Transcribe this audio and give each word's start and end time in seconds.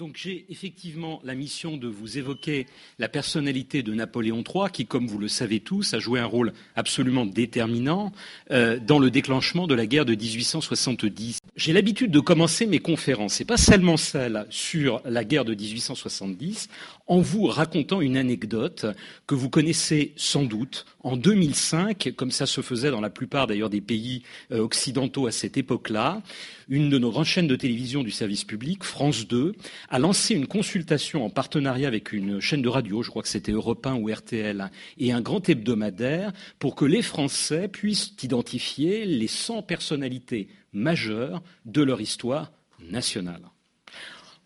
Donc 0.00 0.16
j'ai 0.16 0.46
effectivement 0.48 1.20
la 1.24 1.34
mission 1.34 1.76
de 1.76 1.86
vous 1.86 2.16
évoquer 2.16 2.64
la 2.98 3.10
personnalité 3.10 3.82
de 3.82 3.92
Napoléon 3.92 4.42
III, 4.42 4.70
qui, 4.72 4.86
comme 4.86 5.06
vous 5.06 5.18
le 5.18 5.28
savez 5.28 5.60
tous, 5.60 5.92
a 5.92 5.98
joué 5.98 6.20
un 6.20 6.24
rôle 6.24 6.54
absolument 6.74 7.26
déterminant 7.26 8.10
euh, 8.50 8.78
dans 8.78 8.98
le 8.98 9.10
déclenchement 9.10 9.66
de 9.66 9.74
la 9.74 9.84
guerre 9.84 10.06
de 10.06 10.14
1870. 10.14 11.40
J'ai 11.54 11.74
l'habitude 11.74 12.10
de 12.10 12.20
commencer 12.20 12.64
mes 12.64 12.78
conférences, 12.78 13.42
et 13.42 13.44
pas 13.44 13.58
seulement 13.58 13.98
celles 13.98 14.46
sur 14.48 15.02
la 15.04 15.22
guerre 15.22 15.44
de 15.44 15.54
1870, 15.54 16.70
en 17.06 17.20
vous 17.20 17.44
racontant 17.44 18.00
une 18.00 18.16
anecdote 18.16 18.86
que 19.26 19.34
vous 19.34 19.50
connaissez 19.50 20.14
sans 20.16 20.44
doute. 20.44 20.86
En 21.00 21.18
2005, 21.18 22.14
comme 22.16 22.30
ça 22.30 22.46
se 22.46 22.62
faisait 22.62 22.90
dans 22.90 23.02
la 23.02 23.10
plupart 23.10 23.46
d'ailleurs 23.46 23.68
des 23.68 23.82
pays 23.82 24.22
euh, 24.50 24.60
occidentaux 24.60 25.26
à 25.26 25.32
cette 25.32 25.58
époque-là, 25.58 26.22
une 26.70 26.88
de 26.88 26.98
nos 26.98 27.10
grandes 27.10 27.24
chaînes 27.24 27.48
de 27.48 27.56
télévision 27.56 28.04
du 28.04 28.12
service 28.12 28.44
public, 28.44 28.84
France 28.84 29.26
2, 29.26 29.54
a 29.90 29.98
lancé 29.98 30.36
une 30.36 30.46
consultation 30.46 31.24
en 31.24 31.30
partenariat 31.30 31.88
avec 31.88 32.12
une 32.12 32.40
chaîne 32.40 32.62
de 32.62 32.68
radio, 32.68 33.02
je 33.02 33.10
crois 33.10 33.22
que 33.22 33.28
c'était 33.28 33.50
Europe 33.50 33.84
1 33.84 33.96
ou 33.96 34.08
RTL, 34.08 34.70
et 34.98 35.10
un 35.10 35.20
grand 35.20 35.48
hebdomadaire 35.48 36.32
pour 36.60 36.76
que 36.76 36.84
les 36.84 37.02
Français 37.02 37.66
puissent 37.66 38.14
identifier 38.22 39.04
les 39.04 39.26
100 39.26 39.62
personnalités 39.62 40.48
majeures 40.72 41.42
de 41.64 41.82
leur 41.82 42.00
histoire 42.00 42.52
nationale. 42.88 43.42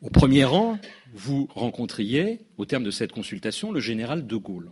Au 0.01 0.09
premier 0.09 0.45
rang, 0.45 0.79
vous 1.12 1.47
rencontriez, 1.55 2.41
au 2.56 2.65
terme 2.65 2.84
de 2.84 2.91
cette 2.91 3.12
consultation, 3.12 3.70
le 3.70 3.81
général 3.81 4.27
de 4.27 4.37
Gaulle. 4.37 4.70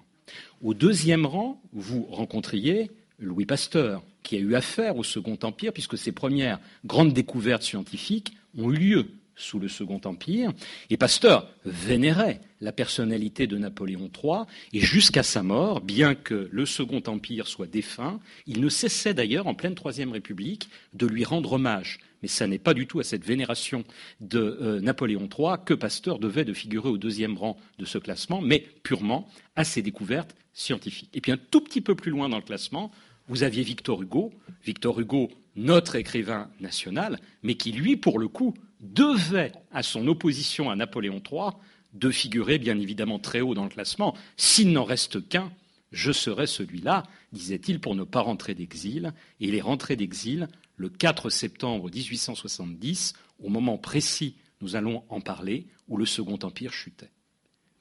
Au 0.62 0.72
deuxième 0.72 1.26
rang, 1.26 1.60
vous 1.72 2.06
rencontriez 2.10 2.90
Louis 3.18 3.44
Pasteur, 3.44 4.02
qui 4.22 4.36
a 4.36 4.38
eu 4.38 4.54
affaire 4.54 4.96
au 4.96 5.04
Second 5.04 5.38
Empire, 5.42 5.72
puisque 5.74 5.98
ses 5.98 6.12
premières 6.12 6.60
grandes 6.86 7.12
découvertes 7.12 7.62
scientifiques 7.62 8.32
ont 8.56 8.70
eu 8.72 8.76
lieu 8.76 9.06
sous 9.36 9.58
le 9.58 9.68
Second 9.68 10.00
Empire, 10.04 10.52
et 10.90 10.96
Pasteur 10.96 11.48
vénérait 11.64 12.40
la 12.60 12.72
personnalité 12.72 13.46
de 13.46 13.58
Napoléon 13.58 14.10
III, 14.22 14.42
et 14.72 14.80
jusqu'à 14.80 15.22
sa 15.22 15.42
mort, 15.42 15.80
bien 15.80 16.14
que 16.14 16.48
le 16.50 16.66
Second 16.66 17.02
Empire 17.06 17.46
soit 17.46 17.66
défunt, 17.66 18.20
il 18.46 18.60
ne 18.60 18.68
cessait 18.68 19.14
d'ailleurs, 19.14 19.46
en 19.46 19.54
pleine 19.54 19.74
Troisième 19.74 20.12
République, 20.12 20.68
de 20.94 21.06
lui 21.06 21.24
rendre 21.24 21.52
hommage. 21.54 21.98
Mais 22.22 22.28
ce 22.28 22.44
n'est 22.44 22.58
pas 22.58 22.74
du 22.74 22.86
tout 22.86 23.00
à 23.00 23.04
cette 23.04 23.24
vénération 23.24 23.84
de 24.20 24.38
euh, 24.38 24.80
Napoléon 24.80 25.28
III 25.28 25.56
que 25.64 25.74
Pasteur 25.74 26.18
devait 26.18 26.44
de 26.44 26.52
figurer 26.52 26.88
au 26.88 26.98
deuxième 26.98 27.36
rang 27.36 27.56
de 27.78 27.84
ce 27.84 27.98
classement, 27.98 28.40
mais 28.40 28.60
purement 28.82 29.28
à 29.56 29.64
ses 29.64 29.82
découvertes 29.82 30.36
scientifiques. 30.52 31.10
Et 31.14 31.20
puis 31.20 31.32
un 31.32 31.36
tout 31.36 31.60
petit 31.60 31.80
peu 31.80 31.94
plus 31.94 32.10
loin 32.10 32.28
dans 32.28 32.36
le 32.36 32.42
classement, 32.42 32.92
vous 33.28 33.42
aviez 33.42 33.62
Victor 33.62 34.02
Hugo, 34.02 34.32
Victor 34.64 35.00
Hugo, 35.00 35.30
notre 35.56 35.96
écrivain 35.96 36.50
national, 36.60 37.18
mais 37.42 37.54
qui, 37.54 37.72
lui, 37.72 37.96
pour 37.96 38.18
le 38.18 38.28
coup, 38.28 38.54
devait, 38.82 39.52
à 39.70 39.82
son 39.82 40.06
opposition 40.08 40.70
à 40.70 40.76
Napoléon 40.76 41.22
III, 41.30 41.50
de 41.94 42.10
figurer 42.10 42.58
bien 42.58 42.78
évidemment 42.78 43.18
très 43.18 43.40
haut 43.40 43.54
dans 43.54 43.64
le 43.64 43.70
classement. 43.70 44.16
S'il 44.36 44.72
n'en 44.72 44.84
reste 44.84 45.26
qu'un, 45.28 45.52
je 45.92 46.10
serai 46.10 46.46
celui-là, 46.46 47.04
disait-il, 47.32 47.80
pour 47.80 47.94
ne 47.94 48.04
pas 48.04 48.20
rentrer 48.20 48.54
d'exil. 48.54 49.12
Et 49.40 49.48
il 49.48 49.54
est 49.54 49.60
rentré 49.60 49.96
d'exil 49.96 50.48
le 50.76 50.88
4 50.88 51.30
septembre 51.30 51.90
1870, 51.90 53.12
au 53.40 53.48
moment 53.48 53.78
précis, 53.78 54.36
nous 54.60 54.74
allons 54.74 55.04
en 55.08 55.20
parler, 55.20 55.66
où 55.88 55.96
le 55.96 56.06
Second 56.06 56.38
Empire 56.42 56.72
chutait. 56.72 57.10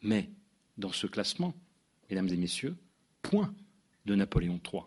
Mais 0.02 0.30
dans 0.78 0.92
ce 0.92 1.08
classement, 1.08 1.54
mesdames 2.10 2.30
et 2.30 2.38
messieurs, 2.38 2.76
point 3.22 3.54
de 4.06 4.16
Napoléon 4.16 4.60
III. 4.72 4.84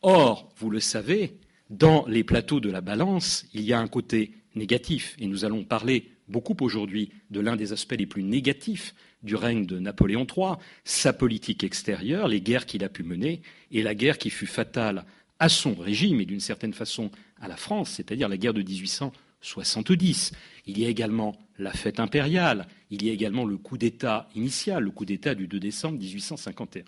Or, 0.00 0.52
vous 0.56 0.70
le 0.70 0.80
savez, 0.80 1.38
dans 1.70 2.06
les 2.06 2.24
plateaux 2.24 2.60
de 2.60 2.70
la 2.70 2.80
balance, 2.80 3.46
il 3.52 3.62
y 3.62 3.72
a 3.72 3.80
un 3.80 3.88
côté 3.88 4.32
négatif, 4.54 5.16
et 5.18 5.26
nous 5.26 5.44
allons 5.44 5.64
parler 5.64 6.10
beaucoup 6.28 6.56
aujourd'hui 6.60 7.10
de 7.30 7.40
l'un 7.40 7.56
des 7.56 7.72
aspects 7.72 7.96
les 7.98 8.06
plus 8.06 8.22
négatifs 8.22 8.94
du 9.22 9.36
règne 9.36 9.66
de 9.66 9.78
Napoléon 9.78 10.26
III, 10.26 10.54
sa 10.84 11.12
politique 11.12 11.64
extérieure, 11.64 12.28
les 12.28 12.40
guerres 12.40 12.66
qu'il 12.66 12.84
a 12.84 12.88
pu 12.88 13.02
mener, 13.02 13.42
et 13.70 13.82
la 13.82 13.94
guerre 13.94 14.18
qui 14.18 14.30
fut 14.30 14.46
fatale 14.46 15.04
à 15.38 15.48
son 15.48 15.74
régime 15.74 16.20
et 16.20 16.24
d'une 16.24 16.40
certaine 16.40 16.72
façon 16.72 17.10
à 17.40 17.48
la 17.48 17.56
France, 17.56 17.90
c'est-à-dire 17.90 18.28
la 18.28 18.36
guerre 18.36 18.54
de 18.54 18.62
1870. 18.62 20.32
Il 20.66 20.78
y 20.78 20.86
a 20.86 20.88
également 20.88 21.36
la 21.58 21.72
fête 21.72 22.00
impériale, 22.00 22.66
il 22.90 23.04
y 23.04 23.10
a 23.10 23.12
également 23.12 23.44
le 23.44 23.56
coup 23.56 23.78
d'État 23.78 24.28
initial, 24.34 24.84
le 24.84 24.90
coup 24.90 25.04
d'État 25.04 25.34
du 25.34 25.48
2 25.48 25.58
décembre 25.58 25.98
1851. 25.98 26.84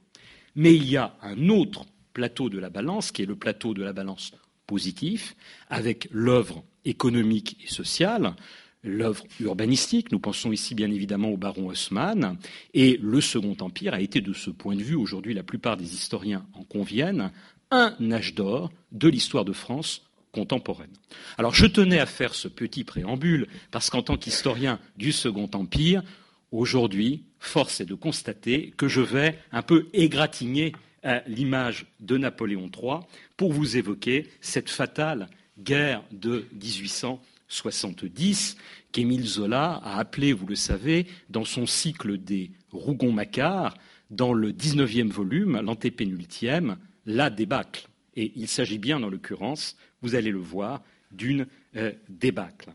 Mais 0.57 0.75
il 0.75 0.89
y 0.89 0.97
a 0.97 1.17
un 1.23 1.49
autre 1.49 1.85
plateau 2.13 2.49
de 2.49 2.59
la 2.59 2.71
balance, 2.71 3.11
qui 3.11 3.23
est 3.23 3.27
le 3.27 3.37
plateau 3.37 3.75
de 3.75 3.83
la 3.83 3.93
balance 3.93 4.33
positif, 4.67 5.35
avec 5.69 6.09
l'œuvre 6.11 6.65
économique 6.85 7.57
et 7.65 7.73
sociale, 7.73 8.35
l'œuvre 8.83 9.25
urbanistique, 9.41 10.13
nous 10.13 10.19
pensons 10.19 10.53
ici 10.53 10.75
bien 10.75 10.91
évidemment 10.91 11.31
au 11.31 11.37
baron 11.37 11.69
Haussmann, 11.69 12.37
et 12.75 12.99
le 13.03 13.21
Second 13.21 13.57
Empire 13.61 13.95
a 13.95 14.01
été 14.01 14.21
de 14.21 14.33
ce 14.33 14.51
point 14.51 14.77
de 14.77 14.83
vue, 14.83 14.95
aujourd'hui 14.95 15.35
la 15.35 15.43
plupart 15.43 15.77
des 15.77 15.95
historiens 15.95 16.47
en 16.53 16.65
conviennent, 16.65 17.31
un 17.71 17.95
âge 18.13 18.35
d'or 18.35 18.71
de 18.93 19.09
l'histoire 19.09 19.45
de 19.45 19.53
France 19.53 20.03
contemporaine. 20.33 20.93
Alors 21.39 21.55
je 21.55 21.67
tenais 21.67 21.99
à 21.99 22.07
faire 22.07 22.35
ce 22.35 22.49
petit 22.49 22.85
préambule 22.85 23.47
parce 23.71 23.89
qu'en 23.89 24.03
tant 24.03 24.17
qu'historien 24.17 24.79
du 24.97 25.13
Second 25.13 25.49
Empire, 25.55 26.03
aujourd'hui, 26.51 27.25
force 27.39 27.81
est 27.81 27.87
de 27.87 27.95
constater 27.95 28.73
que 28.77 28.89
je 28.89 29.01
vais 29.01 29.39
un 29.53 29.63
peu 29.63 29.89
égratigner 29.93 30.73
à 31.03 31.23
l'image 31.27 31.87
de 32.01 32.17
Napoléon 32.17 32.71
III 32.75 33.01
pour 33.37 33.53
vous 33.53 33.77
évoquer 33.77 34.27
cette 34.41 34.71
fatale 34.71 35.29
guerre 35.59 36.05
de 36.13 36.47
1870 36.53 38.57
qu'Émile 38.93 39.27
Zola 39.27 39.81
a 39.85 39.99
appelée, 39.99 40.33
vous 40.33 40.47
le 40.47 40.55
savez, 40.55 41.07
dans 41.29 41.45
son 41.45 41.67
cycle 41.67 42.17
des 42.19 42.53
Rougon-Macquart, 42.73 43.77
dans 44.11 44.33
le 44.33 44.53
19e 44.53 45.11
volume, 45.11 45.61
l'antépénultième, 45.61 46.77
la 47.07 47.31
débâcle. 47.31 47.89
Et 48.17 48.33
il 48.37 48.49
s'agit 48.49 48.79
bien, 48.79 49.01
dans 49.01 49.11
l'occurrence, 49.11 49.77
vous 50.03 50.15
allez 50.15 50.31
le 50.31 50.39
voir, 50.39 50.83
d'une 51.11 51.47
euh, 51.77 51.93
débâcle. 52.09 52.73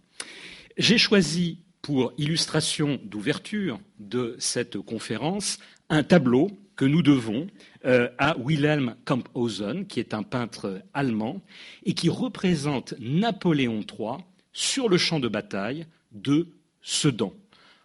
J'ai 0.77 0.97
choisi 0.97 1.59
pour 1.81 2.13
illustration 2.17 2.99
d'ouverture 3.03 3.79
de 3.99 4.35
cette 4.39 4.79
conférence 4.79 5.59
un 5.89 6.03
tableau 6.03 6.51
que 6.79 6.85
nous 6.85 7.01
devons 7.01 7.47
euh, 7.83 8.07
à 8.17 8.37
Wilhelm 8.37 8.95
Camphausen, 9.03 9.85
qui 9.85 9.99
est 9.99 10.13
un 10.13 10.23
peintre 10.23 10.81
allemand, 10.93 11.41
et 11.83 11.93
qui 11.93 12.07
représente 12.07 12.93
Napoléon 13.01 13.81
III 13.81 14.23
sur 14.53 14.87
le 14.87 14.97
champ 14.97 15.19
de 15.19 15.27
bataille 15.27 15.87
de 16.13 16.47
Sedan. 16.81 17.33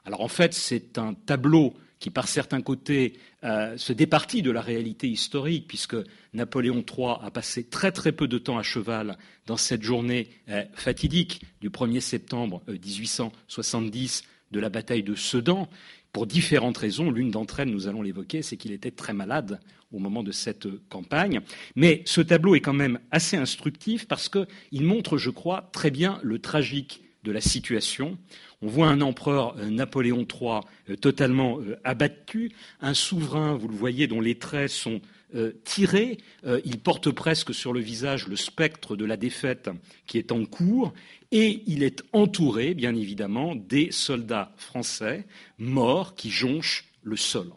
Alors 0.05 0.21
en 0.21 0.29
fait, 0.29 0.55
c'est 0.55 0.97
un 0.97 1.15
tableau 1.15 1.75
qui, 1.99 2.11
par 2.11 2.29
certains 2.29 2.61
côtés, 2.61 3.15
euh, 3.43 3.77
se 3.77 3.93
départit 3.93 4.43
de 4.43 4.53
la 4.53 4.61
réalité 4.61 5.09
historique, 5.09 5.67
puisque 5.67 5.97
Napoléon 6.33 6.85
III 6.89 7.17
a 7.21 7.33
passé 7.33 7.65
très 7.65 7.91
très 7.91 8.13
peu 8.13 8.29
de 8.29 8.39
temps 8.39 8.59
à 8.59 8.63
cheval 8.63 9.19
dans 9.47 9.57
cette 9.57 9.83
journée 9.83 10.29
euh, 10.51 10.63
fatidique 10.73 11.41
du 11.61 11.69
1er 11.69 11.99
septembre 11.99 12.63
1870 12.69 14.23
de 14.53 14.61
la 14.61 14.69
bataille 14.69 15.03
de 15.03 15.17
Sedan, 15.17 15.69
pour 16.15 16.27
différentes 16.29 16.79
raisons. 16.79 17.11
L'une 17.11 17.33
d'entre 17.33 17.61
elles, 17.61 17.69
nous 17.69 17.89
allons 17.89 18.01
l'évoquer, 18.01 18.41
c'est 18.41 18.57
qu'il 18.57 18.73
était 18.73 18.93
très 18.93 19.13
malade 19.13 19.61
au 19.93 19.99
moment 19.99 20.23
de 20.23 20.31
cette 20.31 20.69
campagne. 20.89 21.41
Mais 21.75 22.03
ce 22.07 22.21
tableau 22.21 22.55
est 22.55 22.61
quand 22.61 22.73
même 22.73 23.01
assez 23.11 23.37
instructif 23.37 24.07
parce 24.07 24.29
qu'il 24.29 24.83
montre, 24.83 25.19
je 25.19 25.31
crois, 25.31 25.69
très 25.73 25.91
bien 25.91 26.21
le 26.23 26.39
tragique 26.39 27.03
de 27.25 27.33
la 27.33 27.41
situation. 27.41 28.17
On 28.63 28.69
voit 28.69 28.89
un 28.89 29.01
empereur 29.01 29.57
euh, 29.59 29.71
Napoléon 29.71 30.25
III 30.25 30.61
euh, 30.89 30.97
totalement 30.97 31.59
euh, 31.59 31.81
abattu, 31.83 32.53
un 32.81 32.95
souverain, 32.95 33.57
vous 33.57 33.67
le 33.69 33.75
voyez, 33.75 34.07
dont 34.07 34.21
les 34.21 34.37
traits 34.37 34.71
sont 34.71 35.01
tirés, 35.65 36.19
il 36.65 36.79
porte 36.79 37.11
presque 37.11 37.55
sur 37.55 37.73
le 37.73 37.81
visage 37.81 38.29
le 38.29 38.37
spectre 38.37 38.97
de 38.97 39.05
la 39.05 39.17
défaite 39.17 39.71
qui 40.07 40.19
est 40.19 40.33
en 40.33 40.45
cours, 40.45 40.93
et 41.33 41.63
il 41.67 41.83
est 41.83 42.03
entouré, 42.13 42.75
bien 42.75 42.95
évidemment, 42.95 43.57
des 43.57 43.91
soldats 43.91 44.53
français 44.57 45.27
morts 45.59 46.15
qui 46.15 46.31
jonchent 46.31 46.85
le 47.03 47.17
sol. 47.17 47.49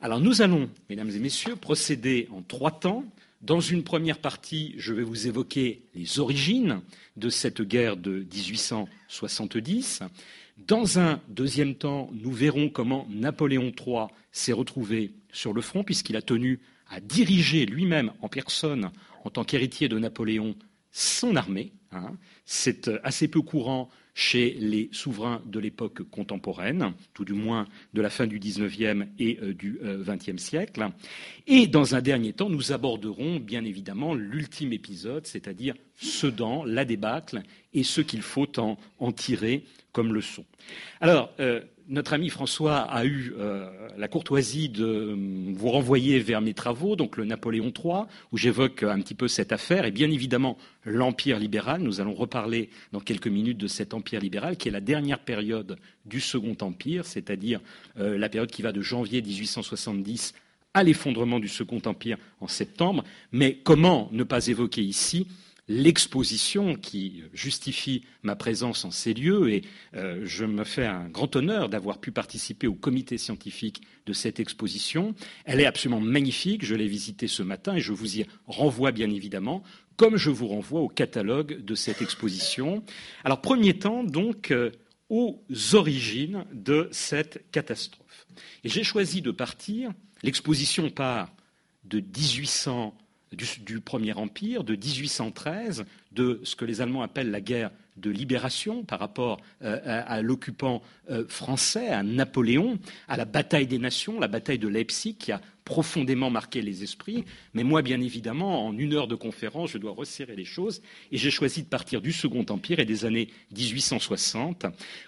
Alors 0.00 0.20
nous 0.20 0.42
allons, 0.42 0.68
mesdames 0.90 1.10
et 1.10 1.18
messieurs, 1.18 1.56
procéder 1.56 2.28
en 2.30 2.42
trois 2.42 2.70
temps. 2.70 3.04
Dans 3.42 3.60
une 3.60 3.82
première 3.82 4.18
partie, 4.18 4.74
je 4.76 4.92
vais 4.92 5.02
vous 5.02 5.26
évoquer 5.26 5.82
les 5.94 6.18
origines 6.18 6.80
de 7.16 7.30
cette 7.30 7.62
guerre 7.62 7.96
de 7.96 8.26
1870. 8.34 10.02
Dans 10.56 10.98
un 10.98 11.20
deuxième 11.28 11.74
temps, 11.74 12.10
nous 12.14 12.32
verrons 12.32 12.70
comment 12.70 13.06
Napoléon 13.10 13.72
III 13.78 14.06
s'est 14.32 14.52
retrouvé 14.52 15.12
sur 15.30 15.52
le 15.52 15.60
front, 15.60 15.84
puisqu'il 15.84 16.16
a 16.16 16.22
tenu 16.22 16.60
à 16.88 17.00
diriger 17.00 17.66
lui-même 17.66 18.12
en 18.22 18.28
personne, 18.28 18.90
en 19.24 19.30
tant 19.30 19.44
qu'héritier 19.44 19.88
de 19.88 19.98
Napoléon, 19.98 20.56
son 20.92 21.36
armée. 21.36 21.72
Hein. 21.92 22.16
C'est 22.46 22.88
euh, 22.88 22.98
assez 23.04 23.28
peu 23.28 23.42
courant 23.42 23.90
chez 24.14 24.56
les 24.58 24.88
souverains 24.92 25.42
de 25.44 25.60
l'époque 25.60 26.02
contemporaine, 26.04 26.94
tout 27.12 27.26
du 27.26 27.34
moins 27.34 27.66
de 27.92 28.00
la 28.00 28.08
fin 28.08 28.26
du 28.26 28.38
XIXe 28.38 29.04
et 29.18 29.38
euh, 29.42 29.52
du 29.52 29.78
XXe 29.82 30.28
euh, 30.28 30.36
siècle. 30.38 30.88
Et 31.46 31.66
dans 31.66 31.94
un 31.94 32.00
dernier 32.00 32.32
temps, 32.32 32.48
nous 32.48 32.72
aborderons 32.72 33.40
bien 33.40 33.62
évidemment 33.62 34.14
l'ultime 34.14 34.72
épisode, 34.72 35.26
c'est-à-dire 35.26 35.74
Sedan, 35.96 36.64
la 36.64 36.84
débâcle 36.84 37.42
et 37.72 37.82
ce 37.82 38.00
qu'il 38.00 38.22
faut 38.22 38.48
en, 38.58 39.12
tirer 39.12 39.64
comme 39.92 40.12
leçon. 40.12 40.44
Alors, 41.00 41.32
euh, 41.40 41.60
notre 41.88 42.12
ami 42.14 42.30
François 42.30 42.78
a 42.78 43.04
eu 43.04 43.32
euh, 43.38 43.70
la 43.96 44.08
courtoisie 44.08 44.68
de 44.68 45.16
vous 45.54 45.70
renvoyer 45.70 46.18
vers 46.18 46.40
mes 46.40 46.54
travaux, 46.54 46.96
donc 46.96 47.16
le 47.16 47.24
Napoléon 47.24 47.72
III, 47.72 48.04
où 48.32 48.36
j'évoque 48.36 48.82
un 48.82 49.00
petit 49.00 49.14
peu 49.14 49.28
cette 49.28 49.52
affaire, 49.52 49.84
et 49.84 49.90
bien 49.90 50.10
évidemment 50.10 50.58
l'Empire 50.84 51.38
libéral. 51.38 51.82
Nous 51.82 52.00
allons 52.00 52.14
reparler 52.14 52.70
dans 52.92 53.00
quelques 53.00 53.28
minutes 53.28 53.58
de 53.58 53.68
cet 53.68 53.94
Empire 53.94 54.20
libéral, 54.20 54.56
qui 54.56 54.68
est 54.68 54.72
la 54.72 54.80
dernière 54.80 55.20
période 55.20 55.78
du 56.04 56.20
Second 56.20 56.56
Empire, 56.60 57.04
c'est-à-dire 57.04 57.60
euh, 57.98 58.18
la 58.18 58.28
période 58.28 58.50
qui 58.50 58.62
va 58.62 58.72
de 58.72 58.82
janvier 58.82 59.22
1870 59.22 60.34
à 60.74 60.82
l'effondrement 60.82 61.38
du 61.38 61.48
Second 61.48 61.80
Empire 61.86 62.18
en 62.40 62.48
septembre. 62.48 63.04
Mais 63.32 63.58
comment 63.62 64.08
ne 64.12 64.24
pas 64.24 64.48
évoquer 64.48 64.82
ici 64.82 65.26
l'exposition 65.68 66.76
qui 66.76 67.24
justifie 67.32 68.04
ma 68.22 68.36
présence 68.36 68.84
en 68.84 68.90
ces 68.90 69.14
lieux 69.14 69.50
et 69.50 69.62
euh, 69.94 70.20
je 70.24 70.44
me 70.44 70.64
fais 70.64 70.86
un 70.86 71.08
grand 71.08 71.34
honneur 71.34 71.68
d'avoir 71.68 71.98
pu 71.98 72.12
participer 72.12 72.66
au 72.66 72.74
comité 72.74 73.18
scientifique 73.18 73.82
de 74.06 74.12
cette 74.12 74.38
exposition. 74.38 75.14
Elle 75.44 75.60
est 75.60 75.66
absolument 75.66 76.00
magnifique, 76.00 76.64
je 76.64 76.74
l'ai 76.74 76.86
visitée 76.86 77.26
ce 77.26 77.42
matin 77.42 77.74
et 77.74 77.80
je 77.80 77.92
vous 77.92 78.18
y 78.18 78.26
renvoie 78.46 78.92
bien 78.92 79.10
évidemment, 79.10 79.64
comme 79.96 80.16
je 80.16 80.30
vous 80.30 80.46
renvoie 80.46 80.80
au 80.80 80.88
catalogue 80.88 81.64
de 81.64 81.74
cette 81.74 82.00
exposition. 82.00 82.84
Alors, 83.24 83.40
premier 83.40 83.78
temps, 83.78 84.04
donc, 84.04 84.52
euh, 84.52 84.70
aux 85.08 85.42
origines 85.72 86.44
de 86.52 86.88
cette 86.90 87.50
catastrophe. 87.50 88.26
Et 88.64 88.68
j'ai 88.68 88.84
choisi 88.84 89.22
de 89.22 89.30
partir, 89.30 89.92
l'exposition 90.22 90.90
part 90.90 91.32
de 91.84 92.00
1800 92.00 92.96
du, 93.36 93.80
Premier 93.80 94.14
Empire, 94.14 94.64
de 94.64 94.74
1813, 94.74 95.84
de 96.12 96.40
ce 96.44 96.56
que 96.56 96.64
les 96.64 96.80
Allemands 96.80 97.02
appellent 97.02 97.30
la 97.30 97.40
guerre 97.40 97.70
de 97.96 98.10
libération 98.10 98.84
par 98.84 98.98
rapport 98.98 99.40
euh, 99.62 99.78
à, 99.84 100.22
l'occupant 100.22 100.82
euh, 101.10 101.24
français, 101.28 101.88
à 101.88 102.02
Napoléon, 102.02 102.78
à 103.08 103.16
la 103.16 103.24
bataille 103.24 103.66
des 103.66 103.78
nations, 103.78 104.20
la 104.20 104.28
bataille 104.28 104.58
de 104.58 104.68
Leipzig, 104.68 105.16
qui 105.18 105.32
a 105.32 105.40
profondément 105.66 106.30
marqué 106.30 106.62
les 106.62 106.84
esprits. 106.84 107.24
Mais 107.52 107.64
moi, 107.64 107.82
bien 107.82 108.00
évidemment, 108.00 108.66
en 108.66 108.78
une 108.78 108.94
heure 108.94 109.08
de 109.08 109.16
conférence, 109.16 109.72
je 109.72 109.78
dois 109.78 109.90
resserrer 109.90 110.36
les 110.36 110.44
choses. 110.44 110.80
Et 111.10 111.18
j'ai 111.18 111.30
choisi 111.30 111.62
de 111.62 111.68
partir 111.68 112.00
du 112.00 112.12
Second 112.12 112.46
Empire 112.48 112.78
et 112.78 112.84
des 112.84 113.04
années 113.04 113.28
1860. 113.54 114.66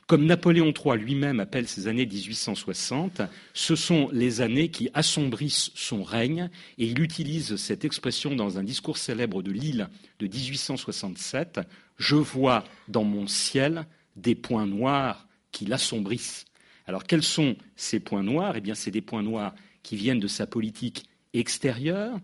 Comme 0.08 0.26
Napoléon 0.26 0.74
III 0.74 0.98
lui-même 0.98 1.38
appelle 1.38 1.68
ces 1.68 1.86
années 1.86 2.06
1860, 2.06 3.22
ce 3.54 3.76
sont 3.76 4.10
les 4.12 4.40
années 4.40 4.68
qui 4.68 4.90
assombrissent 4.94 5.70
son 5.74 6.02
règne. 6.02 6.50
Et 6.76 6.86
il 6.86 7.00
utilise 7.00 7.54
cette 7.54 7.84
expression 7.84 8.34
dans 8.34 8.58
un 8.58 8.64
discours 8.64 8.98
célèbre 8.98 9.42
de 9.42 9.52
Lille 9.52 9.88
de 10.18 10.26
1867. 10.26 11.60
Je 11.98 12.16
vois 12.16 12.64
dans 12.86 13.04
mon 13.04 13.26
ciel 13.26 13.86
des 14.16 14.34
points 14.34 14.66
noirs 14.66 15.28
qui 15.52 15.66
l'assombrissent. 15.66 16.46
Alors 16.86 17.04
quels 17.04 17.22
sont 17.22 17.56
ces 17.76 18.00
points 18.00 18.22
noirs? 18.22 18.56
Eh 18.56 18.60
bien, 18.60 18.74
c'est 18.74 18.90
des 18.90 19.02
points 19.02 19.22
noirs 19.22 19.54
qui 19.82 19.96
viennent 19.96 20.20
de 20.20 20.28
sa 20.28 20.46
politique 20.46 21.04
extérieure. 21.34 22.18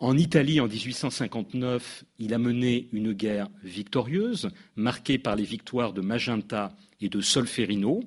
En 0.00 0.18
Italie, 0.18 0.60
en 0.60 0.66
1859, 0.66 2.04
il 2.18 2.34
a 2.34 2.38
mené 2.38 2.88
une 2.92 3.12
guerre 3.12 3.48
victorieuse, 3.62 4.50
marquée 4.76 5.18
par 5.18 5.36
les 5.36 5.44
victoires 5.44 5.92
de 5.92 6.00
Magenta 6.00 6.76
et 7.00 7.08
de 7.08 7.20
Solferino, 7.20 8.02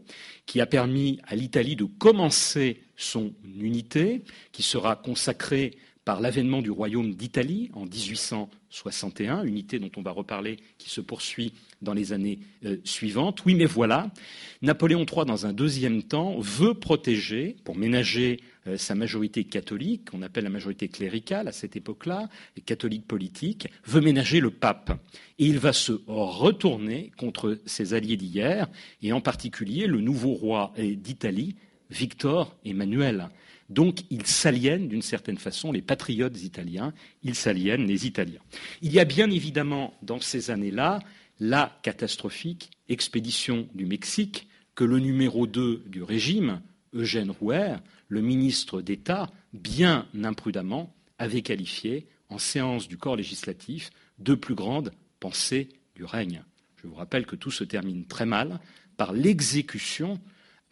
qui 0.46 0.62
a 0.62 0.66
permis 0.66 1.20
à 1.24 1.36
l'Italie 1.36 1.76
de 1.76 1.86
commencer 1.86 2.84
son 2.98 3.34
unité, 3.60 4.24
qui 4.52 4.64
sera 4.64 4.96
consacrée 4.96 5.78
par 6.08 6.22
l'avènement 6.22 6.62
du 6.62 6.72
royaume 6.72 7.16
d'Italie 7.16 7.70
en 7.74 7.84
1861, 7.84 9.44
unité 9.44 9.78
dont 9.78 9.92
on 9.98 10.02
va 10.02 10.12
reparler 10.12 10.56
qui 10.78 10.90
se 10.90 11.02
poursuit 11.02 11.52
dans 11.82 11.94
les 11.94 12.14
années 12.14 12.40
euh, 12.64 12.78
suivantes. 12.86 13.44
Oui, 13.46 13.56
mais 13.56 13.66
voilà, 13.66 14.10
Napoléon 14.62 15.06
III, 15.06 15.26
dans 15.26 15.46
un 15.46 15.52
deuxième 15.52 16.04
temps, 16.04 16.40
veut 16.40 16.76
protéger, 16.76 17.58
pour 17.66 17.76
ménager 17.76 18.40
euh, 18.68 18.78
sa 18.78 18.96
majorité 18.96 19.44
catholique, 19.44 20.12
qu'on 20.12 20.22
appelle 20.22 20.46
la 20.46 20.50
majorité 20.50 20.88
cléricale 20.88 21.50
à 21.50 21.52
cette 21.52 21.76
époque-là, 21.76 22.30
les 22.56 22.62
catholiques 22.62 23.04
veut 23.86 24.00
ménager 24.00 24.40
le 24.40 24.52
pape. 24.52 24.98
Et 25.40 25.46
il 25.46 25.60
va 25.60 25.74
se 25.74 25.92
retourner 26.08 27.12
contre 27.18 27.60
ses 27.66 27.94
alliés 27.94 28.16
d'hier, 28.16 28.70
et 29.02 29.12
en 29.12 29.20
particulier 29.20 29.88
le 29.88 30.00
nouveau 30.00 30.36
roi 30.36 30.72
d'Italie, 30.78 31.58
Victor 31.90 32.56
Emmanuel. 32.64 33.28
Donc, 33.70 34.02
ils 34.10 34.26
s'aliènent 34.26 34.88
d'une 34.88 35.02
certaine 35.02 35.38
façon, 35.38 35.72
les 35.72 35.82
patriotes 35.82 36.42
italiens, 36.42 36.94
ils 37.24 37.36
s'aliènent 37.36 37.86
les 37.86 38.06
Italiens. 38.06 38.40
Il 38.82 38.94
y 38.94 39.00
a 39.00 39.06
bien 39.06 39.30
évidemment 39.30 39.94
dans 40.02 40.22
ces 40.22 40.52
années-là 40.52 41.00
la 41.40 41.78
catastrophique 41.84 42.72
expédition 42.90 43.68
du 43.74 43.86
Mexique 43.86 44.48
que 44.76 44.84
le 44.84 45.00
numéro 45.00 45.48
2 45.48 45.84
du 45.88 46.04
régime, 46.04 46.62
Eugène 46.94 47.32
Rouer, 47.32 47.76
le 48.08 48.22
ministre 48.22 48.82
d'État, 48.82 49.30
bien 49.54 50.08
imprudemment, 50.24 50.94
avait 51.20 51.42
qualifié 51.42 52.08
en 52.30 52.38
séance 52.38 52.88
du 52.88 52.98
corps 52.98 53.16
législatif 53.16 53.90
de 54.20 54.36
plus 54.36 54.56
grande 54.56 54.92
pensée 55.20 55.70
du 55.96 56.06
règne. 56.06 56.44
Je 56.82 56.88
vous 56.88 56.96
rappelle 56.96 57.26
que 57.26 57.36
tout 57.36 57.52
se 57.52 57.64
termine 57.64 58.06
très 58.06 58.26
mal 58.26 58.60
par 58.98 59.14
l'exécution 59.14 60.20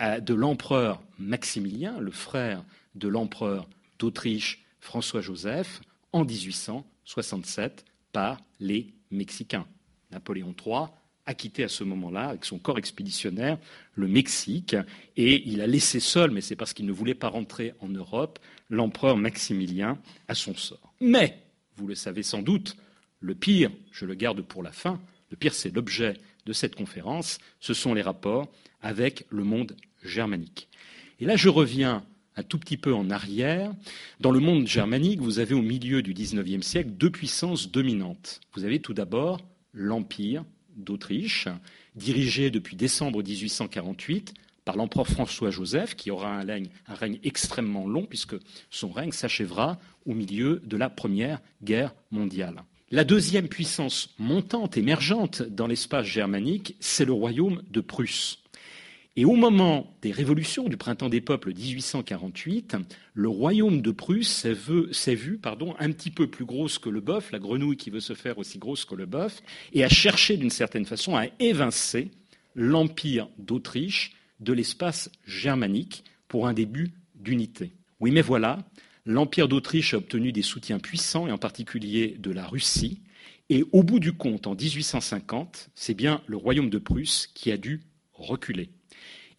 euh, 0.02 0.20
de 0.20 0.34
l'empereur 0.34 1.02
Maximilien, 1.18 2.00
le 2.00 2.12
frère 2.12 2.64
de 2.96 3.08
l'empereur 3.08 3.68
d'Autriche 4.00 4.66
François-Joseph, 4.80 5.82
en 6.12 6.24
1867 6.24 7.86
par 8.12 8.40
les 8.60 8.94
Mexicains. 9.12 9.68
Napoléon 10.12 10.56
III 10.66 10.88
a 11.26 11.34
quitté 11.34 11.64
à 11.64 11.68
ce 11.68 11.84
moment-là, 11.84 12.30
avec 12.30 12.46
son 12.46 12.60
corps 12.60 12.78
expéditionnaire, 12.78 13.58
le 13.96 14.08
Mexique, 14.08 14.76
et 15.18 15.48
il 15.50 15.62
a 15.62 15.68
laissé 15.68 16.00
seul, 16.00 16.32
mais 16.32 16.42
c'est 16.42 16.56
parce 16.56 16.74
qu'il 16.74 16.86
ne 16.86 16.92
voulait 16.92 17.16
pas 17.16 17.30
rentrer 17.30 17.74
en 17.80 17.90
Europe, 17.90 18.40
l'empereur 18.70 19.18
Maximilien 19.18 19.98
à 20.28 20.36
son 20.36 20.56
sort. 20.56 20.94
Mais, 21.02 21.42
vous 21.78 21.88
le 21.88 21.96
savez 21.96 22.24
sans 22.24 22.42
doute, 22.42 22.78
le 23.20 23.34
pire, 23.34 23.72
je 23.92 24.06
le 24.06 24.14
garde 24.14 24.42
pour 24.42 24.62
la 24.62 24.72
fin, 24.72 25.02
le 25.32 25.38
pire 25.38 25.54
c'est 25.54 25.74
l'objet 25.74 26.14
de 26.46 26.54
cette 26.54 26.76
conférence, 26.76 27.40
ce 27.60 27.74
sont 27.74 27.94
les 27.94 28.04
rapports 28.04 28.52
avec 28.82 29.26
le 29.30 29.44
monde 29.44 29.76
germanique. 30.04 30.70
Et 31.20 31.26
là, 31.26 31.36
je 31.36 31.50
reviens 31.50 32.06
un 32.36 32.44
tout 32.44 32.58
petit 32.58 32.78
peu 32.78 32.94
en 32.94 33.10
arrière. 33.10 33.74
Dans 34.20 34.32
le 34.32 34.40
monde 34.40 34.68
germanique, 34.68 35.22
vous 35.22 35.40
avez 35.40 35.54
au 35.54 35.62
milieu 35.62 36.02
du 36.02 36.14
XIXe 36.14 36.66
siècle 36.66 36.92
deux 36.92 37.10
puissances 37.10 37.72
dominantes. 37.72 38.42
Vous 38.54 38.66
avez 38.66 38.80
tout 38.80 38.94
d'abord 38.94 39.40
l'Empire 39.74 40.44
d'Autriche, 40.76 41.48
dirigé 41.96 42.50
depuis 42.50 42.76
décembre 42.76 43.24
1848 43.24 44.34
par 44.66 44.76
l'empereur 44.76 45.08
François-Joseph, 45.08 45.96
qui 45.96 46.12
aura 46.12 46.36
un 46.36 46.44
règne, 46.44 46.70
un 46.88 46.96
règne, 46.96 47.20
extrêmement 47.24 47.88
long, 47.88 48.06
puisque 48.06 48.36
son 48.72 48.89
règne 48.89 49.12
s'achèvera 49.12 49.80
au 50.06 50.13
milieu 50.13 50.62
de 50.65 50.75
la 50.75 50.89
Première 50.89 51.39
Guerre 51.63 51.94
mondiale. 52.12 52.63
La 52.92 53.04
deuxième 53.04 53.48
puissance 53.48 54.10
montante, 54.20 54.77
émergente 54.77 55.42
dans 55.42 55.68
l'espace 55.68 56.06
germanique, 56.06 56.75
c'est 56.80 57.06
le 57.06 57.13
royaume 57.13 57.62
de 57.70 57.82
Prusse. 57.82 58.39
Et 59.17 59.24
au 59.24 59.36
moment 59.36 59.95
des 60.01 60.12
révolutions 60.12 60.67
du 60.67 60.75
printemps 60.75 61.07
des 61.07 61.22
peuples 61.22 61.53
1848, 61.53 62.75
le 63.13 63.29
royaume 63.29 63.81
de 63.81 63.91
Prusse 63.91 64.45
s'est 64.91 65.15
vu, 65.15 65.38
pardon, 65.38 65.74
un 65.79 65.91
petit 65.93 66.12
peu 66.12 66.27
plus 66.27 66.43
grosse 66.43 66.79
que 66.79 66.89
le 66.89 67.00
bœuf, 67.00 67.31
la 67.31 67.39
grenouille 67.39 67.77
qui 67.77 67.89
veut 67.89 68.01
se 68.01 68.13
faire 68.13 68.38
aussi 68.38 68.57
grosse 68.57 68.84
que 68.84 68.95
le 68.95 69.05
bœuf, 69.05 69.41
et 69.72 69.86
a 69.86 69.89
cherché 69.89 70.36
d'une 70.36 70.50
certaine 70.50 70.86
façon 70.86 71.15
à 71.15 71.27
évincer 71.39 72.12
l'empire 72.55 73.29
d'Autriche 73.38 74.15
de 74.41 74.51
l'espace 74.51 75.10
germanique 75.25 76.03
pour 76.27 76.45
un 76.45 76.53
début 76.53 76.91
d'unité. 77.15 77.72
Oui, 78.01 78.12
mais 78.12 78.22
voilà, 78.22 78.67
l'empire 79.05 79.48
d'Autriche 79.48 79.93
a 79.93 79.98
obtenu 79.98 80.34
des 80.34 80.41
soutiens 80.41 80.79
puissants, 80.79 81.25
et 81.25 81.31
en 81.31 81.38
particulier 81.38 82.17
de 82.19 82.31
la 82.31 82.45
Russie, 82.45 83.00
et 83.50 83.63
au 83.72 83.81
bout 83.81 84.00
du 84.00 84.12
compte, 84.12 84.45
en 84.45 84.55
1850, 84.55 85.69
c'est 85.74 85.93
bien 85.93 86.22
le 86.27 86.36
royaume 86.36 86.69
de 86.69 86.79
Prusse 86.79 87.27
qui 87.34 87.50
a 87.51 87.57
dû 87.57 87.81
reculer. 88.13 88.69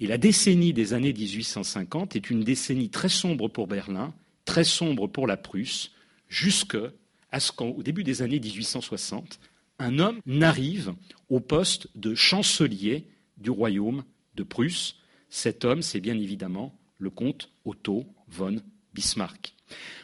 Et 0.00 0.06
la 0.06 0.18
décennie 0.18 0.72
des 0.72 0.92
années 0.92 1.12
1850 1.12 2.16
est 2.16 2.30
une 2.30 2.44
décennie 2.44 2.90
très 2.90 3.08
sombre 3.08 3.48
pour 3.48 3.66
Berlin, 3.66 4.14
très 4.44 4.64
sombre 4.64 5.06
pour 5.06 5.26
la 5.26 5.36
Prusse, 5.36 5.92
jusqu'à 6.28 6.90
ce 7.38 7.52
qu'au 7.52 7.82
début 7.82 8.04
des 8.04 8.22
années 8.22 8.40
1860, 8.40 9.40
un 9.78 9.98
homme 9.98 10.20
n'arrive 10.26 10.94
au 11.28 11.40
poste 11.40 11.88
de 11.94 12.14
chancelier 12.14 13.06
du 13.38 13.50
royaume 13.50 14.04
de 14.34 14.42
Prusse. 14.42 14.96
Cet 15.28 15.64
homme, 15.64 15.82
c'est 15.82 16.00
bien 16.00 16.18
évidemment 16.18 16.78
le 16.98 17.10
comte 17.10 17.50
Otto 17.64 18.06
von 18.28 18.56
Bismarck. 18.94 19.54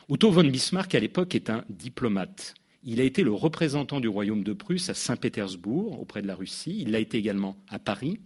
Otto 0.09 0.31
von 0.31 0.45
Bismarck, 0.45 0.95
à 0.95 1.01
l'époque, 1.01 1.35
est 1.35 1.49
un 1.49 1.65
diplomate. 1.69 2.55
Il 2.85 3.01
a 3.01 3.05
été 3.05 3.23
le 3.23 3.33
représentant 3.33 4.01
du 4.01 4.09
royaume 4.09 4.43
de 4.43 4.53
Prusse 4.53 4.89
à 4.89 4.95
Saint-Pétersbourg, 4.95 6.01
auprès 6.01 6.23
de 6.23 6.27
la 6.27 6.35
Russie. 6.35 6.79
Il 6.81 6.91
l'a 6.91 6.99
été 6.99 7.19
également 7.19 7.57
à 7.69 7.79
Paris. 7.79 8.19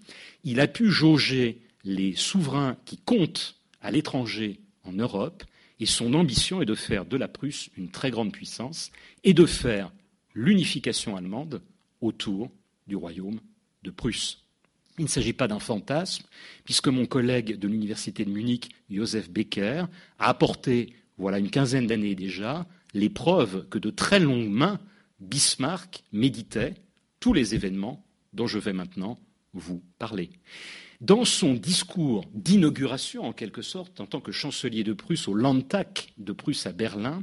Il 0.44 0.60
a 0.60 0.66
pu 0.66 0.90
jauger 0.90 1.60
les 1.84 2.14
souverains 2.14 2.76
qui 2.84 2.96
comptent 2.96 3.56
à 3.82 3.90
l'étranger 3.90 4.60
en 4.84 4.92
Europe. 4.92 5.44
Et 5.78 5.86
son 5.86 6.14
ambition 6.14 6.62
est 6.62 6.66
de 6.66 6.75
faire 6.75 7.04
de 7.04 7.18
la 7.18 7.28
Prusse 7.28 7.68
une 7.76 7.90
très 7.90 8.10
grande 8.10 8.32
puissance 8.32 8.90
et 9.25 9.34
de 9.34 9.44
faire 9.44 9.92
l'unification 10.34 11.16
allemande 11.16 11.60
autour 12.00 12.50
du 12.86 12.96
royaume 12.96 13.40
de 13.82 13.90
Prusse. 13.90 14.42
Il 14.98 15.04
ne 15.04 15.10
s'agit 15.10 15.34
pas 15.34 15.48
d'un 15.48 15.58
fantasme, 15.58 16.25
puisque 16.64 16.88
mon 16.88 17.04
collègue 17.04 17.58
de 17.58 17.68
l'université 17.68 18.25
de 18.25 18.30
Munich, 18.30 18.70
Joseph 18.90 19.28
Becker, 19.28 19.84
a 20.18 20.28
apporté, 20.30 20.94
voilà 21.18 21.38
une 21.38 21.50
quinzaine 21.50 21.86
d'années 21.86 22.14
déjà, 22.14 22.66
les 22.95 23.11
preuves 23.11 23.69
que 23.69 23.78
de 23.78 23.90
très 23.90 24.21
longues 24.21 24.49
mains, 24.49 24.81
Bismarck 25.21 26.05
méditait 26.12 26.75
tous 27.21 27.33
les 27.33 27.55
événements 27.55 28.05
dont 28.33 28.47
je 28.47 28.59
vais 28.59 28.73
maintenant 28.73 29.19
vous 29.55 29.83
parler. 29.99 30.31
Dans 31.00 31.25
son 31.25 31.55
discours 31.55 32.25
d'inauguration, 32.33 33.25
en 33.25 33.33
quelque 33.33 33.62
sorte, 33.62 34.00
en 34.00 34.07
tant 34.07 34.21
que 34.21 34.33
chancelier 34.33 34.85
de 34.85 34.93
Prusse 34.93 35.28
au 35.28 35.35
Landtag 35.35 35.88
de 36.16 36.33
Prusse 36.33 36.66
à 36.66 36.73
Berlin, 36.73 37.23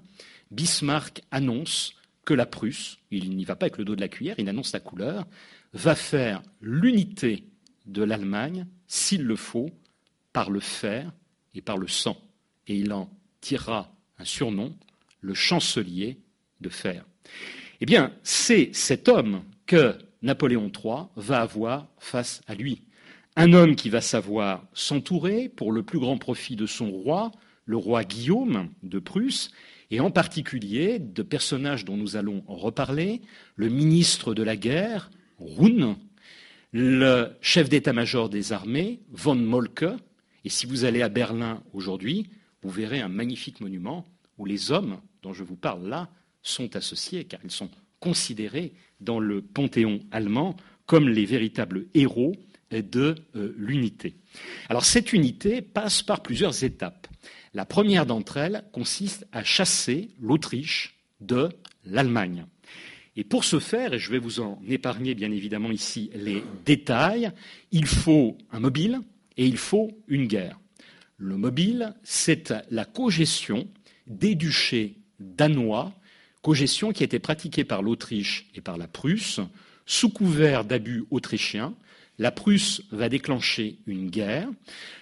Bismarck 0.51 1.23
annonce 1.31 1.95
que 2.25 2.33
la 2.33 2.45
Prusse, 2.45 2.99
il 3.11 3.35
n'y 3.35 3.45
va 3.45 3.55
pas 3.55 3.65
avec 3.65 3.77
le 3.77 3.85
dos 3.85 3.95
de 3.95 4.01
la 4.01 4.07
cuillère, 4.07 4.35
il 4.37 4.47
annonce 4.47 4.73
la 4.73 4.79
couleur, 4.79 5.25
va 5.73 5.95
faire 5.95 6.41
l'unité 6.61 7.45
de 7.85 8.03
l'Allemagne, 8.03 8.67
s'il 8.87 9.23
le 9.23 9.35
faut, 9.35 9.69
par 10.31 10.49
le 10.49 10.59
fer 10.59 11.11
et 11.53 11.61
par 11.61 11.77
le 11.77 11.87
sang. 11.87 12.17
Et 12.67 12.77
il 12.77 12.93
en 12.93 13.09
tirera 13.41 13.93
un 14.19 14.25
surnom, 14.25 14.75
le 15.23 15.33
chancelier 15.33 16.19
de 16.61 16.69
fer. 16.69 17.05
Eh 17.81 17.85
bien, 17.85 18.13
c'est 18.21 18.69
cet 18.73 19.07
homme 19.07 19.41
que 19.65 19.97
Napoléon 20.21 20.71
III 20.71 21.05
va 21.15 21.41
avoir 21.41 21.87
face 21.97 22.41
à 22.47 22.53
lui. 22.53 22.83
Un 23.35 23.53
homme 23.53 23.75
qui 23.75 23.89
va 23.89 24.01
savoir 24.01 24.65
s'entourer 24.73 25.49
pour 25.49 25.71
le 25.71 25.81
plus 25.81 25.99
grand 25.99 26.17
profit 26.17 26.55
de 26.55 26.67
son 26.67 26.91
roi, 26.91 27.31
le 27.65 27.77
roi 27.77 28.03
Guillaume 28.03 28.69
de 28.83 28.99
Prusse, 28.99 29.51
et 29.89 29.99
en 29.99 30.11
particulier 30.11 30.99
de 30.99 31.23
personnages 31.23 31.85
dont 31.85 31.97
nous 31.97 32.15
allons 32.15 32.43
reparler, 32.47 33.21
le 33.55 33.69
ministre 33.69 34.33
de 34.33 34.43
la 34.43 34.55
guerre, 34.55 35.09
Roun, 35.39 35.95
le 36.71 37.29
chef 37.41 37.69
d'état-major 37.69 38.29
des 38.29 38.53
armées, 38.53 38.99
von 39.11 39.35
Molke, 39.35 39.85
et 40.45 40.49
si 40.49 40.65
vous 40.65 40.85
allez 40.85 41.01
à 41.01 41.09
Berlin 41.09 41.63
aujourd'hui, 41.73 42.29
vous 42.61 42.69
verrez 42.69 43.01
un 43.01 43.09
magnifique 43.09 43.61
monument 43.61 44.05
où 44.37 44.45
les 44.45 44.71
hommes 44.71 44.99
dont 45.23 45.33
je 45.33 45.43
vous 45.43 45.55
parle 45.55 45.87
là 45.87 46.09
sont 46.43 46.75
associés, 46.75 47.23
car 47.23 47.39
ils 47.43 47.51
sont 47.51 47.69
considérés 47.99 48.73
dans 48.99 49.19
le 49.19 49.41
panthéon 49.41 50.01
allemand 50.11 50.55
comme 50.85 51.07
les 51.07 51.25
véritables 51.25 51.87
héros 51.93 52.35
de 52.71 53.15
euh, 53.35 53.53
l'unité. 53.57 54.15
Alors 54.69 54.85
cette 54.85 55.13
unité 55.13 55.61
passe 55.61 56.01
par 56.03 56.21
plusieurs 56.21 56.63
étapes. 56.63 57.07
La 57.53 57.65
première 57.65 58.05
d'entre 58.05 58.37
elles 58.37 58.63
consiste 58.71 59.25
à 59.31 59.43
chasser 59.43 60.09
l'Autriche 60.19 60.95
de 61.21 61.49
l'Allemagne. 61.85 62.45
Et 63.15 63.23
pour 63.23 63.43
ce 63.43 63.59
faire, 63.59 63.93
et 63.93 63.99
je 63.99 64.11
vais 64.11 64.17
vous 64.17 64.39
en 64.39 64.59
épargner 64.67 65.13
bien 65.13 65.31
évidemment 65.31 65.71
ici 65.71 66.09
les 66.15 66.43
détails, 66.65 67.31
il 67.71 67.85
faut 67.85 68.37
un 68.51 68.59
mobile 68.59 69.01
et 69.37 69.45
il 69.45 69.57
faut 69.57 69.91
une 70.07 70.25
guerre. 70.25 70.59
Le 71.17 71.37
mobile, 71.37 71.93
c'est 72.03 72.53
la 72.71 72.85
cogestion 72.85 73.67
des 74.07 74.33
duchés 74.33 74.97
danois, 75.19 75.93
cogestion 76.41 76.91
qui 76.91 77.03
a 77.03 77.05
été 77.05 77.19
pratiquée 77.19 77.63
par 77.63 77.81
l'Autriche 77.81 78.47
et 78.55 78.61
par 78.61 78.77
la 78.77 78.87
Prusse, 78.87 79.39
sous 79.85 80.09
couvert 80.09 80.65
d'abus 80.65 81.05
autrichiens. 81.11 81.73
La 82.19 82.31
Prusse 82.31 82.81
va 82.91 83.09
déclencher 83.09 83.77
une 83.87 84.09
guerre. 84.09 84.47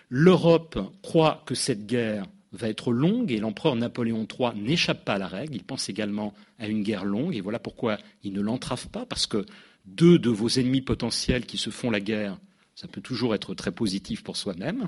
L'Europe 0.10 0.80
croit 1.02 1.44
que 1.46 1.56
cette 1.56 1.86
guerre 1.86 2.26
va 2.54 2.70
être 2.70 2.92
longue 2.92 3.32
et 3.32 3.40
l'empereur 3.40 3.76
Napoléon 3.76 4.28
III 4.28 4.60
n'échappe 4.62 5.06
pas 5.06 5.14
à 5.16 5.18
la 5.18 5.28
règle. 5.28 5.56
Il 5.56 5.64
pense 5.64 5.90
également 5.90 6.34
à 6.60 6.68
une 6.68 6.84
guerre 6.84 7.06
longue 7.06 7.36
et 7.36 7.42
voilà 7.42 7.60
pourquoi 7.60 7.98
il 8.24 8.34
ne 8.34 8.42
l'entrave 8.42 8.88
pas 8.90 9.06
parce 9.06 9.26
que 9.26 9.46
deux 9.86 10.20
de 10.20 10.30
vos 10.30 10.50
ennemis 10.50 10.82
potentiels 10.82 11.46
qui 11.46 11.58
se 11.58 11.70
font 11.70 11.90
la 11.90 12.00
guerre, 12.00 12.38
ça 12.76 12.88
peut 12.88 13.02
toujours 13.02 13.36
être 13.36 13.54
très 13.54 13.72
positif 13.72 14.24
pour 14.24 14.38
soi-même. 14.38 14.88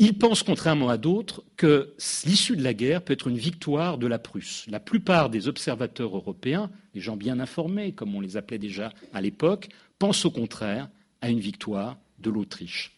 Il 0.00 0.16
pense, 0.16 0.44
contrairement 0.44 0.88
à 0.88 0.96
d'autres, 0.96 1.42
que 1.56 1.92
l'issue 2.24 2.56
de 2.56 2.62
la 2.62 2.72
guerre 2.72 3.02
peut 3.02 3.14
être 3.14 3.26
une 3.26 3.36
victoire 3.36 3.98
de 3.98 4.06
la 4.06 4.20
Prusse. 4.20 4.64
La 4.68 4.78
plupart 4.78 5.28
des 5.28 5.48
observateurs 5.48 6.14
européens, 6.14 6.70
les 6.94 7.00
gens 7.00 7.16
bien 7.16 7.40
informés, 7.40 7.92
comme 7.92 8.14
on 8.14 8.20
les 8.20 8.36
appelait 8.36 8.58
déjà 8.58 8.92
à 9.12 9.20
l'époque, 9.20 9.68
pensent 9.98 10.24
au 10.24 10.30
contraire 10.30 10.88
à 11.20 11.30
une 11.30 11.40
victoire 11.40 11.98
de 12.20 12.30
l'Autriche. 12.30 12.96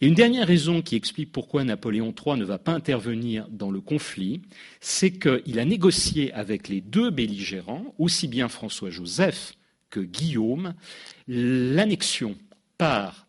Et 0.00 0.06
une 0.06 0.14
dernière 0.14 0.46
raison 0.46 0.80
qui 0.80 0.96
explique 0.96 1.32
pourquoi 1.32 1.64
Napoléon 1.64 2.14
III 2.14 2.38
ne 2.38 2.44
va 2.44 2.58
pas 2.58 2.72
intervenir 2.72 3.46
dans 3.50 3.70
le 3.70 3.80
conflit, 3.80 4.40
c'est 4.80 5.12
qu'il 5.12 5.58
a 5.58 5.64
négocié 5.64 6.32
avec 6.32 6.68
les 6.68 6.80
deux 6.80 7.10
belligérants, 7.10 7.94
aussi 7.98 8.26
bien 8.26 8.48
François-Joseph 8.48 9.52
que 9.90 10.00
Guillaume, 10.00 10.74
l'annexion 11.26 12.36
par 12.78 13.27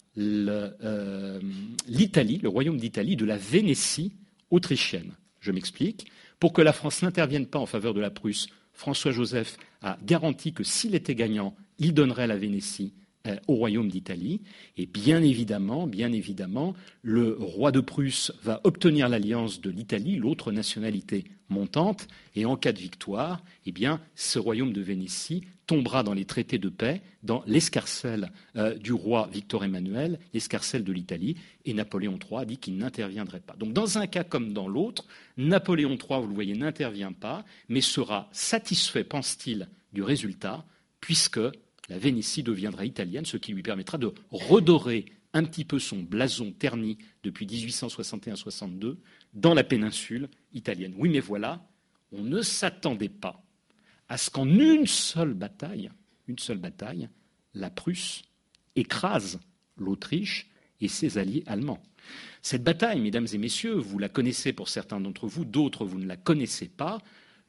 l'Italie, 1.87 2.39
le, 2.41 2.49
royaume 2.49 2.77
d'Italie, 2.77 3.15
de 3.15 3.25
la 3.25 3.37
Vénétie 3.37 4.13
autrichienne. 4.51 5.13
Je 5.39 5.51
m'explique. 5.51 6.11
Pour 6.39 6.53
que 6.53 6.61
la 6.61 6.73
France 6.73 7.01
n'intervienne 7.01 7.47
pas 7.47 7.59
en 7.59 7.65
faveur 7.65 7.93
de 7.93 8.01
la 8.01 8.11
Prusse, 8.11 8.47
François-Joseph 8.73 9.57
a 9.81 9.97
garanti 10.03 10.53
que 10.53 10.63
s'il 10.63 10.95
était 10.95 11.15
gagnant, 11.15 11.55
il 11.79 11.93
donnerait 11.93 12.27
la 12.27 12.37
Vénétie 12.37 12.93
euh, 13.27 13.35
au 13.47 13.55
royaume 13.55 13.89
d'Italie. 13.89 14.39
Et 14.77 14.85
bien 14.85 15.21
évidemment, 15.21 16.73
le 17.01 17.35
roi 17.37 17.71
de 17.71 17.81
Prusse 17.81 18.31
va 18.43 18.61
obtenir 18.63 19.09
l'alliance 19.09 19.59
de 19.59 19.69
l'Italie, 19.69 20.15
l'autre 20.15 20.53
nationalité 20.53 21.25
montante, 21.49 22.07
et 22.35 22.45
en 22.45 22.55
cas 22.55 22.71
de 22.71 22.79
victoire, 22.79 23.43
eh 23.65 23.73
bien, 23.73 23.99
ce 24.15 24.39
royaume 24.39 24.71
de 24.71 24.81
Vénétie 24.81 25.43
tombera 25.67 26.01
dans 26.01 26.13
les 26.13 26.25
traités 26.25 26.57
de 26.57 26.69
paix, 26.69 27.01
dans 27.21 27.43
l'escarcelle 27.45 28.31
euh, 28.55 28.75
du 28.75 28.93
roi 28.93 29.29
Victor 29.31 29.65
Emmanuel, 29.65 30.17
l'escarcelle 30.33 30.83
de 30.83 30.93
l'Italie, 30.93 31.35
et 31.65 31.73
Napoléon 31.73 32.17
III 32.17 32.39
a 32.39 32.45
dit 32.45 32.57
qu'il 32.57 32.77
n'interviendrait 32.77 33.41
pas. 33.41 33.55
Donc 33.55 33.73
dans 33.73 33.97
un 33.97 34.07
cas 34.07 34.23
comme 34.23 34.53
dans 34.53 34.67
l'autre, 34.67 35.05
Napoléon 35.37 35.97
III, 35.97 36.21
vous 36.21 36.27
le 36.27 36.33
voyez, 36.33 36.55
n'intervient 36.55 37.11
pas, 37.11 37.43
mais 37.67 37.81
sera 37.81 38.29
satisfait, 38.31 39.03
pense-t-il, 39.03 39.67
du 39.93 40.01
résultat, 40.01 40.65
puisque 41.01 41.39
la 41.89 41.97
Vénétie 41.97 42.43
deviendra 42.43 42.85
italienne, 42.85 43.25
ce 43.25 43.37
qui 43.37 43.53
lui 43.53 43.63
permettra 43.63 43.97
de 43.97 44.13
redorer 44.31 45.05
un 45.33 45.43
petit 45.43 45.65
peu 45.65 45.79
son 45.79 45.97
blason 45.97 46.51
terni 46.51 46.97
depuis 47.23 47.45
1861-62 47.45 48.97
dans 49.33 49.53
la 49.53 49.63
péninsule 49.63 50.29
italienne. 50.53 50.93
Oui, 50.97 51.09
mais 51.09 51.19
voilà, 51.19 51.67
on 52.11 52.23
ne 52.23 52.41
s'attendait 52.41 53.09
pas 53.09 53.43
à 54.07 54.17
ce 54.17 54.29
qu'en 54.29 54.47
une 54.47 54.87
seule 54.87 55.33
bataille, 55.33 55.91
une 56.27 56.39
seule 56.39 56.57
bataille, 56.57 57.09
la 57.53 57.69
Prusse 57.69 58.23
écrase 58.75 59.39
l'Autriche 59.77 60.49
et 60.81 60.87
ses 60.87 61.17
alliés 61.17 61.43
allemands. 61.45 61.81
Cette 62.41 62.63
bataille, 62.63 63.01
mesdames 63.01 63.27
et 63.31 63.37
messieurs, 63.37 63.73
vous 63.73 63.99
la 63.99 64.09
connaissez 64.09 64.53
pour 64.53 64.69
certains 64.69 64.99
d'entre 64.99 65.27
vous, 65.27 65.45
d'autres 65.45 65.85
vous 65.85 65.99
ne 65.99 66.07
la 66.07 66.17
connaissez 66.17 66.69
pas. 66.69 66.99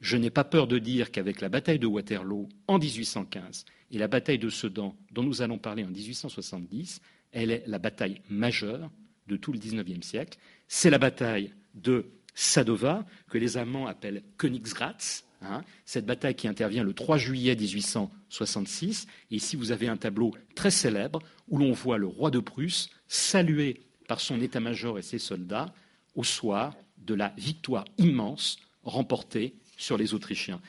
Je 0.01 0.17
n'ai 0.17 0.31
pas 0.31 0.45
peur 0.45 0.67
de 0.67 0.79
dire 0.79 1.11
qu'avec 1.11 1.41
la 1.41 1.49
bataille 1.49 1.79
de 1.79 1.87
Waterloo 1.87 2.49
en 2.67 2.79
1815 2.79 3.65
et 3.91 3.99
la 3.99 4.09
bataille 4.09 4.39
de 4.39 4.49
Sedan 4.49 4.97
dont 5.13 5.23
nous 5.23 5.43
allons 5.43 5.59
parler 5.59 5.85
en 5.85 5.91
1870, 5.91 7.01
elle 7.33 7.51
est 7.51 7.65
la 7.67 7.79
bataille 7.79 8.23
majeure 8.31 8.91
de 9.27 9.37
tout 9.37 9.53
le 9.53 9.59
XIXe 9.59 10.07
siècle. 10.07 10.39
C'est 10.69 10.91
la 10.91 10.99
bataille 10.99 11.53
de 11.75 12.07
Sadova, 12.35 13.05
que 13.29 13.39
les 13.39 13.57
Allemands 13.57 13.87
appellent 13.87 14.23
Königsgrätz, 14.39 15.25
Hein, 15.43 15.65
cette 15.87 16.05
bataille 16.05 16.35
qui 16.35 16.49
intervient 16.49 16.85
le 16.85 16.93
3 16.93 17.17
juillet 17.17 17.57
1866. 17.57 19.07
Et 19.31 19.37
ici, 19.37 19.57
vous 19.57 19.73
avez 19.73 19.89
un 19.89 19.97
tableau 19.97 20.35
très 20.55 20.71
célèbre 20.71 21.21
où 21.49 21.57
l'on 21.57 21.73
voit 21.73 21.97
le 21.97 22.07
roi 22.07 22.31
de 22.31 22.41
Prusse 22.41 22.91
salué 23.09 23.81
par 24.07 24.21
son 24.21 24.41
état-major 24.43 24.99
et 24.99 25.03
ses 25.03 25.19
soldats 25.19 25.73
au 26.15 26.25
soir 26.25 26.77
de 26.99 27.15
la 27.15 27.33
victoire 27.39 27.87
immense 27.97 28.59
remportée 28.83 29.55
sur 29.81 29.97
les 29.97 30.15
Autrichiens. 30.15 30.61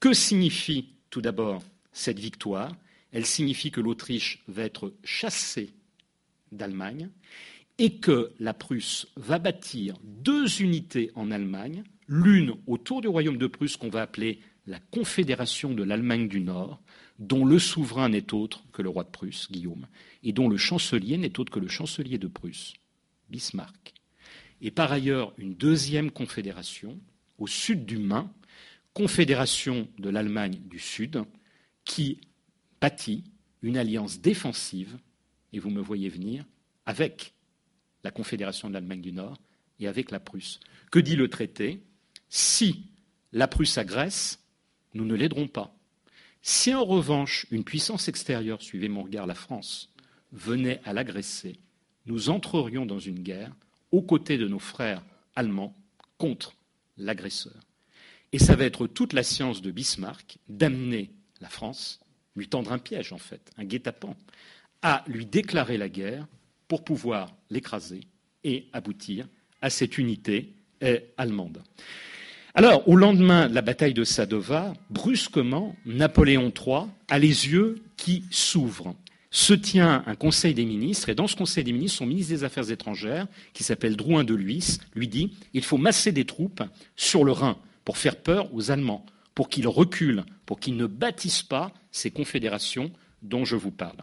Que 0.00 0.12
signifie 0.12 0.90
tout 1.10 1.22
d'abord 1.22 1.62
cette 1.92 2.18
victoire? 2.18 2.74
Elle 3.12 3.24
signifie 3.24 3.70
que 3.70 3.80
l'Autriche 3.80 4.42
va 4.48 4.64
être 4.64 4.92
chassée 5.04 5.70
d'Allemagne 6.52 7.08
et 7.78 7.96
que 7.96 8.32
la 8.38 8.54
Prusse 8.54 9.06
va 9.16 9.38
bâtir 9.38 9.94
deux 10.02 10.60
unités 10.60 11.10
en 11.14 11.30
Allemagne 11.30 11.84
l'une 12.08 12.54
autour 12.66 13.00
du 13.00 13.08
royaume 13.08 13.38
de 13.38 13.46
Prusse 13.46 13.76
qu'on 13.76 13.88
va 13.88 14.02
appeler 14.02 14.40
la 14.66 14.80
Confédération 14.80 15.72
de 15.72 15.84
l'Allemagne 15.84 16.28
du 16.28 16.40
Nord, 16.40 16.80
dont 17.18 17.44
le 17.44 17.58
souverain 17.58 18.08
n'est 18.08 18.34
autre 18.34 18.64
que 18.72 18.82
le 18.82 18.88
roi 18.88 19.04
de 19.04 19.10
Prusse, 19.10 19.48
Guillaume, 19.50 19.86
et 20.22 20.32
dont 20.32 20.48
le 20.48 20.56
chancelier 20.56 21.16
n'est 21.18 21.38
autre 21.38 21.52
que 21.52 21.60
le 21.60 21.68
chancelier 21.68 22.18
de 22.18 22.26
Prusse, 22.26 22.74
Bismarck. 23.30 23.94
Et 24.60 24.70
par 24.70 24.90
ailleurs, 24.90 25.32
une 25.38 25.54
deuxième 25.54 26.10
confédération 26.10 26.98
au 27.38 27.46
sud 27.46 27.86
du 27.86 27.98
Main, 27.98 28.32
confédération 28.96 29.86
de 29.98 30.08
l'Allemagne 30.08 30.58
du 30.70 30.78
Sud 30.78 31.22
qui 31.84 32.18
bâtit 32.80 33.24
une 33.60 33.76
alliance 33.76 34.22
défensive, 34.22 34.96
et 35.52 35.58
vous 35.58 35.68
me 35.68 35.82
voyez 35.82 36.08
venir, 36.08 36.46
avec 36.86 37.34
la 38.04 38.10
Confédération 38.10 38.68
de 38.68 38.72
l'Allemagne 38.72 39.02
du 39.02 39.12
Nord 39.12 39.36
et 39.80 39.86
avec 39.86 40.10
la 40.10 40.18
Prusse. 40.18 40.60
Que 40.90 40.98
dit 40.98 41.14
le 41.14 41.28
traité? 41.28 41.82
Si 42.30 42.86
la 43.32 43.46
Prusse 43.48 43.76
agresse, 43.76 44.42
nous 44.94 45.04
ne 45.04 45.14
l'aiderons 45.14 45.46
pas. 45.46 45.76
Si 46.40 46.72
en 46.72 46.86
revanche 46.86 47.44
une 47.50 47.64
puissance 47.64 48.08
extérieure, 48.08 48.62
suivez 48.62 48.88
mon 48.88 49.02
regard, 49.02 49.26
la 49.26 49.34
France, 49.34 49.92
venait 50.32 50.80
à 50.86 50.94
l'agresser, 50.94 51.58
nous 52.06 52.30
entrerions 52.30 52.86
dans 52.86 52.98
une 52.98 53.20
guerre 53.20 53.54
aux 53.92 54.00
côtés 54.00 54.38
de 54.38 54.48
nos 54.48 54.58
frères 54.58 55.04
allemands 55.34 55.76
contre 56.16 56.56
l'agresseur. 56.96 57.65
Et 58.36 58.38
ça 58.38 58.54
va 58.54 58.64
être 58.64 58.86
toute 58.86 59.14
la 59.14 59.22
science 59.22 59.62
de 59.62 59.70
Bismarck 59.70 60.36
d'amener 60.50 61.10
la 61.40 61.48
France, 61.48 62.00
lui 62.36 62.48
tendre 62.48 62.70
un 62.70 62.78
piège 62.78 63.14
en 63.14 63.18
fait, 63.18 63.50
un 63.56 63.64
guet-apens, 63.64 64.14
à 64.82 65.02
lui 65.06 65.24
déclarer 65.24 65.78
la 65.78 65.88
guerre 65.88 66.26
pour 66.68 66.84
pouvoir 66.84 67.34
l'écraser 67.48 68.00
et 68.44 68.66
aboutir 68.74 69.26
à 69.62 69.70
cette 69.70 69.96
unité 69.96 70.52
euh, 70.82 71.00
allemande. 71.16 71.62
Alors, 72.54 72.86
au 72.86 72.94
lendemain 72.96 73.48
de 73.48 73.54
la 73.54 73.62
bataille 73.62 73.94
de 73.94 74.04
Sadova, 74.04 74.74
brusquement, 74.90 75.74
Napoléon 75.86 76.52
III 76.54 76.88
a 77.08 77.18
les 77.18 77.48
yeux 77.48 77.76
qui 77.96 78.22
s'ouvrent. 78.30 78.94
Se 79.30 79.54
tient 79.54 80.04
un 80.06 80.14
conseil 80.14 80.52
des 80.52 80.66
ministres, 80.66 81.08
et 81.08 81.14
dans 81.14 81.26
ce 81.26 81.36
conseil 81.36 81.64
des 81.64 81.72
ministres, 81.72 81.96
son 81.96 82.06
ministre 82.06 82.34
des 82.34 82.44
Affaires 82.44 82.70
étrangères, 82.70 83.28
qui 83.54 83.64
s'appelle 83.64 83.96
Drouin 83.96 84.24
de 84.24 84.34
Lhuys, 84.34 84.76
lui 84.94 85.08
dit 85.08 85.32
il 85.54 85.64
faut 85.64 85.78
masser 85.78 86.12
des 86.12 86.26
troupes 86.26 86.62
sur 86.96 87.24
le 87.24 87.32
Rhin 87.32 87.56
pour 87.86 87.96
faire 87.96 88.16
peur 88.16 88.52
aux 88.52 88.72
Allemands, 88.72 89.06
pour 89.34 89.48
qu'ils 89.48 89.68
reculent, 89.68 90.24
pour 90.44 90.58
qu'ils 90.58 90.76
ne 90.76 90.86
bâtissent 90.86 91.44
pas 91.44 91.72
ces 91.92 92.10
confédérations 92.10 92.90
dont 93.22 93.44
je 93.44 93.54
vous 93.54 93.70
parle. 93.70 93.96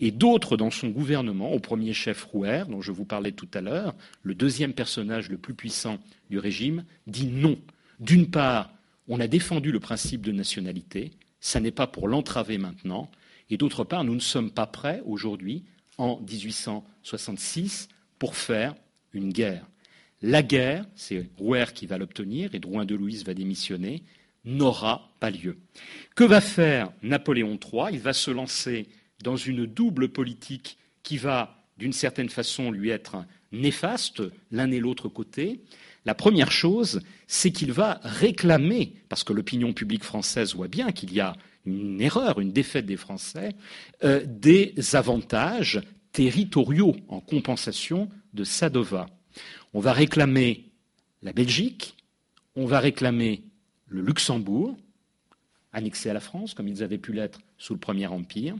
Et 0.00 0.10
d'autres 0.10 0.56
dans 0.56 0.72
son 0.72 0.88
gouvernement, 0.88 1.52
au 1.52 1.60
premier 1.60 1.92
chef 1.94 2.24
Rouer, 2.24 2.64
dont 2.68 2.82
je 2.82 2.90
vous 2.90 3.04
parlais 3.04 3.32
tout 3.32 3.48
à 3.54 3.60
l'heure, 3.60 3.94
le 4.24 4.34
deuxième 4.34 4.72
personnage 4.72 5.30
le 5.30 5.38
plus 5.38 5.54
puissant 5.54 5.98
du 6.30 6.38
régime, 6.38 6.84
dit 7.06 7.28
non. 7.28 7.56
D'une 8.00 8.28
part, 8.28 8.72
on 9.06 9.20
a 9.20 9.28
défendu 9.28 9.70
le 9.70 9.80
principe 9.80 10.22
de 10.22 10.32
nationalité, 10.32 11.12
ça 11.40 11.60
n'est 11.60 11.70
pas 11.70 11.86
pour 11.86 12.08
l'entraver 12.08 12.58
maintenant, 12.58 13.08
et 13.50 13.56
d'autre 13.56 13.84
part, 13.84 14.02
nous 14.02 14.16
ne 14.16 14.20
sommes 14.20 14.50
pas 14.50 14.66
prêts 14.66 15.00
aujourd'hui, 15.06 15.62
en 15.96 16.20
1866, 16.20 17.88
pour 18.18 18.34
faire 18.34 18.74
une 19.12 19.32
guerre. 19.32 19.64
La 20.20 20.42
guerre, 20.42 20.84
c'est 20.96 21.28
Rouer 21.38 21.66
qui 21.74 21.86
va 21.86 21.98
l'obtenir, 21.98 22.54
et 22.54 22.58
Drouin 22.58 22.84
de 22.84 22.94
Louise 22.94 23.24
va 23.24 23.34
démissionner, 23.34 24.02
n'aura 24.44 25.12
pas 25.20 25.30
lieu. 25.30 25.58
Que 26.16 26.24
va 26.24 26.40
faire 26.40 26.90
Napoléon 27.02 27.58
III 27.62 27.92
Il 27.92 28.00
va 28.00 28.12
se 28.12 28.30
lancer 28.30 28.88
dans 29.22 29.36
une 29.36 29.66
double 29.66 30.08
politique 30.08 30.78
qui 31.02 31.18
va, 31.18 31.64
d'une 31.76 31.92
certaine 31.92 32.28
façon, 32.28 32.70
lui 32.70 32.90
être 32.90 33.24
néfaste, 33.52 34.22
l'un 34.50 34.70
et 34.70 34.80
l'autre 34.80 35.08
côté. 35.08 35.60
La 36.04 36.14
première 36.14 36.50
chose, 36.50 37.00
c'est 37.26 37.52
qu'il 37.52 37.72
va 37.72 38.00
réclamer, 38.02 38.94
parce 39.08 39.24
que 39.24 39.32
l'opinion 39.32 39.72
publique 39.72 40.04
française 40.04 40.54
voit 40.54 40.68
bien 40.68 40.90
qu'il 40.92 41.12
y 41.12 41.20
a 41.20 41.36
une 41.64 42.00
erreur, 42.00 42.40
une 42.40 42.52
défaite 42.52 42.86
des 42.86 42.96
Français, 42.96 43.50
euh, 44.02 44.24
des 44.26 44.74
avantages 44.94 45.80
territoriaux 46.12 46.96
en 47.08 47.20
compensation 47.20 48.08
de 48.32 48.44
Sadova. 48.44 49.06
On 49.74 49.80
va 49.80 49.92
réclamer 49.92 50.70
la 51.22 51.32
Belgique, 51.32 51.96
on 52.56 52.66
va 52.66 52.80
réclamer 52.80 53.42
le 53.86 54.00
Luxembourg, 54.00 54.76
annexé 55.72 56.10
à 56.10 56.14
la 56.14 56.20
France, 56.20 56.54
comme 56.54 56.68
ils 56.68 56.82
avaient 56.82 56.98
pu 56.98 57.12
l'être 57.12 57.40
sous 57.58 57.74
le 57.74 57.78
Premier 57.80 58.06
Empire, 58.06 58.56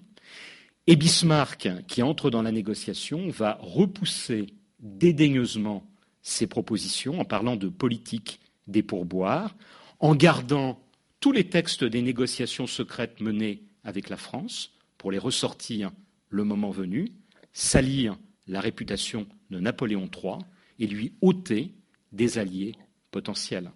et 0.87 0.97
Bismarck, 0.97 1.69
qui 1.87 2.03
entre 2.03 2.31
dans 2.31 2.43
la 2.43 2.53
négociation, 2.53 3.29
va 3.29 3.59
repousser 3.61 4.47
dédaigneusement 4.81 5.87
ses 6.23 6.47
propositions 6.47 7.21
en 7.21 7.25
parlant 7.25 7.57
de 7.57 7.69
politique 7.69 8.41
des 8.67 8.83
pourboires, 8.83 9.57
en 10.01 10.15
gardant 10.15 10.81
tous 11.21 11.33
les 11.33 11.49
textes 11.49 11.85
des 11.85 12.03
négociations 12.03 12.67
secrètes 12.67 13.21
menées 13.21 13.63
avec 13.85 14.09
la 14.09 14.17
France 14.17 14.73
pour 14.99 15.11
les 15.11 15.19
ressortir 15.19 15.91
le 16.29 16.45
moment 16.45 16.71
venu, 16.71 17.13
salir 17.53 18.17
la 18.47 18.61
réputation 18.61 19.27
de 19.51 19.59
Napoléon 19.59 20.09
III 20.15 20.39
et 20.79 20.87
lui 20.87 21.13
ôter 21.21 21.73
des 22.13 22.39
alliés 22.39 22.75
potentiels. 23.11 23.71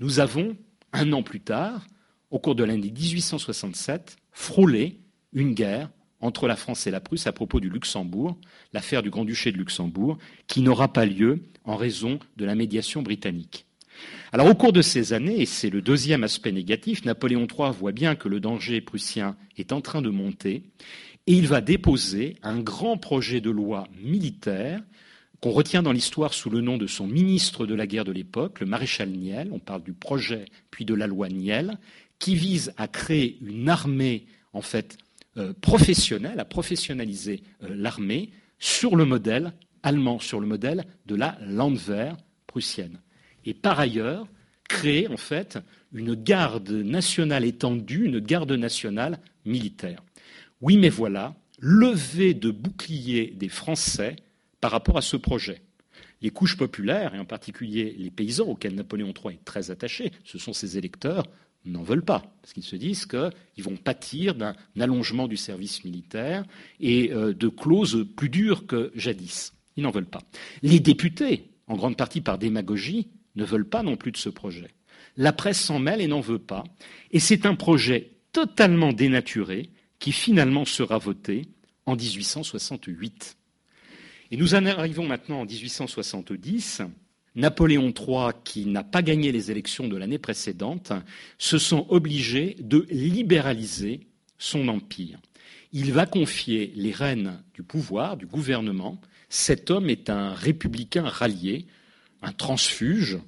Nous 0.00 0.20
avons, 0.20 0.56
un 0.92 1.12
an 1.12 1.22
plus 1.22 1.40
tard, 1.40 1.86
au 2.30 2.38
cours 2.38 2.54
de 2.54 2.64
l'année 2.64 2.90
1867, 2.90 4.16
frôlé 4.32 4.98
une 5.32 5.54
guerre 5.54 5.90
entre 6.20 6.48
la 6.48 6.56
France 6.56 6.86
et 6.86 6.90
la 6.90 7.00
Prusse 7.00 7.26
à 7.26 7.32
propos 7.32 7.60
du 7.60 7.68
Luxembourg, 7.68 8.36
l'affaire 8.72 9.02
du 9.02 9.10
Grand-Duché 9.10 9.52
de 9.52 9.58
Luxembourg, 9.58 10.18
qui 10.46 10.62
n'aura 10.62 10.92
pas 10.92 11.04
lieu 11.04 11.42
en 11.64 11.76
raison 11.76 12.18
de 12.36 12.44
la 12.44 12.54
médiation 12.54 13.02
britannique. 13.02 13.66
Alors 14.32 14.48
au 14.48 14.54
cours 14.54 14.72
de 14.72 14.82
ces 14.82 15.12
années, 15.12 15.42
et 15.42 15.46
c'est 15.46 15.70
le 15.70 15.82
deuxième 15.82 16.24
aspect 16.24 16.50
négatif, 16.50 17.04
Napoléon 17.04 17.46
III 17.46 17.70
voit 17.72 17.92
bien 17.92 18.16
que 18.16 18.28
le 18.28 18.40
danger 18.40 18.80
prussien 18.80 19.36
est 19.56 19.72
en 19.72 19.80
train 19.80 20.02
de 20.02 20.10
monter, 20.10 20.64
et 21.26 21.34
il 21.34 21.46
va 21.46 21.60
déposer 21.60 22.36
un 22.42 22.58
grand 22.60 22.96
projet 22.96 23.40
de 23.40 23.50
loi 23.50 23.86
militaire 24.02 24.82
qu'on 25.44 25.50
retient 25.50 25.82
dans 25.82 25.92
l'histoire 25.92 26.32
sous 26.32 26.48
le 26.48 26.62
nom 26.62 26.78
de 26.78 26.86
son 26.86 27.06
ministre 27.06 27.66
de 27.66 27.74
la 27.74 27.86
guerre 27.86 28.06
de 28.06 28.12
l'époque, 28.12 28.60
le 28.60 28.66
maréchal 28.66 29.10
Niel, 29.10 29.50
on 29.52 29.58
parle 29.58 29.82
du 29.82 29.92
projet 29.92 30.46
puis 30.70 30.86
de 30.86 30.94
la 30.94 31.06
loi 31.06 31.28
Niel, 31.28 31.76
qui 32.18 32.34
vise 32.34 32.72
à 32.78 32.88
créer 32.88 33.36
une 33.42 33.68
armée 33.68 34.24
en 34.54 34.62
fait 34.62 34.96
euh, 35.36 35.52
professionnelle, 35.52 36.40
à 36.40 36.46
professionnaliser 36.46 37.42
euh, 37.62 37.74
l'armée 37.76 38.30
sur 38.58 38.96
le 38.96 39.04
modèle 39.04 39.52
allemand, 39.82 40.18
sur 40.18 40.40
le 40.40 40.46
modèle 40.46 40.86
de 41.04 41.14
la 41.14 41.36
Landwehr 41.42 42.16
prussienne. 42.46 43.02
Et 43.44 43.52
par 43.52 43.78
ailleurs, 43.78 44.26
créer 44.70 45.08
en 45.08 45.18
fait 45.18 45.58
une 45.92 46.14
garde 46.14 46.70
nationale 46.70 47.44
étendue, 47.44 48.06
une 48.06 48.20
garde 48.20 48.52
nationale 48.52 49.18
militaire. 49.44 50.02
Oui, 50.62 50.78
mais 50.78 50.88
voilà, 50.88 51.34
lever 51.58 52.32
de 52.32 52.50
bouclier 52.50 53.34
des 53.36 53.50
Français 53.50 54.16
par 54.64 54.70
rapport 54.70 54.96
à 54.96 55.02
ce 55.02 55.18
projet. 55.18 55.60
Les 56.22 56.30
couches 56.30 56.56
populaires, 56.56 57.14
et 57.14 57.18
en 57.18 57.26
particulier 57.26 57.94
les 57.98 58.10
paysans 58.10 58.46
auxquels 58.46 58.74
Napoléon 58.74 59.12
III 59.12 59.34
est 59.34 59.44
très 59.44 59.70
attaché, 59.70 60.10
ce 60.24 60.38
sont 60.38 60.54
ses 60.54 60.78
électeurs, 60.78 61.24
n'en 61.66 61.82
veulent 61.82 62.02
pas, 62.02 62.34
parce 62.40 62.54
qu'ils 62.54 62.62
se 62.62 62.74
disent 62.74 63.04
qu'ils 63.04 63.62
vont 63.62 63.76
pâtir 63.76 64.34
d'un 64.34 64.54
allongement 64.80 65.28
du 65.28 65.36
service 65.36 65.84
militaire 65.84 66.46
et 66.80 67.12
euh, 67.12 67.34
de 67.34 67.48
clauses 67.48 68.06
plus 68.16 68.30
dures 68.30 68.66
que 68.66 68.90
jadis. 68.94 69.52
Ils 69.76 69.82
n'en 69.82 69.90
veulent 69.90 70.06
pas. 70.06 70.22
Les 70.62 70.80
députés, 70.80 71.50
en 71.66 71.76
grande 71.76 71.98
partie 71.98 72.22
par 72.22 72.38
démagogie, 72.38 73.10
ne 73.36 73.44
veulent 73.44 73.68
pas 73.68 73.82
non 73.82 73.98
plus 73.98 74.12
de 74.12 74.16
ce 74.16 74.30
projet. 74.30 74.70
La 75.18 75.34
presse 75.34 75.60
s'en 75.60 75.78
mêle 75.78 76.00
et 76.00 76.08
n'en 76.08 76.20
veut 76.20 76.38
pas. 76.38 76.64
Et 77.10 77.20
c'est 77.20 77.44
un 77.44 77.54
projet 77.54 78.12
totalement 78.32 78.94
dénaturé 78.94 79.68
qui 79.98 80.12
finalement 80.12 80.64
sera 80.64 80.96
voté 80.96 81.48
en 81.84 81.96
1868. 81.96 83.36
Et 84.30 84.36
nous 84.36 84.54
en 84.54 84.66
arrivons 84.66 85.06
maintenant 85.06 85.40
en 85.40 85.44
1870. 85.44 86.82
Napoléon 87.36 87.92
III, 87.92 88.32
qui 88.44 88.66
n'a 88.66 88.84
pas 88.84 89.02
gagné 89.02 89.32
les 89.32 89.50
élections 89.50 89.88
de 89.88 89.96
l'année 89.96 90.18
précédente, 90.18 90.92
se 91.38 91.58
sent 91.58 91.84
obligé 91.88 92.56
de 92.60 92.86
libéraliser 92.90 94.00
son 94.38 94.68
empire. 94.68 95.18
Il 95.72 95.92
va 95.92 96.06
confier 96.06 96.72
les 96.76 96.92
rênes 96.92 97.42
du 97.54 97.64
pouvoir, 97.64 98.16
du 98.16 98.26
gouvernement. 98.26 99.00
Cet 99.28 99.70
homme 99.70 99.90
est 99.90 100.10
un 100.10 100.32
républicain 100.32 101.08
rallié, 101.08 101.66
un 102.22 102.32
transfuge, 102.32 103.18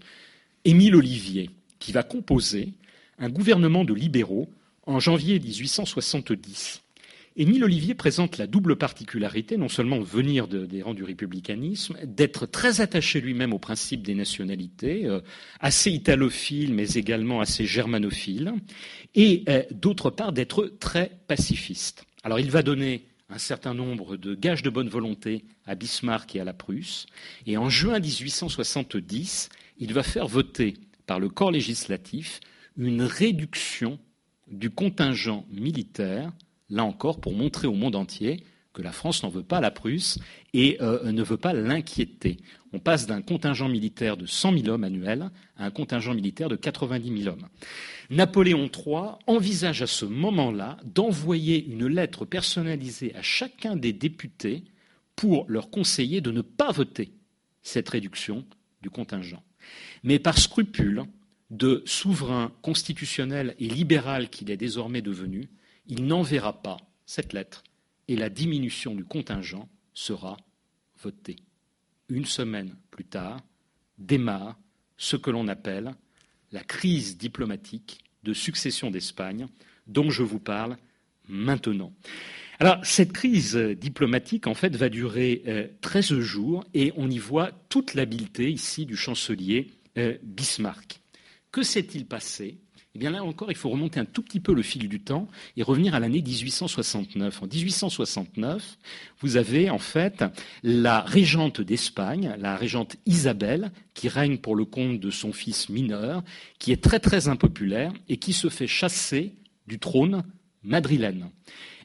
Émile 0.65 0.95
Olivier, 0.95 1.51
qui 1.81 1.91
va 1.93 2.05
composer 2.05 2.75
un 3.19 3.29
gouvernement 3.29 3.85
de 3.85 3.95
libéraux 3.95 4.49
en 4.87 5.01
janvier 5.01 5.41
1870. 5.41 6.83
Émile 7.39 7.65
Olivier 7.65 7.95
présente 7.95 8.39
la 8.39 8.47
double 8.47 8.77
particularité, 8.77 9.59
non 9.59 9.69
seulement 9.69 9.99
de 9.99 10.05
venir 10.05 10.49
des 10.49 10.81
rangs 10.81 10.95
du 10.95 11.05
républicanisme, 11.05 11.99
d'être 12.03 12.47
très 12.47 12.81
attaché 12.81 13.21
lui-même 13.21 13.53
au 13.53 13.59
principe 13.59 14.03
des 14.03 14.15
nationalités, 14.15 15.05
euh, 15.05 15.21
assez 15.61 15.91
italophile, 15.91 16.73
mais 16.73 16.89
également 16.93 17.43
assez 17.43 17.67
germanophile, 17.67 18.55
et 19.15 19.45
euh, 19.51 19.63
d'autre 19.71 20.09
part 20.09 20.33
d'être 20.33 20.73
très 20.81 21.11
pacifiste. 21.29 22.07
Alors 22.25 22.41
il 22.41 22.51
va 22.51 22.63
donner 22.63 23.05
un 23.29 23.39
certain 23.39 23.75
nombre 23.75 24.17
de 24.17 24.35
gages 24.35 24.63
de 24.63 24.71
bonne 24.71 24.89
volonté 24.89 25.45
à 25.67 25.75
Bismarck 25.75 26.35
et 26.37 26.41
à 26.41 26.45
la 26.45 26.55
Prusse, 26.55 27.05
et 27.47 27.59
en 27.59 27.69
juin 27.69 28.01
1870, 28.01 29.51
il 29.77 29.93
va 29.93 30.03
faire 30.03 30.27
voter 30.27 30.73
par 31.07 31.21
le 31.21 31.29
corps 31.29 31.51
législatif 31.51 32.41
une 32.79 33.03
réduction 33.03 33.99
du 34.51 34.71
contingent 34.71 35.45
militaire 35.51 36.33
là 36.71 36.85
encore 36.85 37.21
pour 37.21 37.35
montrer 37.35 37.67
au 37.67 37.75
monde 37.75 37.97
entier 37.97 38.45
que 38.77 38.83
la 38.83 38.93
France 38.93 39.23
n'en 39.23 39.31
veut 39.31 39.43
pas 39.43 39.61
la 39.61 39.71
Prusse 39.71 40.19
et 40.53 40.77
euh, 40.83 41.11
ne 41.11 41.23
veut 41.23 41.39
pas 41.39 41.55
l'inquiéter. 41.55 42.37
On 42.75 42.79
passe 42.79 43.07
d'un 43.07 43.23
contingent 43.23 43.71
militaire 43.71 44.19
de 44.19 44.27
100 44.27 44.59
000 44.59 44.69
hommes 44.69 44.85
annuels 44.85 45.31
à 45.57 45.65
un 45.65 45.71
contingent 45.71 46.13
militaire 46.13 46.51
de 46.51 46.57
90 46.57 47.23
000 47.23 47.35
hommes. 47.35 47.49
Napoléon 48.11 48.69
III 48.69 49.17
envisage 49.27 49.81
à 49.81 49.87
ce 49.87 50.05
moment-là 50.05 50.77
d'envoyer 50.85 51.65
une 51.65 51.87
lettre 51.87 52.27
personnalisée 52.27 53.15
à 53.15 53.23
chacun 53.23 53.77
des 53.77 53.95
députés 53.95 54.65
pour 55.17 55.47
leur 55.49 55.71
conseiller 55.71 56.21
de 56.21 56.31
ne 56.31 56.43
pas 56.43 56.71
voter 56.71 57.13
cette 57.63 57.89
réduction 57.89 58.45
du 58.83 58.91
contingent. 58.91 59.43
Mais 60.05 60.19
par 60.19 60.39
scrupule 60.39 61.05
de 61.51 61.83
souverain 61.87 62.53
constitutionnel 62.61 63.55
et 63.59 63.69
libéral 63.69 64.29
qu'il 64.29 64.51
est 64.51 64.57
désormais 64.59 65.01
devenu, 65.01 65.49
il 65.89 66.07
n'enverra 66.07 66.63
pas 66.63 66.79
cette 67.05 67.33
lettre 67.33 67.63
et 68.09 68.17
la 68.17 68.29
diminution 68.29 68.95
du 68.95 69.05
contingent 69.05 69.69
sera 69.95 70.37
votée. 71.03 71.37
Une 72.09 72.25
semaine 72.25 72.77
plus 72.91 73.05
tard, 73.05 73.41
démarre 73.99 74.59
ce 74.97 75.17
que 75.17 75.31
l'on 75.31 75.49
appelle 75.49 75.95
la 76.53 76.63
crise 76.63 77.19
diplomatique 77.19 78.05
de 78.23 78.33
succession 78.33 78.91
d'Espagne 78.91 79.47
dont 79.87 80.11
je 80.11 80.23
vous 80.23 80.39
parle 80.39 80.77
maintenant. 81.29 81.93
Alors, 82.59 82.85
cette 82.85 83.13
crise 83.13 83.57
diplomatique, 83.57 84.47
en 84.47 84.55
fait, 84.55 84.75
va 84.77 84.89
durer 84.89 85.75
13 85.83 86.13
euh, 86.13 86.21
jours 86.21 86.65
et 86.73 86.93
on 86.97 87.11
y 87.11 87.19
voit 87.19 87.51
toute 87.69 87.95
l'habileté 87.95 88.51
ici 88.51 88.87
du 88.87 88.97
chancelier 88.97 89.73
euh, 89.99 90.17
Bismarck. 90.23 91.01
Que 91.53 91.63
s'est-il 91.63 92.07
passé 92.07 92.59
eh 92.97 92.99
bien 92.99 93.11
là 93.11 93.23
encore, 93.23 93.51
il 93.51 93.57
faut 93.59 93.69
remonter 93.69 94.01
un 94.01 94.07
tout 94.07 94.23
petit 94.23 94.41
peu 94.41 94.55
le 94.55 94.63
fil 94.63 94.89
du 94.89 95.01
temps 95.01 95.29
et 95.59 95.63
revenir 95.63 95.95
à 95.95 96.01
l'année 96.01 96.23
1869. 96.23 97.43
En 97.43 97.47
1869, 97.47 98.79
vous 99.21 99.37
avez 99.37 99.69
en 99.69 99.77
fait 99.79 100.25
la 100.63 101.03
régente 101.03 101.61
d'Espagne, 101.61 102.35
la 102.39 102.57
régente 102.57 102.97
Isabelle, 103.05 103.71
qui 103.93 104.09
règne 104.09 104.39
pour 104.39 104.57
le 104.57 104.65
compte 104.65 104.99
de 104.99 105.11
son 105.11 105.35
fils 105.35 105.69
mineur, 105.69 106.25
qui 106.59 106.73
est 106.73 106.83
très 106.83 106.99
très 106.99 107.29
impopulaire 107.29 107.93
et 108.09 108.17
qui 108.17 108.33
se 108.33 108.49
fait 108.49 108.67
chasser 108.67 109.35
du 109.67 109.79
trône 109.79 110.23
madrilène. 110.63 111.29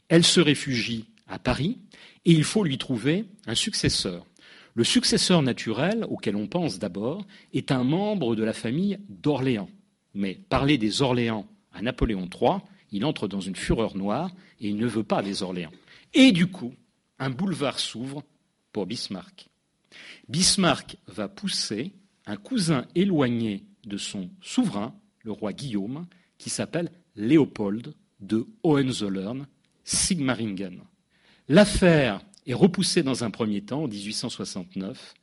Elle 0.08 0.24
se 0.24 0.40
réfugie 0.40 1.04
à 1.28 1.38
Paris 1.38 1.76
et 2.24 2.32
il 2.32 2.44
faut 2.44 2.64
lui 2.64 2.78
trouver 2.78 3.26
un 3.46 3.54
successeur. 3.54 4.24
Le 4.72 4.84
successeur 4.84 5.42
naturel, 5.42 6.06
auquel 6.08 6.36
on 6.36 6.46
pense 6.46 6.78
d'abord, 6.78 7.26
est 7.52 7.70
un 7.70 7.84
membre 7.84 8.34
de 8.34 8.44
la 8.44 8.54
famille 8.54 8.98
d'Orléans. 9.10 9.68
Mais 10.14 10.34
parler 10.34 10.78
des 10.78 11.02
Orléans 11.02 11.46
à 11.72 11.82
Napoléon 11.82 12.28
III, 12.28 12.58
il 12.90 13.04
entre 13.04 13.28
dans 13.28 13.40
une 13.40 13.56
fureur 13.56 13.96
noire 13.96 14.30
et 14.60 14.68
il 14.68 14.76
ne 14.76 14.86
veut 14.86 15.04
pas 15.04 15.22
des 15.22 15.42
Orléans. 15.42 15.72
Et 16.14 16.32
du 16.32 16.46
coup, 16.46 16.74
un 17.18 17.30
boulevard 17.30 17.78
s'ouvre 17.78 18.22
pour 18.72 18.86
Bismarck. 18.86 19.48
Bismarck 20.28 20.96
va 21.06 21.28
pousser 21.28 21.92
un 22.26 22.36
cousin 22.36 22.86
éloigné 22.94 23.64
de 23.84 23.96
son 23.96 24.30
souverain, 24.40 24.94
le 25.22 25.32
roi 25.32 25.52
Guillaume, 25.52 26.06
qui 26.38 26.50
s'appelle 26.50 26.90
Léopold 27.16 27.94
de 28.20 28.46
Hohenzollern, 28.62 29.46
Sigmaringen. 29.84 30.80
L'affaire 31.48 32.20
est 32.46 32.54
repoussée 32.54 33.02
dans 33.02 33.24
un 33.24 33.30
premier 33.30 33.62
temps, 33.62 33.84
en 33.84 33.88
1869. 33.88 35.14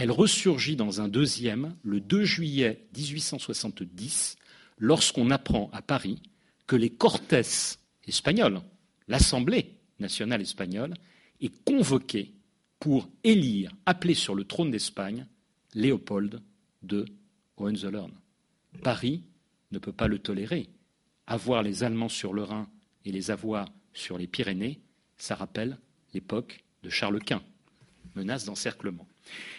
Elle 0.00 0.12
ressurgit 0.12 0.76
dans 0.76 1.00
un 1.00 1.08
deuxième, 1.08 1.74
le 1.82 1.98
2 1.98 2.22
juillet 2.22 2.86
1870, 2.96 4.36
lorsqu'on 4.78 5.32
apprend 5.32 5.70
à 5.72 5.82
Paris 5.82 6.22
que 6.68 6.76
les 6.76 6.88
Cortes 6.88 7.34
espagnols, 8.06 8.60
l'Assemblée 9.08 9.74
nationale 9.98 10.40
espagnole, 10.40 10.94
est 11.40 11.52
convoquée 11.64 12.32
pour 12.78 13.08
élire, 13.24 13.72
appeler 13.86 14.14
sur 14.14 14.36
le 14.36 14.44
trône 14.44 14.70
d'Espagne, 14.70 15.26
Léopold 15.74 16.42
de 16.84 17.04
Hohenzollern. 17.56 18.12
Paris 18.84 19.24
ne 19.72 19.80
peut 19.80 19.90
pas 19.90 20.06
le 20.06 20.20
tolérer. 20.20 20.68
Avoir 21.26 21.64
les 21.64 21.82
Allemands 21.82 22.08
sur 22.08 22.32
le 22.32 22.44
Rhin 22.44 22.68
et 23.04 23.10
les 23.10 23.32
avoir 23.32 23.68
sur 23.94 24.16
les 24.16 24.28
Pyrénées, 24.28 24.78
ça 25.16 25.34
rappelle 25.34 25.76
l'époque 26.14 26.62
de 26.84 26.88
Charles 26.88 27.18
Quint, 27.18 27.42
menace 28.14 28.44
d'encerclement. 28.44 29.08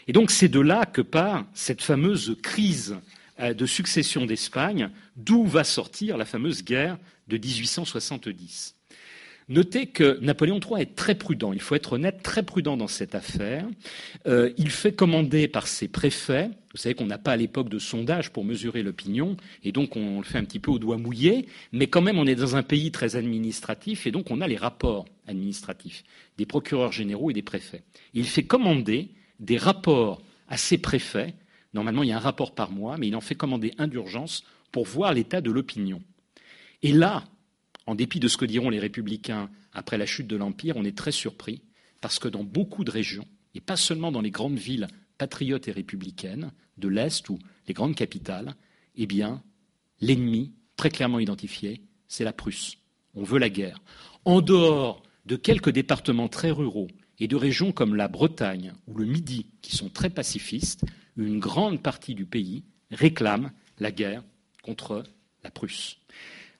Et 0.07 0.13
donc 0.13 0.31
c'est 0.31 0.47
de 0.47 0.59
là 0.59 0.85
que 0.85 1.01
part 1.01 1.45
cette 1.53 1.81
fameuse 1.81 2.35
crise 2.41 2.97
euh, 3.39 3.53
de 3.53 3.65
succession 3.65 4.25
d'Espagne, 4.25 4.89
d'où 5.15 5.45
va 5.45 5.63
sortir 5.63 6.17
la 6.17 6.25
fameuse 6.25 6.63
guerre 6.63 6.97
de 7.27 7.37
1870. 7.37 8.75
Notez 9.49 9.87
que 9.87 10.19
Napoléon 10.21 10.59
III 10.59 10.83
est 10.83 10.95
très 10.95 11.15
prudent, 11.15 11.53
il 11.53 11.61
faut 11.61 11.73
être 11.73 11.93
honnête, 11.93 12.21
très 12.21 12.43
prudent 12.43 12.77
dans 12.77 12.87
cette 12.87 13.15
affaire. 13.15 13.65
Euh, 14.27 14.51
il 14.57 14.69
fait 14.69 14.91
commander 14.91 15.47
par 15.47 15.67
ses 15.67 15.87
préfets, 15.87 16.51
vous 16.71 16.77
savez 16.77 16.93
qu'on 16.93 17.07
n'a 17.07 17.17
pas 17.17 17.31
à 17.31 17.35
l'époque 17.37 17.67
de 17.67 17.79
sondage 17.79 18.31
pour 18.31 18.45
mesurer 18.45 18.83
l'opinion, 18.83 19.37
et 19.63 19.71
donc 19.71 19.95
on 19.95 20.19
le 20.19 20.23
fait 20.23 20.37
un 20.37 20.43
petit 20.43 20.59
peu 20.59 20.69
au 20.69 20.77
doigt 20.77 20.97
mouillé, 20.97 21.47
mais 21.71 21.87
quand 21.87 22.01
même 22.01 22.19
on 22.19 22.27
est 22.27 22.35
dans 22.35 22.57
un 22.57 22.63
pays 22.63 22.91
très 22.91 23.15
administratif, 23.15 24.05
et 24.05 24.11
donc 24.11 24.29
on 24.29 24.41
a 24.41 24.47
les 24.47 24.55
rapports 24.55 25.05
administratifs 25.27 26.03
des 26.37 26.45
procureurs 26.45 26.91
généraux 26.91 27.31
et 27.31 27.33
des 27.33 27.41
préfets. 27.41 27.81
il 28.13 28.25
fait 28.25 28.43
commander 28.43 29.09
des 29.39 29.57
rapports 29.57 30.21
à 30.47 30.57
ses 30.57 30.77
préfets, 30.77 31.35
normalement 31.73 32.03
il 32.03 32.09
y 32.09 32.11
a 32.11 32.17
un 32.17 32.21
rapport 32.21 32.53
par 32.53 32.71
mois, 32.71 32.97
mais 32.97 33.07
il 33.07 33.15
en 33.15 33.21
fait 33.21 33.35
commander 33.35 33.73
un 33.77 33.87
d'urgence 33.87 34.43
pour 34.71 34.85
voir 34.85 35.13
l'état 35.13 35.41
de 35.41 35.51
l'opinion. 35.51 36.01
Et 36.81 36.91
là, 36.91 37.23
en 37.85 37.95
dépit 37.95 38.19
de 38.19 38.27
ce 38.27 38.37
que 38.37 38.45
diront 38.45 38.69
les 38.69 38.79
républicains 38.79 39.49
après 39.73 39.97
la 39.97 40.05
chute 40.05 40.27
de 40.27 40.35
l'Empire, 40.35 40.77
on 40.77 40.85
est 40.85 40.97
très 40.97 41.11
surpris, 41.11 41.61
parce 42.01 42.19
que 42.19 42.27
dans 42.27 42.43
beaucoup 42.43 42.83
de 42.83 42.91
régions, 42.91 43.27
et 43.55 43.61
pas 43.61 43.77
seulement 43.77 44.11
dans 44.11 44.21
les 44.21 44.31
grandes 44.31 44.57
villes 44.57 44.87
patriotes 45.17 45.67
et 45.67 45.71
républicaines 45.71 46.51
de 46.77 46.87
l'Est 46.87 47.27
ou 47.29 47.39
les 47.67 47.73
grandes 47.73 47.95
capitales, 47.95 48.55
eh 48.95 49.05
bien, 49.05 49.41
l'ennemi, 50.01 50.53
très 50.75 50.89
clairement 50.89 51.19
identifié, 51.19 51.81
c'est 52.07 52.23
la 52.23 52.33
Prusse. 52.33 52.77
On 53.15 53.23
veut 53.23 53.39
la 53.39 53.49
guerre. 53.49 53.81
En 54.23 54.41
dehors 54.41 55.03
de 55.25 55.35
quelques 55.35 55.71
départements 55.71 56.29
très 56.29 56.51
ruraux 56.51 56.87
et 57.19 57.27
de 57.27 57.35
régions 57.35 57.71
comme 57.71 57.95
la 57.95 58.07
Bretagne 58.07 58.73
ou 58.87 58.97
le 58.97 59.05
Midi, 59.05 59.47
qui 59.61 59.75
sont 59.75 59.89
très 59.89 60.09
pacifistes, 60.09 60.85
une 61.17 61.39
grande 61.39 61.81
partie 61.81 62.15
du 62.15 62.25
pays 62.25 62.63
réclame 62.91 63.51
la 63.79 63.91
guerre 63.91 64.23
contre 64.63 65.03
la 65.43 65.51
Prusse. 65.51 65.97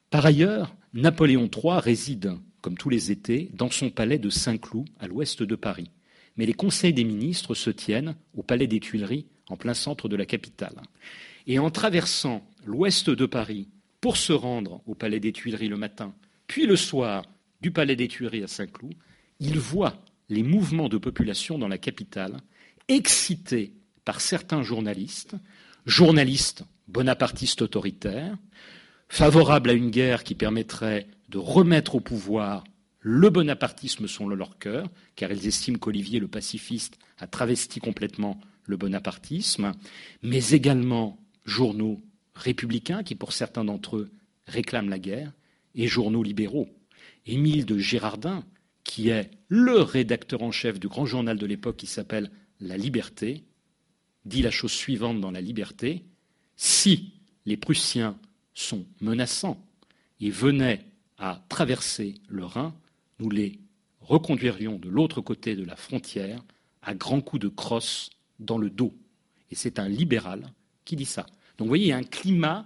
Par 0.10 0.26
ailleurs, 0.26 0.76
Napoléon 0.93 1.50
III 1.54 1.80
réside, 1.80 2.34
comme 2.62 2.78
tous 2.78 2.89
les 2.89 3.12
étés, 3.12 3.50
dans 3.54 3.69
son 3.69 3.89
palais 3.89 4.17
de 4.17 4.30
Saint-Cloud, 4.30 4.88
à 5.00 5.08
l'ouest 5.08 5.43
de 5.43 5.56
Paris. 5.56 5.91
Mais 6.36 6.45
les 6.45 6.54
conseils 6.54 6.93
des 6.93 7.04
ministres 7.04 7.54
se 7.54 7.69
tiennent 7.69 8.15
au 8.36 8.43
palais 8.43 8.67
des 8.67 8.80
Tuileries, 8.80 9.26
en 9.50 9.58
plein 9.58 9.74
centre 9.74 10.08
de 10.10 10.15
la 10.15 10.26
capitale. 10.26 10.82
Et 11.48 11.60
en 11.60 11.69
traversant 11.72 12.45
l'ouest 12.65 13.10
de 13.10 13.26
Paris 13.26 13.67
pour 14.02 14.17
se 14.17 14.34
rendre 14.34 14.82
au 14.86 14.95
palais 14.95 15.19
des 15.19 15.32
Tuileries 15.32 15.67
le 15.67 15.78
matin, 15.78 16.13
puis 16.48 16.65
le 16.65 16.76
soir 16.76 17.26
du 17.62 17.72
palais 17.72 17.95
des 17.95 18.08
Tuileries 18.08 18.43
à 18.43 18.48
Saint-Cloud, 18.48 18.93
il 19.39 19.60
voit 19.60 19.98
les 20.30 20.44
mouvements 20.44 20.89
de 20.89 20.98
population 20.98 21.58
dans 21.58 21.68
la 21.68 21.78
capitale, 21.78 22.38
excités 22.88 23.74
par 24.06 24.22
certains 24.22 24.63
journalistes, 24.63 25.36
journalistes 25.86 26.63
bonapartistes 26.88 27.62
autoritaires, 27.62 28.38
favorables 29.08 29.72
à 29.72 29.74
une 29.74 29.89
guerre 29.89 30.24
qui 30.24 30.36
permettrait 30.36 31.08
de 31.30 31.38
remettre 31.38 31.96
au 31.96 32.00
pouvoir 32.00 32.63
le 33.00 33.30
bonapartisme 33.30 34.08
selon 34.08 34.30
leur 34.30 34.58
cœur, 34.58 34.89
car 35.15 35.32
ils 35.32 35.48
estiment 35.48 35.78
qu'Olivier 35.78 36.20
le 36.20 36.28
pacifiste 36.28 37.00
a 37.18 37.28
travesti 37.28 37.80
complètement 37.80 38.39
le 38.65 38.78
bonapartisme, 38.78 39.72
mais 40.22 40.50
également 40.50 41.18
journaux 41.46 42.02
républicains 42.36 43.04
qui, 43.04 43.15
pour 43.15 43.34
certains 43.34 43.65
d'entre 43.65 43.98
eux, 43.98 44.12
réclament 44.48 44.89
la 44.89 45.00
guerre, 45.00 45.32
et 45.76 45.88
journaux 45.88 46.24
libéraux. 46.24 46.70
Émile 47.26 47.65
de 47.65 47.78
Girardin, 47.78 48.44
qui 48.89 49.10
est 49.10 49.30
le 49.49 49.84
rédacteur 49.84 50.41
en 50.41 50.52
chef 50.52 50.80
du 50.80 50.88
grand 50.88 51.06
journal 51.06 51.38
de 51.38 51.45
l'époque 51.45 51.78
qui 51.78 51.86
s'appelle 51.86 52.32
La 52.60 52.75
Liberté, 52.75 53.43
dit 54.25 54.41
la 54.41 54.49
chose 54.49 54.71
suivante 54.71 55.21
dans 55.21 55.30
La 55.30 55.41
Liberté 55.41 56.06
si 56.56 57.13
les 57.45 57.56
Prussiens 57.56 58.17
sont 58.56 58.88
menaçants 58.99 59.63
et 60.19 60.32
venaient 60.32 60.84
à 61.19 61.45
traverser 61.49 62.15
le 62.30 62.45
Rhin, 62.45 62.73
nous 63.19 63.30
les 63.30 63.60
reconduirions 64.02 64.80
de 64.80 64.89
l'autre 64.89 65.21
côté 65.21 65.56
de 65.56 65.63
la 65.63 65.75
frontière 65.75 66.41
à 66.82 66.95
grands 66.95 67.21
coups 67.21 67.43
de 67.43 67.47
crosse 67.47 68.10
dans 68.39 68.58
le 68.58 68.71
dos. 68.71 68.95
Et 69.52 69.56
c'est 69.56 69.78
un 69.78 69.88
libéral 69.88 70.52
qui 70.84 70.95
dit 70.95 71.06
ça. 71.06 71.28
Donc 71.60 71.67
vous 71.67 71.69
voyez, 71.69 71.86
il 71.86 71.89
y 71.89 71.93
a 71.93 71.97
un 71.97 72.04
climat 72.04 72.65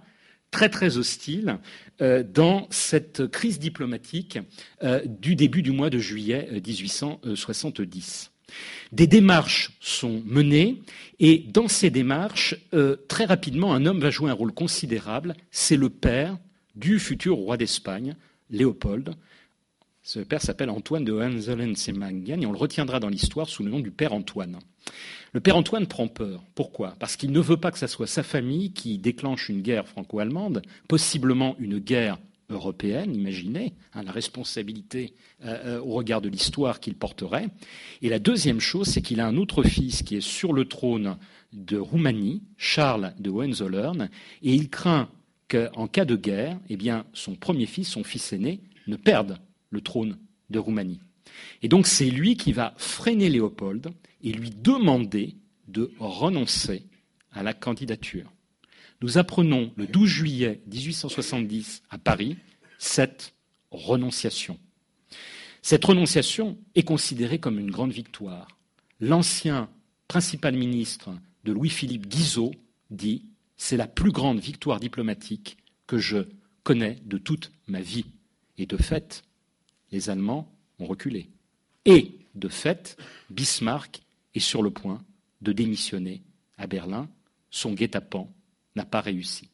très 0.54 0.68
très 0.68 0.98
hostile 0.98 1.58
euh, 2.00 2.22
dans 2.22 2.68
cette 2.70 3.26
crise 3.26 3.58
diplomatique 3.58 4.38
euh, 4.84 5.00
du 5.04 5.34
début 5.34 5.62
du 5.62 5.72
mois 5.72 5.90
de 5.90 5.98
juillet 5.98 6.48
1870. 6.64 8.30
Euh, 8.30 8.52
des 8.92 9.08
démarches 9.08 9.72
sont 9.80 10.22
menées 10.24 10.80
et 11.18 11.38
dans 11.38 11.66
ces 11.66 11.90
démarches, 11.90 12.54
très 13.08 13.24
rapidement, 13.24 13.74
un 13.74 13.84
homme 13.84 13.98
va 13.98 14.10
jouer 14.10 14.30
un 14.30 14.34
rôle 14.34 14.52
considérable. 14.52 15.34
C'est 15.50 15.76
le 15.76 15.90
père 15.90 16.38
du 16.76 17.00
futur 17.00 17.34
roi 17.34 17.56
d'Espagne, 17.56 18.14
Léopold, 18.50 19.14
Ce 20.04 20.20
père 20.20 20.42
s'appelle 20.42 20.70
Antoine 20.70 21.04
de 21.04 21.12
Hohenzollern-Sigmaringen 21.12 22.42
et 22.42 22.46
on 22.46 22.52
le 22.52 22.58
retiendra 22.58 23.00
dans 23.00 23.08
l'histoire 23.08 23.48
sous 23.48 23.64
le 23.64 23.70
nom 23.70 23.80
du 23.80 23.90
père 23.90 24.12
Antoine. 24.12 24.60
Le 25.34 25.40
père 25.40 25.56
Antoine 25.56 25.88
prend 25.88 26.06
peur. 26.06 26.44
Pourquoi? 26.54 26.94
Parce 27.00 27.16
qu'il 27.16 27.32
ne 27.32 27.40
veut 27.40 27.56
pas 27.56 27.72
que 27.72 27.78
ce 27.78 27.88
soit 27.88 28.06
sa 28.06 28.22
famille 28.22 28.70
qui 28.70 28.98
déclenche 28.98 29.48
une 29.48 29.62
guerre 29.62 29.88
franco-allemande, 29.88 30.62
possiblement 30.86 31.56
une 31.58 31.80
guerre 31.80 32.18
européenne, 32.50 33.16
imaginez, 33.16 33.72
hein, 33.94 34.04
la 34.04 34.12
responsabilité 34.12 35.12
euh, 35.44 35.78
euh, 35.78 35.80
au 35.80 35.94
regard 35.94 36.20
de 36.20 36.28
l'histoire 36.28 36.78
qu'il 36.78 36.94
porterait. 36.94 37.48
Et 38.00 38.10
la 38.10 38.20
deuxième 38.20 38.60
chose, 38.60 38.86
c'est 38.86 39.02
qu'il 39.02 39.18
a 39.18 39.26
un 39.26 39.36
autre 39.36 39.64
fils 39.64 40.04
qui 40.04 40.14
est 40.14 40.20
sur 40.20 40.52
le 40.52 40.66
trône 40.66 41.16
de 41.52 41.78
Roumanie, 41.78 42.44
Charles 42.56 43.12
de 43.18 43.30
Hohenzollern, 43.30 44.08
et 44.40 44.54
il 44.54 44.70
craint 44.70 45.08
qu'en 45.48 45.88
cas 45.88 46.04
de 46.04 46.14
guerre, 46.14 46.60
eh 46.68 46.76
bien, 46.76 47.06
son 47.12 47.34
premier 47.34 47.66
fils, 47.66 47.88
son 47.88 48.04
fils 48.04 48.32
aîné, 48.32 48.60
ne 48.86 48.94
perde 48.94 49.40
le 49.70 49.80
trône 49.80 50.16
de 50.50 50.60
Roumanie. 50.60 51.00
Et 51.62 51.68
donc 51.68 51.86
c'est 51.86 52.10
lui 52.10 52.36
qui 52.36 52.52
va 52.52 52.74
freiner 52.76 53.28
Léopold 53.28 53.90
et 54.22 54.32
lui 54.32 54.50
demander 54.50 55.34
de 55.68 55.92
renoncer 55.98 56.84
à 57.32 57.42
la 57.42 57.54
candidature. 57.54 58.30
Nous 59.00 59.18
apprenons 59.18 59.72
le 59.76 59.86
12 59.86 60.08
juillet 60.08 60.62
1870 60.66 61.82
à 61.90 61.98
Paris 61.98 62.36
cette 62.78 63.34
renonciation. 63.70 64.58
Cette 65.62 65.84
renonciation 65.84 66.58
est 66.74 66.82
considérée 66.82 67.38
comme 67.38 67.58
une 67.58 67.70
grande 67.70 67.92
victoire. 67.92 68.48
L'ancien 69.00 69.68
principal 70.08 70.54
ministre 70.54 71.10
de 71.44 71.52
Louis-Philippe 71.52 72.06
Guizot 72.06 72.52
dit 72.90 73.24
C'est 73.56 73.76
la 73.76 73.86
plus 73.86 74.12
grande 74.12 74.38
victoire 74.38 74.78
diplomatique 74.78 75.56
que 75.86 75.98
je 75.98 76.28
connais 76.62 76.98
de 77.04 77.18
toute 77.18 77.50
ma 77.66 77.80
vie. 77.80 78.06
Et 78.58 78.66
de 78.66 78.76
fait, 78.76 79.22
les 79.90 80.10
Allemands 80.10 80.52
ont 80.78 80.86
reculé. 80.86 81.28
Et 81.84 82.18
de 82.34 82.48
fait, 82.48 82.96
Bismarck 83.30 84.02
est 84.34 84.40
sur 84.40 84.62
le 84.62 84.70
point 84.70 85.02
de 85.42 85.52
démissionner 85.52 86.22
à 86.58 86.66
Berlin. 86.66 87.08
Son 87.50 87.72
guet-apens 87.72 88.28
n'a 88.76 88.84
pas 88.84 89.00
réussi. 89.00 89.50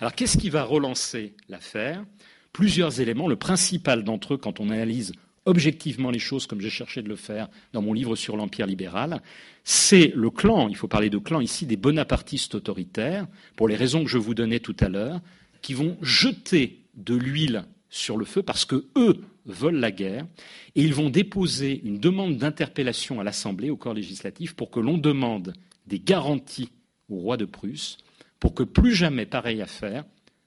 Alors 0.00 0.14
qu'est-ce 0.14 0.38
qui 0.38 0.50
va 0.50 0.64
relancer 0.64 1.34
l'affaire? 1.48 2.04
Plusieurs 2.52 3.00
éléments. 3.00 3.28
Le 3.28 3.36
principal 3.36 4.02
d'entre 4.02 4.34
eux, 4.34 4.38
quand 4.38 4.60
on 4.60 4.70
analyse 4.70 5.12
objectivement 5.44 6.10
les 6.10 6.18
choses, 6.18 6.46
comme 6.46 6.60
j'ai 6.60 6.70
cherché 6.70 7.02
de 7.02 7.08
le 7.08 7.16
faire 7.16 7.48
dans 7.72 7.82
mon 7.82 7.92
livre 7.92 8.16
sur 8.16 8.36
l'Empire 8.36 8.66
libéral, 8.66 9.22
c'est 9.62 10.12
le 10.14 10.30
clan, 10.30 10.68
il 10.68 10.76
faut 10.76 10.88
parler 10.88 11.10
de 11.10 11.18
clan 11.18 11.40
ici, 11.40 11.66
des 11.66 11.76
bonapartistes 11.76 12.56
autoritaires, 12.56 13.28
pour 13.54 13.68
les 13.68 13.76
raisons 13.76 14.02
que 14.02 14.10
je 14.10 14.18
vous 14.18 14.34
donnais 14.34 14.58
tout 14.58 14.76
à 14.80 14.88
l'heure, 14.88 15.20
qui 15.62 15.74
vont 15.74 15.96
jeter 16.02 16.80
de 16.94 17.14
l'huile 17.14 17.64
sur 17.88 18.16
le 18.16 18.24
feu 18.24 18.42
parce 18.42 18.64
que 18.64 18.86
eux 18.96 19.22
veulent 19.46 19.78
la 19.78 19.90
guerre 19.92 20.26
et 20.74 20.82
ils 20.82 20.94
vont 20.94 21.10
déposer 21.10 21.80
une 21.84 21.98
demande 21.98 22.36
d'interpellation 22.36 23.20
à 23.20 23.24
l'Assemblée, 23.24 23.70
au 23.70 23.76
corps 23.76 23.94
législatif, 23.94 24.54
pour 24.54 24.70
que 24.70 24.80
l'on 24.80 24.98
demande 24.98 25.54
des 25.86 26.00
garanties 26.00 26.70
au 27.08 27.16
roi 27.16 27.36
de 27.36 27.44
Prusse 27.44 27.98
pour 28.40 28.54
que 28.54 28.62
plus 28.62 28.94
jamais 28.94 29.26
pareille 29.26 29.62
affaire 29.62 30.04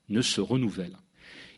ne 0.10 0.22
se 0.22 0.42
renouvelle. 0.42 0.98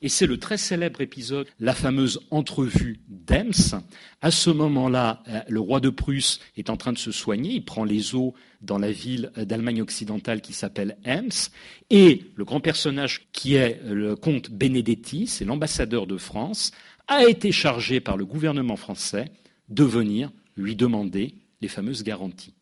Et 0.03 0.09
c'est 0.09 0.25
le 0.25 0.37
très 0.37 0.57
célèbre 0.57 1.01
épisode, 1.01 1.47
la 1.59 1.75
fameuse 1.75 2.21
entrevue 2.31 3.01
d'Ems. 3.07 3.79
À 4.21 4.31
ce 4.31 4.49
moment-là, 4.49 5.21
euh, 5.27 5.41
le 5.47 5.59
roi 5.59 5.79
de 5.79 5.89
Prusse 5.89 6.39
est 6.57 6.71
en 6.71 6.77
train 6.77 6.91
de 6.91 6.97
se 6.97 7.11
soigner. 7.11 7.51
Il 7.51 7.65
prend 7.65 7.83
les 7.83 8.15
eaux 8.15 8.33
dans 8.61 8.79
la 8.79 8.91
ville 8.91 9.31
d'Allemagne 9.37 9.81
occidentale 9.81 10.41
qui 10.41 10.53
s'appelle 10.53 10.97
Ems. 11.05 11.49
Et 11.91 12.23
le 12.35 12.45
grand 12.45 12.61
personnage 12.61 13.27
qui 13.31 13.55
est 13.55 13.79
le 13.87 14.15
comte 14.15 14.49
Benedetti, 14.49 15.27
c'est 15.27 15.45
l'ambassadeur 15.45 16.07
de 16.07 16.17
France, 16.17 16.71
a 17.07 17.25
été 17.27 17.51
chargé 17.51 17.99
par 17.99 18.17
le 18.17 18.25
gouvernement 18.25 18.77
français 18.77 19.31
de 19.69 19.83
venir 19.83 20.31
lui 20.57 20.75
demander 20.75 21.35
les 21.61 21.67
fameuses 21.67 22.03
garanties. 22.03 22.53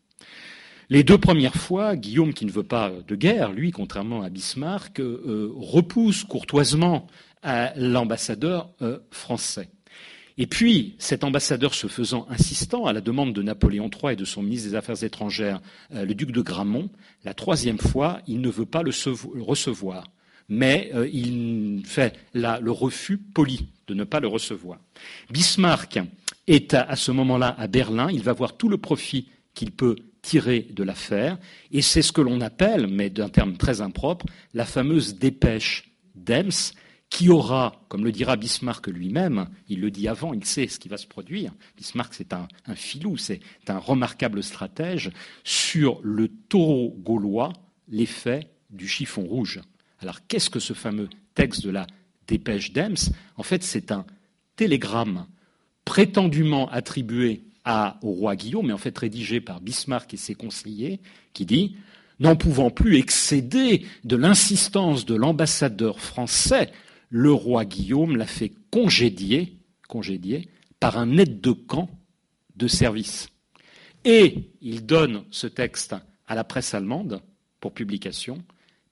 Les 0.92 1.04
deux 1.04 1.18
premières 1.18 1.54
fois, 1.54 1.94
Guillaume, 1.94 2.34
qui 2.34 2.44
ne 2.44 2.50
veut 2.50 2.64
pas 2.64 2.90
de 3.06 3.14
guerre, 3.14 3.52
lui, 3.52 3.70
contrairement 3.70 4.22
à 4.22 4.28
Bismarck, 4.28 4.98
euh, 4.98 5.52
repousse 5.54 6.24
courtoisement 6.24 7.06
l'ambassadeur 7.76 8.70
euh, 8.82 8.98
français. 9.10 9.68
Et 10.38 10.46
puis, 10.46 10.94
cet 10.98 11.24
ambassadeur 11.24 11.74
se 11.74 11.86
faisant 11.86 12.26
insistant 12.30 12.86
à 12.86 12.92
la 12.92 13.00
demande 13.00 13.34
de 13.34 13.42
Napoléon 13.42 13.90
III 13.90 14.12
et 14.12 14.16
de 14.16 14.24
son 14.24 14.42
ministre 14.42 14.70
des 14.70 14.74
Affaires 14.74 15.02
étrangères, 15.02 15.60
euh, 15.94 16.04
le 16.04 16.14
duc 16.14 16.32
de 16.32 16.40
Gramont, 16.40 16.88
la 17.24 17.34
troisième 17.34 17.78
fois, 17.78 18.20
il 18.26 18.40
ne 18.40 18.48
veut 18.48 18.66
pas 18.66 18.82
le 18.82 18.92
recevoir. 19.42 20.04
Mais 20.48 20.90
il 21.12 21.82
fait 21.84 22.18
le 22.34 22.70
refus 22.70 23.18
poli 23.18 23.68
de 23.86 23.94
ne 23.94 24.02
pas 24.02 24.18
le 24.18 24.26
recevoir. 24.26 24.80
Bismarck 25.30 26.00
est 26.48 26.74
à 26.74 26.96
ce 26.96 27.12
moment-là 27.12 27.54
à 27.56 27.68
Berlin. 27.68 28.08
Il 28.10 28.22
va 28.22 28.32
voir 28.32 28.56
tout 28.56 28.68
le 28.68 28.76
profit 28.76 29.28
qu'il 29.54 29.70
peut 29.70 29.94
tiré 30.22 30.66
de 30.70 30.82
l'affaire, 30.82 31.38
et 31.72 31.82
c'est 31.82 32.02
ce 32.02 32.12
que 32.12 32.20
l'on 32.20 32.40
appelle, 32.40 32.86
mais 32.86 33.10
d'un 33.10 33.28
terme 33.28 33.56
très 33.56 33.80
impropre, 33.80 34.26
la 34.54 34.64
fameuse 34.64 35.16
dépêche 35.16 35.90
d'Ems, 36.14 36.72
qui 37.10 37.28
aura, 37.28 37.84
comme 37.88 38.04
le 38.04 38.12
dira 38.12 38.36
Bismarck 38.36 38.86
lui-même, 38.86 39.48
il 39.68 39.80
le 39.80 39.90
dit 39.90 40.06
avant, 40.06 40.32
il 40.32 40.44
sait 40.44 40.68
ce 40.68 40.78
qui 40.78 40.88
va 40.88 40.96
se 40.96 41.08
produire. 41.08 41.52
Bismarck, 41.76 42.14
c'est 42.14 42.32
un, 42.32 42.46
filou, 42.74 43.16
c'est 43.16 43.40
un 43.66 43.78
remarquable 43.78 44.42
stratège 44.42 45.10
sur 45.42 46.00
le 46.02 46.28
taureau 46.28 46.96
gaulois, 47.00 47.52
l'effet 47.88 48.48
du 48.70 48.86
chiffon 48.86 49.22
rouge. 49.22 49.60
Alors, 49.98 50.24
qu'est-ce 50.28 50.50
que 50.50 50.60
ce 50.60 50.72
fameux 50.72 51.10
texte 51.34 51.64
de 51.64 51.70
la 51.70 51.88
dépêche 52.28 52.72
d'Ems 52.72 53.10
En 53.36 53.42
fait, 53.42 53.64
c'est 53.64 53.90
un 53.90 54.06
télégramme 54.54 55.26
prétendument 55.84 56.70
attribué 56.70 57.42
au 58.02 58.10
roi 58.10 58.36
Guillaume, 58.36 58.68
mais 58.68 58.72
en 58.72 58.78
fait 58.78 58.96
rédigé 58.96 59.40
par 59.40 59.60
Bismarck 59.60 60.14
et 60.14 60.16
ses 60.16 60.34
conseillers, 60.34 61.00
qui 61.32 61.44
dit 61.44 61.76
N'en 62.20 62.36
pouvant 62.36 62.70
plus 62.70 62.98
excéder 62.98 63.86
de 64.04 64.16
l'insistance 64.16 65.06
de 65.06 65.14
l'ambassadeur 65.14 66.00
français, 66.00 66.70
le 67.10 67.32
roi 67.32 67.64
Guillaume 67.64 68.16
l'a 68.16 68.26
fait 68.26 68.52
congédier, 68.70 69.58
congédier 69.88 70.48
par 70.78 70.96
un 70.96 71.18
aide 71.18 71.40
de 71.40 71.50
camp 71.50 71.90
de 72.56 72.68
service. 72.68 73.28
Et 74.04 74.50
il 74.62 74.86
donne 74.86 75.24
ce 75.30 75.46
texte 75.46 75.94
à 76.26 76.34
la 76.34 76.44
presse 76.44 76.72
allemande 76.72 77.20
pour 77.58 77.74
publication, 77.74 78.42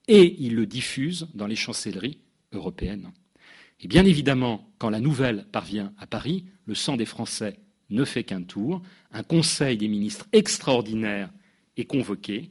et 0.08 0.36
il 0.40 0.54
le 0.54 0.66
diffuse 0.66 1.28
dans 1.34 1.46
les 1.46 1.56
chancelleries 1.56 2.18
européennes. 2.52 3.10
Et 3.80 3.88
bien 3.88 4.04
évidemment, 4.04 4.68
quand 4.78 4.90
la 4.90 5.00
nouvelle 5.00 5.46
parvient 5.52 5.92
à 5.98 6.06
Paris, 6.06 6.44
le 6.66 6.74
sang 6.74 6.96
des 6.96 7.06
Français 7.06 7.58
ne 7.90 8.04
fait 8.04 8.24
qu'un 8.24 8.42
tour, 8.42 8.82
un 9.12 9.22
conseil 9.22 9.76
des 9.78 9.88
ministres 9.88 10.26
extraordinaire 10.32 11.30
est 11.76 11.84
convoqué 11.84 12.50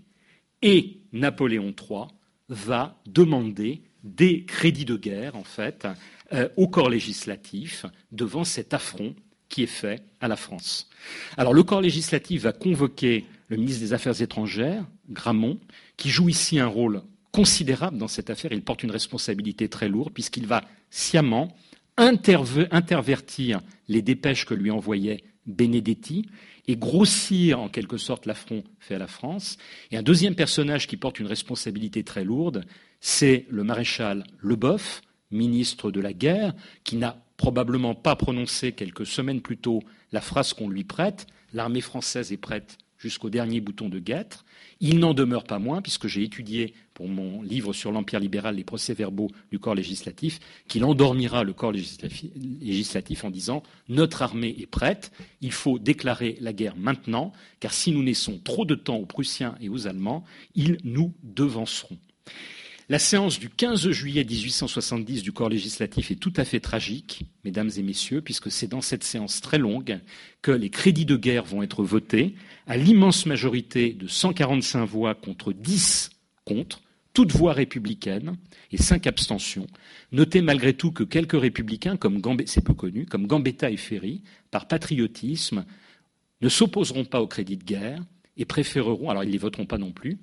et 0.62 1.01
Napoléon 1.12 1.73
III 1.77 2.06
va 2.49 2.99
demander 3.06 3.82
des 4.07 4.45
crédits 4.45 4.85
de 4.85 4.95
guerre, 4.95 5.35
en 5.35 5.43
fait, 5.43 5.87
euh, 6.33 6.49
au 6.57 6.67
corps 6.67 6.89
législatif 6.89 7.85
devant 8.11 8.43
cet 8.43 8.73
affront 8.73 9.15
qui 9.49 9.63
est 9.63 9.67
fait 9.67 10.03
à 10.19 10.27
la 10.27 10.35
France. 10.35 10.89
Alors 11.37 11.53
le 11.53 11.63
corps 11.63 11.81
législatif 11.81 12.43
va 12.43 12.51
convoquer 12.51 13.25
le 13.47 13.57
ministre 13.57 13.81
des 13.81 13.93
Affaires 13.93 14.21
étrangères, 14.21 14.85
Gramont, 15.09 15.59
qui 15.95 16.09
joue 16.09 16.27
ici 16.27 16.59
un 16.59 16.67
rôle 16.67 17.01
considérable 17.31 17.97
dans 17.97 18.07
cette 18.07 18.29
affaire. 18.29 18.51
Il 18.51 18.61
porte 18.61 18.83
une 18.83 18.91
responsabilité 18.91 19.69
très 19.69 19.87
lourde 19.87 20.11
puisqu'il 20.13 20.47
va 20.47 20.63
sciemment 20.89 21.55
intervertir 21.95 23.61
les 23.87 24.01
dépêches 24.01 24.45
que 24.45 24.53
lui 24.53 24.69
envoyait 24.69 25.23
Benedetti 25.47 26.27
et 26.67 26.75
grossir 26.75 27.60
en 27.60 27.69
quelque 27.69 27.97
sorte 27.97 28.25
l'affront 28.25 28.63
fait 28.79 28.95
à 28.95 28.99
la 28.99 29.07
France. 29.07 29.57
Et 29.91 29.97
un 29.97 30.03
deuxième 30.03 30.36
personnage 30.36 30.88
qui 30.88 30.97
porte 30.97 31.19
une 31.19 31.27
responsabilité 31.27 32.03
très 32.03 32.23
lourde, 32.23 32.65
c'est 32.99 33.45
le 33.49 33.63
maréchal 33.63 34.25
Leboeuf, 34.39 35.01
ministre 35.31 35.91
de 35.91 35.99
la 36.01 36.13
guerre, 36.13 36.53
qui 36.83 36.97
n'a 36.97 37.23
probablement 37.38 37.95
pas 37.95 38.15
prononcé 38.15 38.73
quelques 38.73 39.05
semaines 39.05 39.41
plus 39.41 39.57
tôt 39.57 39.81
la 40.12 40.21
phrase 40.21 40.53
qu'on 40.53 40.69
lui 40.69 40.83
prête 40.83 41.27
L'armée 41.53 41.81
française 41.81 42.31
est 42.31 42.38
prête 42.38 42.77
jusqu'au 42.97 43.29
dernier 43.29 43.62
bouton 43.62 43.89
de 43.89 43.99
guêtre. 43.99 44.45
Il 44.79 44.99
n'en 44.99 45.13
demeure 45.13 45.43
pas 45.43 45.60
moins, 45.60 45.81
puisque 45.81 46.07
j'ai 46.07 46.23
étudié 46.23 46.73
pour 46.93 47.07
mon 47.07 47.41
livre 47.41 47.73
sur 47.73 47.91
l'Empire 47.91 48.19
libéral 48.19 48.55
les 48.55 48.63
procès-verbaux 48.63 49.29
du 49.51 49.60
corps 49.60 49.75
législatif, 49.75 50.39
qu'il 50.67 50.83
endormira 50.83 51.43
le 51.43 51.53
corps 51.53 51.71
législatif 51.71 53.23
en 53.23 53.29
disant 53.29 53.63
Notre 53.88 54.21
armée 54.21 54.55
est 54.60 54.67
prête, 54.67 55.12
il 55.41 55.51
faut 55.51 55.79
déclarer 55.79 56.38
la 56.41 56.53
guerre 56.53 56.75
maintenant, 56.75 57.33
car 57.60 57.73
si 57.73 57.91
nous 57.91 58.01
laissons 58.01 58.39
trop 58.43 58.65
de 58.65 58.75
temps 58.75 58.97
aux 58.97 59.05
Prussiens 59.05 59.55
et 59.62 59.69
aux 59.69 59.88
Allemands, 59.88 60.23
ils 60.55 60.77
nous 60.83 61.13
devanceront. 61.23 61.97
La 62.89 63.00
séance 63.00 63.38
du 63.38 63.50
15 63.50 63.89
juillet 63.89 64.23
1870 64.23 65.21
du 65.21 65.34
corps 65.34 65.50
législatif 65.50 66.10
est 66.10 66.15
tout 66.15 66.32
à 66.38 66.45
fait 66.45 66.62
tragique, 66.62 67.26
mesdames 67.43 67.69
et 67.76 67.84
messieurs, 67.84 68.21
puisque 68.21 68.50
c'est 68.50 68.69
dans 68.69 68.80
cette 68.80 69.04
séance 69.04 69.41
très 69.41 69.58
longue 69.58 70.00
que 70.41 70.52
les 70.52 70.69
crédits 70.69 71.06
de 71.06 71.17
guerre 71.17 71.43
vont 71.43 71.63
être 71.63 71.84
votés 71.84 72.36
à 72.65 72.78
l'immense 72.78 73.26
majorité 73.26 73.91
de 73.91 74.08
145 74.08 74.86
voix 74.86 75.15
contre 75.15 75.52
10 75.52 76.12
contre, 76.45 76.82
toute 77.12 77.34
voie 77.34 77.52
républicaine 77.52 78.38
et 78.71 78.78
cinq 78.78 79.06
abstentions. 79.06 79.67
Notez 80.13 80.41
malgré 80.41 80.73
tout 80.73 80.93
que 80.93 81.04
quelques 81.04 81.38
républicains, 81.41 81.97
comme 81.97 82.21
c'est 82.45 82.63
peu 82.63 82.73
connu, 82.73 83.06
comme 83.06 83.28
Gambetta 83.28 83.69
et 83.69 83.76
Ferry, 83.76 84.21
par 84.50 84.69
patriotisme, 84.69 85.65
ne 86.39 86.47
s'opposeront 86.47 87.04
pas 87.04 87.21
au 87.21 87.28
crédit 87.28 87.58
de 87.58 87.65
guerre 87.65 88.02
et 88.38 88.45
préféreront, 88.45 89.10
alors 89.10 89.26
ils 89.26 89.28
ne 89.28 89.34
les 89.34 89.38
voteront 89.39 89.65
pas 89.65 89.78
non 89.78 89.91
plus, 89.91 90.19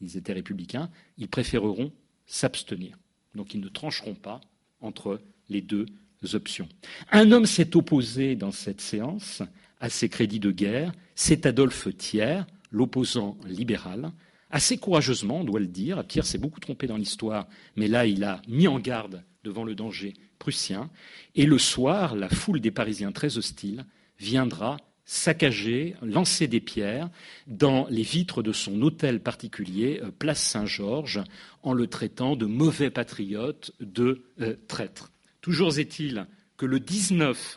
ils 0.00 0.16
étaient 0.16 0.32
républicains, 0.32 0.90
ils 1.16 1.28
préféreront 1.28 1.92
s'abstenir. 2.28 2.96
Donc 3.34 3.54
ils 3.54 3.60
ne 3.60 3.68
trancheront 3.68 4.14
pas 4.14 4.40
entre 4.80 5.20
les 5.48 5.60
deux 5.60 5.86
options. 6.34 6.68
Un 7.10 7.32
homme 7.32 7.46
s'est 7.46 7.76
opposé 7.76 8.36
dans 8.36 8.52
cette 8.52 8.80
séance 8.80 9.42
à 9.80 9.90
ces 9.90 10.08
crédits 10.08 10.40
de 10.40 10.50
guerre, 10.50 10.92
c'est 11.14 11.46
Adolphe 11.46 11.88
Thiers, 11.96 12.42
l'opposant 12.70 13.36
libéral, 13.46 14.12
assez 14.50 14.78
courageusement, 14.78 15.40
on 15.40 15.44
doit 15.44 15.60
le 15.60 15.66
dire. 15.66 16.04
Pierre 16.04 16.26
s'est 16.26 16.38
beaucoup 16.38 16.60
trompé 16.60 16.86
dans 16.86 16.96
l'histoire, 16.96 17.48
mais 17.76 17.88
là, 17.88 18.06
il 18.06 18.24
a 18.24 18.42
mis 18.48 18.66
en 18.66 18.78
garde 18.78 19.24
devant 19.44 19.64
le 19.64 19.74
danger 19.74 20.14
prussien. 20.38 20.90
Et 21.34 21.46
le 21.46 21.58
soir, 21.58 22.16
la 22.16 22.28
foule 22.28 22.60
des 22.60 22.70
Parisiens 22.70 23.12
très 23.12 23.38
hostiles 23.38 23.84
viendra 24.18 24.78
saccager, 25.08 25.96
lancer 26.02 26.48
des 26.48 26.60
pierres 26.60 27.08
dans 27.46 27.86
les 27.88 28.02
vitres 28.02 28.42
de 28.42 28.52
son 28.52 28.82
hôtel 28.82 29.20
particulier, 29.20 30.00
euh, 30.02 30.10
place 30.10 30.42
Saint-Georges, 30.42 31.24
en 31.62 31.72
le 31.72 31.86
traitant 31.86 32.36
de 32.36 32.44
mauvais 32.44 32.90
patriote, 32.90 33.72
de 33.80 34.22
euh, 34.42 34.54
traître. 34.68 35.10
Toujours 35.40 35.78
est-il 35.78 36.26
que 36.58 36.66
le 36.66 36.78
19 36.78 37.56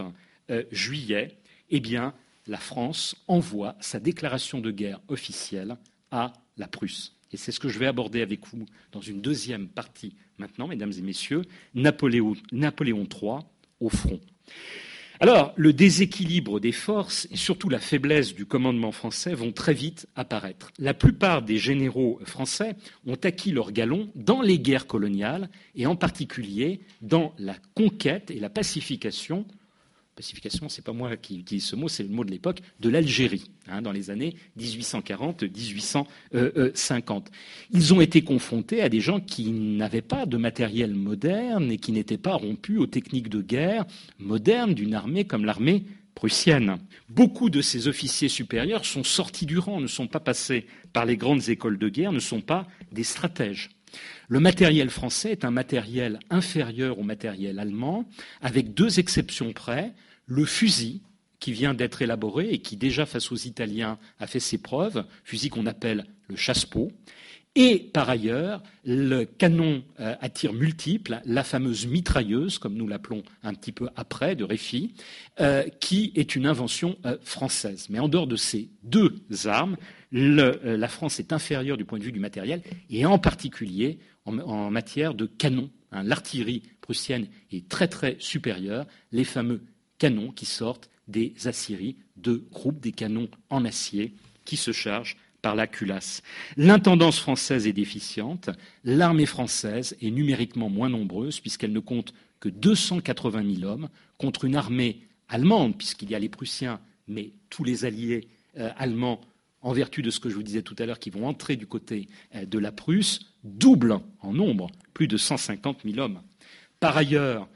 euh, 0.50 0.64
juillet, 0.72 1.40
eh 1.70 1.82
bien, 1.82 2.14
la 2.48 2.58
France 2.58 3.18
envoie 3.28 3.76
sa 3.82 4.00
déclaration 4.00 4.62
de 4.62 4.72
guerre 4.72 5.02
officielle 5.10 5.76
à 6.10 6.32
la 6.56 6.70
Prusse. 6.70 7.18
Et 7.34 7.38
c'est 7.38 7.52
ce 7.52 7.60
que 7.60 7.68
je 7.68 7.80
vais 7.80 7.88
aborder 7.88 8.22
avec 8.22 8.48
vous 8.48 8.66
dans 8.94 9.02
une 9.02 9.20
deuxième 9.20 9.68
partie 9.68 10.16
maintenant, 10.38 10.70
mesdames 10.70 10.94
et 10.98 11.02
messieurs, 11.02 11.42
Napoléon, 11.76 12.34
Napoléon 12.54 13.06
III 13.12 13.40
au 13.82 13.90
front. 13.90 14.22
Alors, 15.24 15.54
le 15.56 15.72
déséquilibre 15.72 16.60
des 16.60 16.72
forces 16.72 17.28
et 17.30 17.38
surtout 17.38 17.70
la 17.70 17.78
faiblesse 17.78 18.34
du 18.34 18.48
commandement 18.48 18.92
français 18.92 19.36
vont 19.36 19.52
très 19.52 19.76
vite 19.76 20.08
apparaître. 20.16 20.72
La 20.80 20.96
plupart 20.96 21.44
des 21.44 21.60
généraux 21.60 22.20
français 22.26 22.76
ont 23.06 23.20
acquis 23.24 23.52
leur 23.52 23.72
galon 23.72 24.10
dans 24.16 24.42
les 24.42 24.58
guerres 24.58 24.88
coloniales 24.88 25.52
et 25.76 25.86
en 25.86 25.96
particulier 25.96 26.82
dans 27.04 27.36
la 27.38 27.54
conquête 27.76 28.32
et 28.32 28.40
la 28.40 28.50
pacification 28.50 29.46
pacification, 30.16 30.70
c'est 30.70 30.84
pas 30.84 30.94
moi 30.94 31.18
qui 31.18 31.40
utilise 31.40 31.66
ce 31.66 31.76
mot, 31.76 31.88
c'est 31.88 32.04
le 32.04 32.10
mot 32.10 32.24
de 32.24 32.32
l'époque, 32.32 32.62
de 32.80 32.90
l'Algérie, 32.90 33.52
hein, 33.68 33.82
dans 33.82 33.92
les 33.92 34.10
années 34.10 34.36
1840-1850. 34.60 37.26
Ils 37.72 37.94
ont 37.94 38.02
été 38.02 38.24
confrontés 38.24 38.82
à 38.82 38.90
des 38.90 39.02
gens 39.02 39.20
qui 39.20 39.52
n'avaient 39.52 40.02
pas 40.02 40.26
de 40.26 40.38
matériel 40.38 40.94
moderne 40.94 41.72
et 41.72 41.78
qui 41.78 41.92
n'étaient 41.92 42.18
pas 42.18 42.36
rompus 42.36 42.80
aux 42.80 42.88
techniques 42.88 43.30
de 43.30 43.42
guerre 43.42 43.86
modernes 44.20 44.74
d'une 44.74 44.94
armée 44.94 45.26
comme 45.26 45.46
l'armée 45.46 45.86
prussienne. 46.14 46.78
Beaucoup 47.10 47.50
de 47.50 47.62
ces 47.62 47.88
officiers 47.88 48.30
supérieurs 48.30 48.86
sont 48.86 49.04
sortis 49.04 49.46
du 49.46 49.58
rang, 49.58 49.80
ne 49.80 49.88
sont 49.88 50.08
pas 50.08 50.20
passés 50.20 50.68
par 50.94 51.06
les 51.06 51.18
grandes 51.18 51.50
écoles 51.50 51.78
de 51.78 51.90
guerre, 51.90 52.12
ne 52.12 52.20
sont 52.20 52.42
pas 52.42 52.68
des 52.92 53.04
stratèges. 53.04 53.70
Le 54.32 54.40
matériel 54.40 54.90
français 54.90 55.34
est 55.34 55.44
un 55.44 55.52
matériel 55.52 56.18
inférieur 56.30 57.00
au 57.00 57.04
matériel 57.04 57.60
allemand, 57.60 58.06
avec 58.42 58.74
deux 58.74 58.98
exceptions 58.98 59.52
près. 59.52 59.92
Le 60.26 60.46
fusil, 60.46 61.02
qui 61.42 61.52
vient 61.52 61.74
d'être 61.74 62.02
élaboré 62.02 62.50
et 62.50 62.60
qui 62.60 62.78
déjà 62.78 63.06
face 63.06 63.30
aux 63.34 63.36
Italiens 63.36 64.00
a 64.22 64.28
fait 64.28 64.40
ses 64.40 64.58
preuves, 64.58 65.04
fusil 65.26 65.50
qu'on 65.50 65.66
appelle 65.66 66.06
le 66.30 66.38
chasse-peau, 66.38 66.94
et 67.56 67.80
par 67.80 68.10
ailleurs 68.10 68.64
le 68.86 69.26
canon 69.26 69.84
euh, 70.00 70.16
à 70.22 70.30
tir 70.30 70.54
multiple, 70.54 71.22
la 71.26 71.44
fameuse 71.44 71.86
mitrailleuse, 71.86 72.58
comme 72.58 72.76
nous 72.76 72.88
l'appelons 72.88 73.24
un 73.44 73.54
petit 73.54 73.74
peu 73.74 73.90
après, 73.96 74.36
de 74.36 74.44
Réfi, 74.44 74.94
euh, 75.40 75.64
qui 75.80 76.14
est 76.16 76.36
une 76.36 76.46
invention 76.46 76.98
euh, 77.06 77.18
française. 77.24 77.88
Mais 77.90 78.00
en 78.00 78.08
dehors 78.08 78.28
de 78.28 78.38
ces 78.38 78.70
deux 78.84 79.22
armes, 79.46 79.76
la 80.14 80.88
France 80.88 81.20
est 81.20 81.34
inférieure 81.34 81.78
du 81.78 81.86
point 81.86 82.00
de 82.00 82.04
vue 82.04 82.12
du 82.12 82.20
matériel, 82.20 82.62
et 82.90 83.06
en 83.06 83.20
particulier 83.20 84.00
en, 84.26 84.72
matière 84.72 85.14
de 85.14 85.26
canons. 85.26 85.70
Hein. 85.92 86.04
L'artillerie 86.04 86.64
prussienne 86.82 87.28
est 87.52 87.68
très 87.68 87.88
très 87.88 88.18
supérieure, 88.20 88.86
les 89.12 89.24
fameux 89.24 89.62
canons 90.00 90.32
qui 90.32 90.46
sortent 90.46 90.90
des 91.08 91.34
Assyries, 91.46 91.98
de 92.18 92.44
groupes 92.52 92.80
des 92.80 92.92
canons 92.92 93.30
en 93.50 93.66
acier 93.66 94.14
qui 94.46 94.58
se 94.58 94.72
chargent 94.72 95.18
par 95.42 95.56
la 95.56 95.68
culasse. 95.68 96.22
L'intendance 96.58 97.20
française 97.20 97.68
est 97.68 97.74
déficiente, 97.74 98.50
l'armée 98.84 99.26
française 99.26 99.98
est 100.02 100.12
numériquement 100.12 100.70
moins 100.70 100.90
nombreuse 100.90 101.40
puisqu'elle 101.40 101.74
ne 101.74 101.80
compte 101.80 102.14
que 102.40 102.50
280 102.50 103.56
000 103.60 103.72
hommes 103.72 103.90
contre 104.18 104.46
une 104.46 104.56
armée 104.56 105.02
allemande, 105.30 105.78
puisqu'il 105.78 106.12
y 106.12 106.16
a 106.16 106.20
les 106.20 106.30
Prussiens, 106.30 106.80
mais 107.08 107.32
tous 107.50 107.64
les 107.64 107.86
alliés 107.86 108.28
euh, 108.58 108.70
allemands, 108.78 109.22
en 109.62 109.74
vertu 109.74 110.02
de 110.02 110.10
ce 110.10 110.20
que 110.20 110.30
je 110.30 110.36
vous 110.36 110.44
disais 110.44 110.64
tout 110.64 110.76
à 110.80 110.86
l'heure, 110.86 111.00
qui 111.00 111.12
vont 111.12 111.28
entrer 111.28 111.56
du 111.56 111.68
côté 111.68 112.08
euh, 112.36 112.46
de 112.46 112.60
la 112.60 112.72
Prusse, 112.72 113.22
double 113.44 114.00
en 114.22 114.34
nombre, 114.34 114.70
plus 114.94 115.08
de 115.08 115.18
150 115.18 115.82
000 115.86 116.00
hommes. 116.00 116.22
Par 116.80 116.98
ailleurs, 116.98 117.48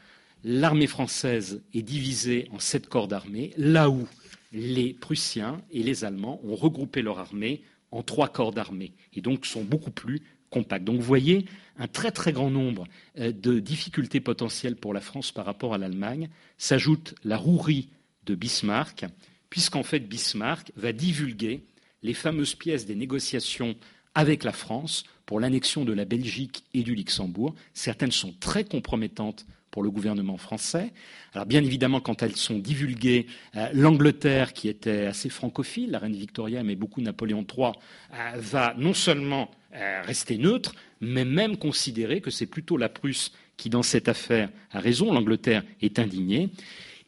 l'armée 0.44 0.88
française 0.88 1.64
est 1.74 1.82
divisée 1.82 2.48
en 2.52 2.60
sept 2.60 2.88
corps 2.88 3.08
d'armée, 3.08 3.52
là 3.58 3.90
où 3.90 4.08
les 4.54 4.94
Prussiens 4.94 5.62
et 5.72 5.84
les 5.84 6.06
Allemands 6.06 6.40
ont 6.44 6.56
regroupé 6.56 7.02
leur 7.02 7.20
armée 7.20 7.64
en 7.96 8.04
trois 8.04 8.28
corps 8.28 8.52
d'armée 8.52 8.92
et 9.14 9.22
donc 9.22 9.46
sont 9.46 9.64
beaucoup 9.64 9.92
plus 9.92 10.22
compacts. 10.50 10.84
Donc 10.84 10.98
vous 10.98 11.06
voyez 11.06 11.46
un 11.78 11.88
très 11.88 12.12
très 12.12 12.34
grand 12.34 12.52
nombre 12.52 12.86
euh, 13.18 13.32
de 13.32 13.60
difficultés 13.60 14.20
potentielles 14.20 14.76
pour 14.76 14.94
la 14.94 15.02
France 15.02 15.32
par 15.32 15.46
rapport 15.46 15.74
à 15.74 15.78
l'Allemagne. 15.78 16.30
S'ajoute 16.58 17.16
la 17.24 17.38
rouerie 17.38 17.90
de 18.26 18.36
Bismarck, 18.36 19.06
puisqu'en 19.50 19.84
fait 19.84 20.00
Bismarck 20.00 20.72
va 20.76 20.92
divulguer 20.92 21.64
les 22.04 22.14
fameuses 22.14 22.56
pièces 22.56 22.86
des 22.86 22.96
négociations 22.96 23.76
avec 24.14 24.44
la 24.44 24.52
France 24.52 25.06
pour 25.26 25.40
l'annexion 25.40 25.86
de 25.86 25.94
la 25.94 26.06
Belgique 26.06 26.66
et 26.74 26.84
du 26.84 26.96
Luxembourg. 26.96 27.56
Certaines 27.74 28.12
sont 28.12 28.34
très 28.40 28.66
compromettantes 28.66 29.46
pour 29.76 29.84
le 29.84 29.92
gouvernement 29.92 30.38
français. 30.38 30.94
Alors 31.34 31.46
bien 31.46 31.62
évidemment, 31.62 32.00
quand 32.00 32.24
elles 32.24 32.38
sont 32.38 32.60
divulguées, 32.60 33.26
euh, 33.58 33.68
l'Angleterre, 33.74 34.54
qui 34.54 34.70
était 34.70 35.06
assez 35.06 35.28
francophile, 35.28 35.92
la 35.92 36.00
reine 36.00 36.16
Victoria 36.16 36.64
mais 36.64 36.78
beaucoup 36.78 37.02
Napoléon 37.02 37.46
III, 37.46 37.74
euh, 38.14 38.32
va 38.38 38.74
non 38.78 38.94
seulement 38.94 39.52
euh, 39.76 40.02
rester 40.06 40.38
neutre, 40.38 40.76
mais 41.02 41.26
même 41.26 41.58
considérer 41.58 42.22
que 42.22 42.32
c'est 42.32 42.46
plutôt 42.46 42.78
la 42.78 42.88
Prusse 42.88 43.34
qui, 43.58 43.70
dans 43.70 43.84
cette 43.84 44.08
affaire, 44.08 44.50
a 44.72 44.80
raison. 44.80 45.12
L'Angleterre 45.12 45.66
est 45.82 46.00
indignée. 46.00 46.52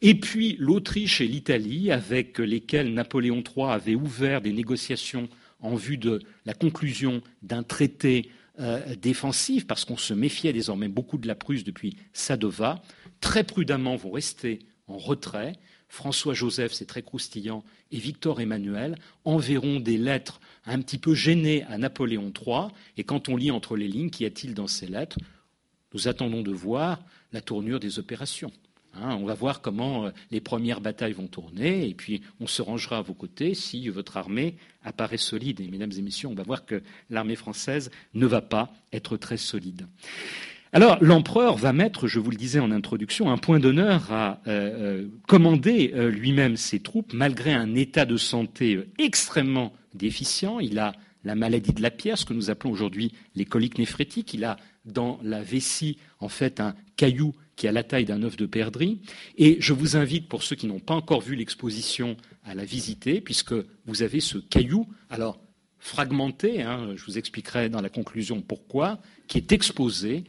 Et 0.02 0.14
puis 0.14 0.54
l'Autriche 0.58 1.22
et 1.22 1.26
l'Italie, 1.26 1.90
avec 1.90 2.38
lesquelles 2.38 2.92
Napoléon 2.92 3.42
III 3.42 3.68
avait 3.70 3.94
ouvert 3.94 4.42
des 4.42 4.52
négociations 4.52 5.26
en 5.60 5.74
vue 5.74 5.96
de 5.96 6.20
la 6.44 6.52
conclusion 6.52 7.22
d'un 7.42 7.62
traité 7.62 8.28
euh, 8.60 8.94
défensif, 8.96 9.66
parce 9.66 9.84
qu'on 9.84 9.96
se 9.96 10.14
méfiait 10.14 10.52
désormais 10.52 10.88
beaucoup 10.88 11.18
de 11.18 11.26
la 11.26 11.34
Prusse 11.34 11.64
depuis 11.64 11.96
Sadova, 12.12 12.82
très 13.20 13.44
prudemment 13.44 13.96
vont 13.96 14.10
rester 14.10 14.60
en 14.86 14.98
retrait. 14.98 15.54
François-Joseph, 15.88 16.72
c'est 16.72 16.86
très 16.86 17.02
croustillant, 17.02 17.64
et 17.90 17.98
Victor 17.98 18.40
Emmanuel 18.40 18.96
enverront 19.24 19.80
des 19.80 19.96
lettres 19.96 20.40
un 20.66 20.80
petit 20.80 20.98
peu 20.98 21.14
gênées 21.14 21.64
à 21.64 21.78
Napoléon 21.78 22.32
III. 22.34 22.68
Et 22.96 23.04
quand 23.04 23.28
on 23.28 23.36
lit 23.36 23.50
entre 23.50 23.76
les 23.76 23.88
lignes, 23.88 24.10
qu'y 24.10 24.26
a-t-il 24.26 24.54
dans 24.54 24.66
ces 24.66 24.86
lettres? 24.86 25.18
Nous 25.94 26.08
attendons 26.08 26.42
de 26.42 26.52
voir 26.52 27.00
la 27.32 27.40
tournure 27.40 27.80
des 27.80 27.98
opérations. 27.98 28.52
Hein, 29.02 29.16
on 29.20 29.24
va 29.24 29.34
voir 29.34 29.60
comment 29.60 30.06
euh, 30.06 30.10
les 30.30 30.40
premières 30.40 30.80
batailles 30.80 31.12
vont 31.12 31.26
tourner, 31.26 31.88
et 31.88 31.94
puis 31.94 32.22
on 32.40 32.46
se 32.46 32.62
rangera 32.62 32.98
à 32.98 33.02
vos 33.02 33.14
côtés 33.14 33.54
si 33.54 33.88
votre 33.88 34.16
armée 34.16 34.56
apparaît 34.84 35.16
solide. 35.16 35.60
Et 35.60 35.68
mesdames 35.68 35.92
et 35.96 36.02
messieurs, 36.02 36.28
on 36.28 36.34
va 36.34 36.42
voir 36.42 36.64
que 36.64 36.82
l'armée 37.10 37.36
française 37.36 37.90
ne 38.14 38.26
va 38.26 38.40
pas 38.40 38.72
être 38.92 39.16
très 39.16 39.36
solide. 39.36 39.86
Alors, 40.72 40.98
l'empereur 41.00 41.56
va 41.56 41.72
mettre, 41.72 42.08
je 42.08 42.20
vous 42.20 42.30
le 42.30 42.36
disais 42.36 42.60
en 42.60 42.70
introduction, 42.70 43.30
un 43.30 43.38
point 43.38 43.58
d'honneur 43.58 44.12
à 44.12 44.40
euh, 44.46 44.50
euh, 44.50 45.08
commander 45.26 45.94
lui-même 46.10 46.56
ses 46.56 46.80
troupes, 46.80 47.14
malgré 47.14 47.54
un 47.54 47.74
état 47.74 48.04
de 48.04 48.18
santé 48.18 48.80
extrêmement 48.98 49.72
déficient. 49.94 50.60
Il 50.60 50.78
a 50.78 50.92
la 51.24 51.34
maladie 51.34 51.72
de 51.72 51.82
la 51.82 51.90
pierre, 51.90 52.18
ce 52.18 52.24
que 52.24 52.34
nous 52.34 52.50
appelons 52.50 52.70
aujourd'hui 52.70 53.12
les 53.34 53.44
coliques 53.44 53.78
néphrétiques. 53.78 54.34
Il 54.34 54.44
a 54.44 54.56
dans 54.84 55.18
la 55.22 55.42
vessie, 55.42 55.98
en 56.20 56.28
fait, 56.28 56.60
un 56.60 56.74
caillou 56.96 57.34
qui 57.56 57.66
a 57.68 57.72
la 57.72 57.82
taille 57.82 58.04
d'un 58.04 58.22
œuf 58.22 58.36
de 58.36 58.46
perdrix. 58.46 59.00
Et 59.36 59.56
je 59.60 59.72
vous 59.72 59.96
invite, 59.96 60.28
pour 60.28 60.42
ceux 60.42 60.56
qui 60.56 60.66
n'ont 60.66 60.78
pas 60.78 60.94
encore 60.94 61.20
vu 61.20 61.34
l'exposition, 61.34 62.16
à 62.44 62.54
la 62.54 62.64
visiter, 62.64 63.20
puisque 63.20 63.54
vous 63.84 64.02
avez 64.02 64.20
ce 64.20 64.38
caillou, 64.38 64.86
alors 65.10 65.38
fragmenté, 65.78 66.62
hein, 66.62 66.94
je 66.96 67.04
vous 67.04 67.18
expliquerai 67.18 67.68
dans 67.68 67.82
la 67.82 67.90
conclusion 67.90 68.40
pourquoi, 68.40 69.00
qui 69.26 69.38
est 69.38 69.52
exposé 69.52 70.24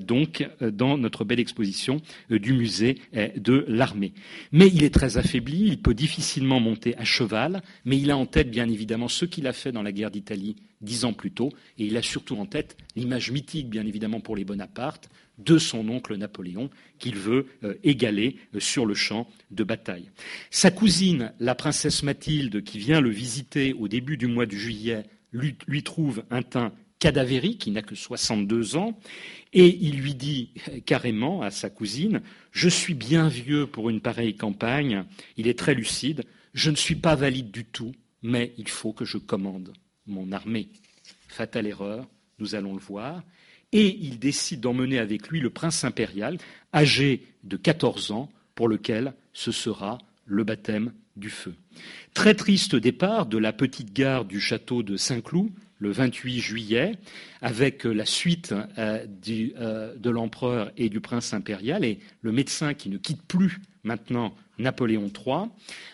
donc 0.00 0.48
dans 0.60 0.98
notre 0.98 1.24
belle 1.24 1.40
exposition 1.40 2.00
du 2.30 2.52
musée 2.52 2.98
de 3.36 3.64
l'armée. 3.68 4.12
Mais 4.52 4.68
il 4.68 4.84
est 4.84 4.94
très 4.94 5.18
affaibli, 5.18 5.66
il 5.66 5.80
peut 5.80 5.94
difficilement 5.94 6.60
monter 6.60 6.96
à 6.96 7.04
cheval, 7.04 7.62
mais 7.84 7.98
il 7.98 8.10
a 8.10 8.16
en 8.16 8.26
tête 8.26 8.50
bien 8.50 8.68
évidemment 8.68 9.08
ce 9.08 9.24
qu'il 9.24 9.46
a 9.46 9.52
fait 9.52 9.72
dans 9.72 9.82
la 9.82 9.92
guerre 9.92 10.10
d'Italie 10.10 10.56
dix 10.80 11.04
ans 11.04 11.12
plus 11.12 11.30
tôt, 11.30 11.50
et 11.78 11.86
il 11.86 11.96
a 11.96 12.02
surtout 12.02 12.36
en 12.36 12.46
tête 12.46 12.76
l'image 12.96 13.30
mythique, 13.30 13.68
bien 13.68 13.86
évidemment 13.86 14.20
pour 14.20 14.36
les 14.36 14.44
Bonaparte, 14.44 15.08
de 15.38 15.58
son 15.58 15.88
oncle 15.88 16.16
Napoléon, 16.16 16.70
qu'il 16.98 17.16
veut 17.16 17.46
euh, 17.62 17.74
égaler 17.84 18.36
euh, 18.54 18.60
sur 18.60 18.86
le 18.86 18.94
champ 18.94 19.28
de 19.50 19.64
bataille. 19.64 20.10
Sa 20.50 20.70
cousine, 20.70 21.32
la 21.40 21.54
princesse 21.54 22.02
Mathilde, 22.02 22.62
qui 22.62 22.78
vient 22.78 23.00
le 23.00 23.10
visiter 23.10 23.74
au 23.74 23.88
début 23.88 24.16
du 24.16 24.26
mois 24.26 24.46
de 24.46 24.56
juillet, 24.56 25.04
lui, 25.32 25.82
trouve 25.82 26.24
un 26.30 26.40
teint 26.40 26.72
cadavérique, 27.06 27.60
qui 27.60 27.70
n'a 27.70 27.82
que 27.82 27.94
62 27.94 28.74
ans, 28.74 28.98
et 29.52 29.78
il 29.80 30.00
lui 30.00 30.16
dit 30.16 30.50
carrément 30.86 31.40
à 31.42 31.52
sa 31.52 31.70
cousine 31.70 32.20
Je 32.50 32.68
suis 32.68 32.94
bien 32.94 33.28
vieux 33.28 33.68
pour 33.68 33.90
une 33.90 34.00
pareille 34.00 34.34
campagne, 34.34 35.04
il 35.36 35.46
est 35.46 35.56
très 35.56 35.74
lucide, 35.74 36.24
je 36.52 36.68
ne 36.68 36.74
suis 36.74 36.96
pas 36.96 37.14
valide 37.14 37.52
du 37.52 37.64
tout, 37.64 37.92
mais 38.22 38.54
il 38.58 38.66
faut 38.66 38.92
que 38.92 39.04
je 39.04 39.18
commande 39.18 39.72
mon 40.08 40.32
armée. 40.32 40.68
Fatale 41.28 41.68
erreur, 41.68 42.08
nous 42.40 42.56
allons 42.56 42.74
le 42.74 42.80
voir. 42.80 43.22
Et 43.70 43.96
il 44.00 44.18
décide 44.18 44.60
d'emmener 44.60 44.98
avec 44.98 45.28
lui 45.28 45.38
le 45.38 45.50
prince 45.50 45.84
impérial, 45.84 46.38
âgé 46.74 47.22
de 47.44 47.56
14 47.56 48.10
ans, 48.10 48.32
pour 48.56 48.66
lequel 48.66 49.14
ce 49.32 49.52
sera 49.52 49.98
le 50.24 50.42
baptême 50.42 50.92
du 51.14 51.30
feu. 51.30 51.54
Très 52.14 52.34
triste 52.34 52.74
départ 52.74 53.26
de 53.26 53.38
la 53.38 53.52
petite 53.52 53.92
gare 53.92 54.24
du 54.24 54.40
château 54.40 54.82
de 54.82 54.96
Saint-Cloud, 54.96 55.52
le 55.78 55.90
28 55.90 56.40
juillet, 56.40 56.92
avec 57.42 57.84
la 57.84 58.06
suite 58.06 58.54
euh, 58.78 59.06
euh, 59.28 59.96
de 59.96 60.10
l'empereur 60.10 60.70
et 60.76 60.88
du 60.88 61.00
prince 61.00 61.34
impérial, 61.34 61.84
et 61.84 61.98
le 62.22 62.32
médecin 62.32 62.74
qui 62.74 62.88
ne 62.88 62.96
quitte 62.96 63.22
plus 63.22 63.60
maintenant 63.84 64.34
Napoléon 64.58 65.06
III. 65.06 65.50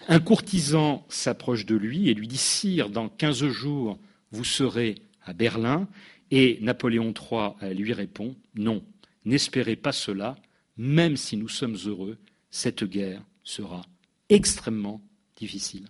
Un 0.09 0.21
courtisan 0.21 1.05
s'approche 1.09 1.67
de 1.67 1.77
lui 1.77 2.09
et 2.09 2.15
lui 2.15 2.29
dit 2.29 2.37
Sire, 2.37 2.91
dans 2.91 3.09
quinze 3.09 3.45
jours, 3.47 3.99
vous 4.31 4.45
serez 4.45 4.97
à 5.25 5.33
Berlin. 5.33 5.89
Et 6.31 6.59
Napoléon 6.63 7.13
III 7.13 7.75
lui 7.75 7.93
répond 7.93 8.35
Non, 8.55 8.83
n'espérez 9.25 9.77
pas 9.77 9.93
cela, 9.93 10.37
même 10.77 11.17
si 11.17 11.37
nous 11.37 11.49
sommes 11.49 11.77
heureux, 11.87 12.17
cette 12.51 12.85
guerre 12.85 13.23
sera 13.45 13.83
extrêmement 14.29 15.03
difficile. 15.37 15.87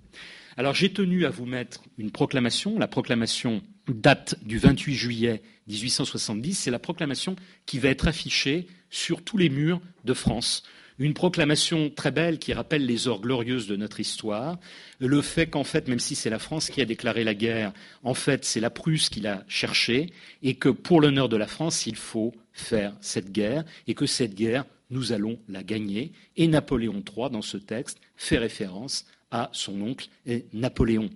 Alors 0.57 0.74
j'ai 0.74 0.93
tenu 0.93 1.24
à 1.24 1.30
vous 1.30 1.47
mettre 1.47 1.82
une 1.99 2.11
proclamation. 2.11 2.78
La 2.78 2.88
proclamation 2.88 3.62
date 3.89 4.37
du 4.43 4.59
28 4.59 4.95
juillet 4.95 5.43
1870. 5.68 6.55
C'est 6.55 6.70
la 6.70 6.78
proclamation 6.78 7.37
qui 7.66 7.78
va 7.78 7.89
être 7.89 8.09
affichée 8.09 8.66
sur 8.91 9.22
tous 9.22 9.39
les 9.39 9.49
murs 9.49 9.80
de 10.05 10.14
France 10.14 10.62
une 10.99 11.14
proclamation 11.14 11.91
très 11.91 12.11
belle 12.11 12.39
qui 12.39 12.53
rappelle 12.53 12.87
les 12.87 13.09
heures 13.09 13.20
glorieuses 13.20 13.66
de 13.66 13.76
notre 13.76 14.01
histoire, 14.01 14.59
le 14.99 15.20
fait 15.20 15.47
qu'en 15.49 15.64
fait, 15.64 15.89
même 15.89 15.99
si 15.99 16.14
c'est 16.14 16.30
la 16.30 16.39
France 16.39 16.70
qui 16.70 16.80
a 16.80 16.85
déclaré 16.85 17.24
la 17.24 17.35
guerre, 17.35 17.72
en 18.03 18.14
fait 18.14 18.45
c'est 18.45 18.61
la 18.61 18.70
Prusse 18.70 19.09
qui 19.09 19.20
l'a 19.20 19.45
cherchée, 19.49 20.12
et 20.43 20.55
que 20.55 20.68
pour 20.68 21.01
l'honneur 21.01 21.28
de 21.28 21.37
la 21.37 21.47
France, 21.47 21.87
il 21.87 21.97
faut 21.97 22.33
faire 22.53 22.95
cette 23.01 23.33
guerre, 23.33 23.64
et 23.87 23.95
que 23.95 24.07
cette 24.07 24.35
guerre, 24.35 24.64
nous 24.91 25.12
allons 25.12 25.39
la 25.49 25.62
gagner. 25.62 26.12
Et 26.37 26.47
Napoléon 26.47 27.03
III, 27.16 27.30
dans 27.30 27.43
ce 27.43 27.57
texte, 27.57 27.99
fait 28.16 28.39
référence 28.39 29.07
à 29.30 29.49
son 29.53 29.80
oncle 29.80 30.09
Napoléon. 30.53 31.09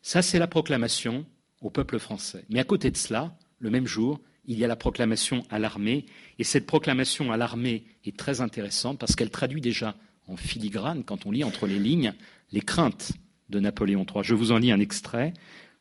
Ça, 0.00 0.22
c'est 0.22 0.38
la 0.38 0.46
proclamation 0.46 1.26
au 1.60 1.70
peuple 1.70 1.98
français. 1.98 2.44
Mais 2.48 2.60
à 2.60 2.64
côté 2.64 2.90
de 2.90 2.96
cela, 2.96 3.36
le 3.58 3.70
même 3.70 3.86
jour, 3.86 4.20
il 4.46 4.58
y 4.58 4.64
a 4.64 4.68
la 4.68 4.76
proclamation 4.76 5.44
à 5.50 5.58
l'armée, 5.58 6.06
et 6.38 6.44
cette 6.44 6.66
proclamation 6.66 7.32
à 7.32 7.36
l'armée 7.36 7.84
est 8.04 8.16
très 8.16 8.40
intéressante 8.40 8.98
parce 8.98 9.14
qu'elle 9.14 9.30
traduit 9.30 9.60
déjà 9.60 9.94
en 10.26 10.36
filigrane, 10.36 11.04
quand 11.04 11.26
on 11.26 11.30
lit 11.30 11.44
entre 11.44 11.66
les 11.66 11.78
lignes, 11.78 12.14
les 12.52 12.60
craintes 12.60 13.12
de 13.50 13.60
Napoléon 13.60 14.04
III. 14.04 14.22
Je 14.22 14.34
vous 14.34 14.52
en 14.52 14.58
lis 14.58 14.72
un 14.72 14.80
extrait. 14.80 15.32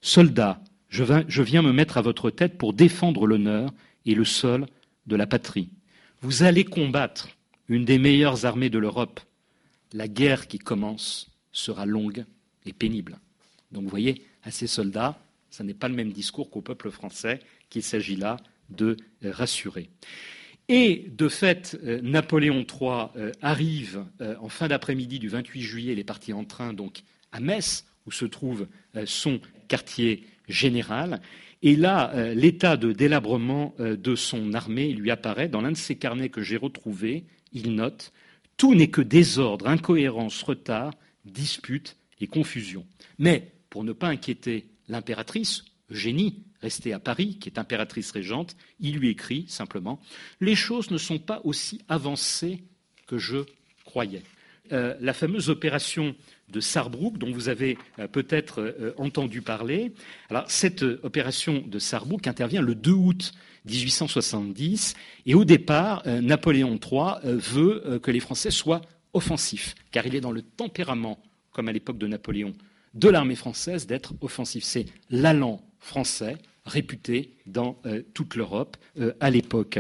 Soldats, 0.01 0.61
je, 0.89 1.41
viens 1.41 1.61
me 1.61 1.73
mettre 1.73 1.97
à 1.97 2.01
votre 2.01 2.30
tête 2.30 2.57
pour 2.57 2.73
défendre 2.73 3.28
l'honneur 3.28 3.73
et 4.05 4.15
le 4.15 4.25
sol 4.25 4.67
de 5.05 5.15
la 5.15 5.28
patrie. 5.28 5.69
Vous 6.21 6.43
allez 6.43 6.63
combattre 6.63 7.30
une 7.67 7.86
des 7.86 7.99
meilleures 7.99 8.45
armées 8.45 8.69
de 8.69 8.80
l'Europe. 8.80 9.19
La 9.93 10.07
guerre 10.07 10.47
qui 10.47 10.59
commence 10.59 11.30
sera 11.51 11.86
longue 11.86 12.25
et 12.65 12.73
pénible. 12.73 13.19
Donc 13.71 13.84
vous 13.84 13.89
voyez, 13.89 14.25
à 14.43 14.51
ces 14.51 14.67
soldats, 14.67 15.19
ce 15.49 15.63
n'est 15.63 15.73
pas 15.73 15.87
le 15.87 15.95
même 15.95 16.11
discours 16.11 16.49
qu'au 16.49 16.61
peuple 16.61 16.91
français 16.91 17.39
qu'il 17.69 17.83
s'agit 17.83 18.15
là 18.15 18.37
de 18.69 18.97
rassurer. 19.23 19.89
Et 20.69 21.05
de 21.17 21.29
fait, 21.29 21.79
euh, 21.83 22.01
Napoléon 22.01 22.65
III 22.65 23.07
euh, 23.15 23.31
arrive 23.41 24.03
euh, 24.19 24.35
en 24.41 24.49
fin 24.49 24.67
d'après-midi 24.67 25.17
du 25.17 25.29
28 25.29 25.61
juillet, 25.61 25.93
il 25.93 25.99
est 25.99 26.03
parti 26.03 26.33
en 26.33 26.43
train 26.43 26.73
donc 26.73 27.03
à 27.31 27.39
Metz, 27.39 27.85
où 28.05 28.11
se 28.11 28.25
trouve 28.25 28.67
son 29.03 29.41
quartier 29.67 30.23
général. 30.47 31.19
Et 31.61 31.75
là, 31.75 32.33
l'état 32.33 32.77
de 32.77 32.93
délabrement 32.93 33.75
de 33.79 34.15
son 34.15 34.53
armée 34.53 34.93
lui 34.93 35.11
apparaît. 35.11 35.49
Dans 35.49 35.59
l'un 35.59 35.73
de 35.73 35.77
ses 35.77 35.97
carnets 35.97 36.29
que 36.29 36.41
j'ai 36.41 36.55
retrouvé, 36.55 37.25
il 37.51 37.75
note 37.75 38.13
Tout 38.55 38.75
n'est 38.75 38.87
que 38.87 39.01
désordre, 39.01 39.67
incohérence, 39.67 40.41
retard, 40.41 40.93
dispute 41.25 41.97
et 42.21 42.27
confusion. 42.27 42.85
Mais 43.19 43.51
pour 43.69 43.83
ne 43.83 43.91
pas 43.91 44.07
inquiéter 44.07 44.67
l'impératrice, 44.88 45.63
Eugénie, 45.91 46.43
restée 46.61 46.93
à 46.93 46.99
Paris, 46.99 47.38
qui 47.39 47.49
est 47.49 47.59
impératrice 47.59 48.11
régente, 48.11 48.55
il 48.79 48.97
lui 48.97 49.09
écrit 49.09 49.45
simplement 49.47 50.01
Les 50.41 50.55
choses 50.55 50.91
ne 50.91 50.97
sont 50.97 51.19
pas 51.19 51.41
aussi 51.43 51.81
avancées 51.88 52.63
que 53.05 53.17
je 53.17 53.45
croyais. 53.85 54.23
Euh, 54.73 54.95
la 54.99 55.13
fameuse 55.13 55.49
opération 55.49 56.15
de 56.49 56.59
Sarrebruck, 56.59 57.17
dont 57.17 57.31
vous 57.31 57.49
avez 57.49 57.77
euh, 57.99 58.07
peut-être 58.07 58.61
euh, 58.61 58.93
entendu 58.97 59.41
parler. 59.41 59.93
Cette 60.47 60.83
opération 60.83 61.63
de 61.65 61.79
Sarrebruck 61.79 62.27
intervient 62.27 62.61
le 62.61 62.75
2 62.75 62.91
août 62.91 63.33
1870, 63.65 64.95
et 65.25 65.35
au 65.35 65.45
départ, 65.45 66.03
Napoléon 66.05 66.79
III 66.81 67.15
veut 67.23 67.99
que 68.01 68.11
les 68.11 68.21
Français 68.21 68.49
soient 68.49 68.81
offensifs, 69.11 69.75
car 69.91 70.05
il 70.05 70.15
est 70.15 70.21
dans 70.21 70.31
le 70.31 70.41
tempérament, 70.41 71.21
comme 71.51 71.67
à 71.67 71.73
l'époque 71.73 71.97
de 71.97 72.07
Napoléon, 72.07 72.53
de 72.97 73.09
l'armée 73.09 73.35
française 73.35 73.87
d'être 73.87 74.13
offensif. 74.21 74.63
C'est 74.63 74.85
l'allant 75.09 75.61
français 75.79 76.37
réputé 76.65 77.35
dans 77.45 77.79
euh, 77.85 78.01
toute 78.13 78.35
l'Europe 78.35 78.75
euh, 78.99 79.13
à 79.19 79.29
l'époque. 79.29 79.79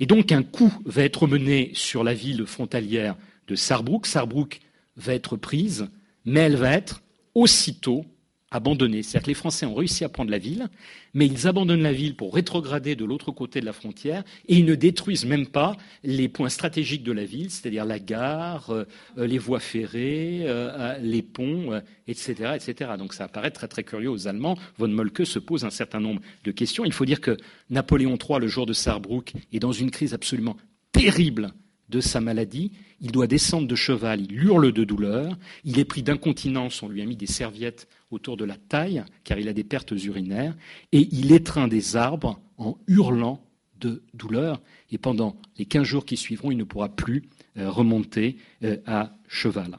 Et 0.00 0.06
donc 0.06 0.30
un 0.30 0.42
coup 0.42 0.72
va 0.84 1.02
être 1.02 1.26
mené 1.26 1.72
sur 1.74 2.04
la 2.04 2.14
ville 2.14 2.46
frontalière 2.46 3.16
de 3.48 3.54
Sarrebruck. 3.54 4.06
Sarrebruck 4.06 4.60
va 4.96 5.14
être 5.14 5.36
prise, 5.36 5.88
mais 6.24 6.40
elle 6.40 6.56
va 6.56 6.72
être 6.72 7.02
aussitôt 7.34 8.04
abandonnés. 8.50 9.02
C'est-à-dire 9.02 9.24
que 9.24 9.30
les 9.30 9.34
Français 9.34 9.66
ont 9.66 9.74
réussi 9.74 10.04
à 10.04 10.08
prendre 10.08 10.30
la 10.30 10.38
ville, 10.38 10.68
mais 11.14 11.26
ils 11.26 11.46
abandonnent 11.46 11.82
la 11.82 11.92
ville 11.92 12.16
pour 12.16 12.34
rétrograder 12.34 12.96
de 12.96 13.04
l'autre 13.04 13.30
côté 13.30 13.60
de 13.60 13.66
la 13.66 13.72
frontière 13.72 14.24
et 14.46 14.56
ils 14.56 14.64
ne 14.64 14.74
détruisent 14.74 15.26
même 15.26 15.46
pas 15.46 15.76
les 16.02 16.28
points 16.28 16.48
stratégiques 16.48 17.02
de 17.02 17.12
la 17.12 17.24
ville, 17.24 17.50
c'est-à-dire 17.50 17.84
la 17.84 17.98
gare, 17.98 18.70
euh, 18.70 18.84
les 19.16 19.38
voies 19.38 19.60
ferrées, 19.60 20.42
euh, 20.44 20.98
les 20.98 21.22
ponts, 21.22 21.80
etc., 22.06 22.34
euh, 22.40 22.54
etc. 22.54 22.92
Donc 22.98 23.14
ça 23.14 23.24
apparaît 23.24 23.50
très 23.50 23.84
curieux 23.84 24.10
aux 24.10 24.28
Allemands. 24.28 24.56
Von 24.78 24.88
Moltke 24.88 25.26
se 25.26 25.38
pose 25.38 25.64
un 25.64 25.70
certain 25.70 26.00
nombre 26.00 26.22
de 26.44 26.50
questions. 26.50 26.84
Il 26.84 26.92
faut 26.92 27.04
dire 27.04 27.20
que 27.20 27.36
Napoléon 27.70 28.16
III, 28.16 28.40
le 28.40 28.48
jour 28.48 28.66
de 28.66 28.72
Sarrebruck, 28.72 29.32
est 29.52 29.58
dans 29.58 29.72
une 29.72 29.90
crise 29.90 30.14
absolument 30.14 30.56
terrible 30.92 31.52
de 31.88 32.00
sa 32.00 32.20
maladie. 32.20 32.72
Il 33.00 33.12
doit 33.12 33.26
descendre 33.26 33.68
de 33.68 33.74
cheval, 33.76 34.22
il 34.22 34.32
hurle 34.32 34.72
de 34.72 34.84
douleur, 34.84 35.38
il 35.64 35.78
est 35.78 35.84
pris 35.84 36.02
d'incontinence, 36.02 36.82
on 36.82 36.88
lui 36.88 37.00
a 37.00 37.06
mis 37.06 37.16
des 37.16 37.26
serviettes 37.26 37.88
autour 38.10 38.36
de 38.36 38.44
la 38.44 38.56
taille, 38.56 39.04
car 39.24 39.38
il 39.38 39.48
a 39.48 39.52
des 39.52 39.64
pertes 39.64 39.92
urinaires, 39.92 40.56
et 40.92 41.08
il 41.12 41.32
étreint 41.32 41.68
des 41.68 41.96
arbres 41.96 42.40
en 42.56 42.78
hurlant 42.86 43.44
de 43.80 44.02
douleur, 44.14 44.60
et 44.90 44.98
pendant 44.98 45.36
les 45.56 45.64
quinze 45.64 45.84
jours 45.84 46.04
qui 46.04 46.16
suivront, 46.16 46.50
il 46.50 46.56
ne 46.56 46.64
pourra 46.64 46.88
plus 46.88 47.24
euh, 47.58 47.70
remonter 47.70 48.36
euh, 48.64 48.76
à 48.86 49.14
cheval. 49.28 49.78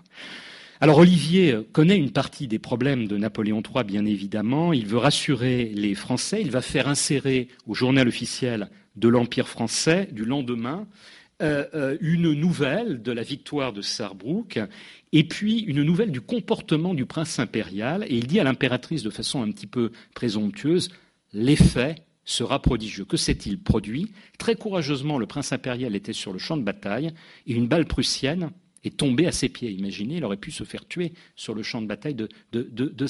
Alors 0.82 0.99
Olivier 0.99 1.51
euh, 1.51 1.67
connaît 1.73 1.97
une 1.97 2.11
partie 2.11 2.47
des 2.47 2.59
problèmes 2.59 3.07
de 3.07 3.17
Napoléon 3.17 3.61
III, 3.61 3.84
bien 3.84 4.05
évidemment. 4.05 4.71
Il 4.71 4.86
veut 4.86 4.97
rassurer 4.97 5.71
les 5.75 5.93
Français. 5.93 6.41
Il 6.41 6.51
va 6.51 6.61
faire 6.61 6.88
insérer 6.88 7.49
au 7.67 7.73
journal 7.73 8.07
officiel 8.07 8.69
de 8.95 9.09
l'Empire 9.09 9.49
français 9.49 10.07
du 10.11 10.23
lendemain 10.23 10.88
euh, 11.41 11.65
euh, 11.73 11.97
une 12.01 12.33
nouvelle 12.33 13.01
de 13.01 13.11
la 13.11 13.23
victoire 13.23 13.73
de 13.73 13.81
Sarrebruck 13.81 14.59
et 15.11 15.23
puis 15.23 15.59
une 15.59 15.83
nouvelle 15.83 16.11
du 16.11 16.21
comportement 16.21 16.93
du 16.93 17.05
prince 17.05 17.39
impérial. 17.39 18.03
Et 18.07 18.15
il 18.15 18.27
dit 18.27 18.39
à 18.39 18.43
l'impératrice 18.43 19.03
de 19.03 19.09
façon 19.09 19.41
un 19.41 19.51
petit 19.51 19.67
peu 19.67 19.91
présomptueuse 20.13 20.89
l'effet 21.33 21.95
sera 22.25 22.61
prodigieux. 22.61 23.05
Que 23.05 23.17
s'est-il 23.17 23.61
produit? 23.61 24.11
Très 24.37 24.55
courageusement, 24.55 25.17
le 25.17 25.25
prince 25.25 25.51
impérial 25.51 25.95
était 25.95 26.13
sur 26.13 26.31
le 26.31 26.39
champ 26.39 26.57
de 26.57 26.63
bataille 26.63 27.11
et 27.47 27.53
une 27.53 27.67
balle 27.67 27.85
prussienne 27.85 28.51
est 28.83 28.97
tombée 28.97 29.25
à 29.25 29.31
ses 29.31 29.49
pieds. 29.49 29.71
Imaginez, 29.71 30.17
il 30.17 30.25
aurait 30.25 30.37
pu 30.37 30.51
se 30.51 30.63
faire 30.63 30.85
tuer 30.87 31.13
sur 31.35 31.53
le 31.53 31.63
champ 31.63 31.81
de 31.81 31.87
bataille 31.87 32.15
de, 32.15 32.29
de, 32.51 32.63
de, 32.63 33.05